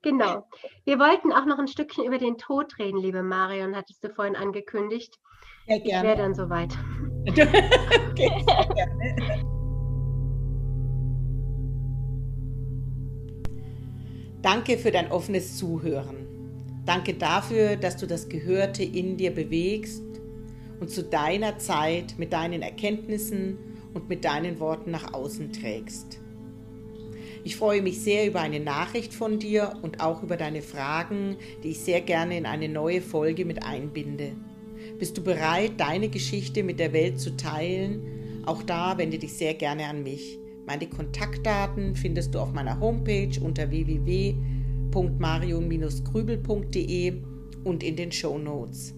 Genau. 0.00 0.46
Wir 0.84 1.00
wollten 1.00 1.32
auch 1.32 1.44
noch 1.44 1.58
ein 1.58 1.66
Stückchen 1.66 2.04
über 2.04 2.18
den 2.18 2.38
Tod 2.38 2.78
reden, 2.78 2.98
liebe 2.98 3.24
Marion, 3.24 3.74
hattest 3.74 4.04
du 4.04 4.08
vorhin 4.08 4.36
angekündigt. 4.36 5.18
Ja, 5.66 5.78
gerne. 5.78 5.86
Ich 5.86 6.02
wäre 6.04 6.16
dann 6.16 6.34
soweit. 6.36 6.70
okay, 7.28 8.44
Danke 14.40 14.78
für 14.78 14.92
dein 14.92 15.10
offenes 15.10 15.58
Zuhören. 15.58 16.21
Danke 16.84 17.14
dafür, 17.14 17.76
dass 17.76 17.96
du 17.96 18.06
das 18.06 18.28
Gehörte 18.28 18.82
in 18.82 19.16
dir 19.16 19.30
bewegst 19.30 20.02
und 20.80 20.90
zu 20.90 21.04
deiner 21.04 21.58
Zeit 21.58 22.14
mit 22.18 22.32
deinen 22.32 22.60
Erkenntnissen 22.62 23.56
und 23.94 24.08
mit 24.08 24.24
deinen 24.24 24.58
Worten 24.58 24.90
nach 24.90 25.14
außen 25.14 25.52
trägst. 25.52 26.18
Ich 27.44 27.56
freue 27.56 27.82
mich 27.82 28.00
sehr 28.00 28.26
über 28.26 28.40
eine 28.40 28.58
Nachricht 28.58 29.14
von 29.14 29.38
dir 29.38 29.74
und 29.82 30.00
auch 30.00 30.22
über 30.22 30.36
deine 30.36 30.62
Fragen, 30.62 31.36
die 31.62 31.70
ich 31.70 31.80
sehr 31.80 32.00
gerne 32.00 32.36
in 32.36 32.46
eine 32.46 32.68
neue 32.68 33.00
Folge 33.00 33.44
mit 33.44 33.64
einbinde. 33.64 34.32
Bist 34.98 35.16
du 35.16 35.22
bereit, 35.22 35.72
deine 35.76 36.08
Geschichte 36.08 36.64
mit 36.64 36.80
der 36.80 36.92
Welt 36.92 37.20
zu 37.20 37.36
teilen? 37.36 38.42
Auch 38.44 38.62
da 38.62 38.98
wende 38.98 39.18
dich 39.18 39.34
sehr 39.34 39.54
gerne 39.54 39.86
an 39.86 40.02
mich. 40.02 40.38
Meine 40.66 40.88
Kontaktdaten 40.88 41.94
findest 41.94 42.34
du 42.34 42.40
auf 42.40 42.52
meiner 42.52 42.80
Homepage 42.80 43.40
unter 43.40 43.70
www 43.70 44.34
www.marion-grübel.de 44.92 47.22
und 47.64 47.82
in 47.82 47.96
den 47.96 48.12
Show 48.12 48.38
Notes. 48.38 48.94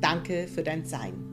Danke 0.00 0.48
für 0.48 0.62
dein 0.62 0.84
Sein. 0.84 1.29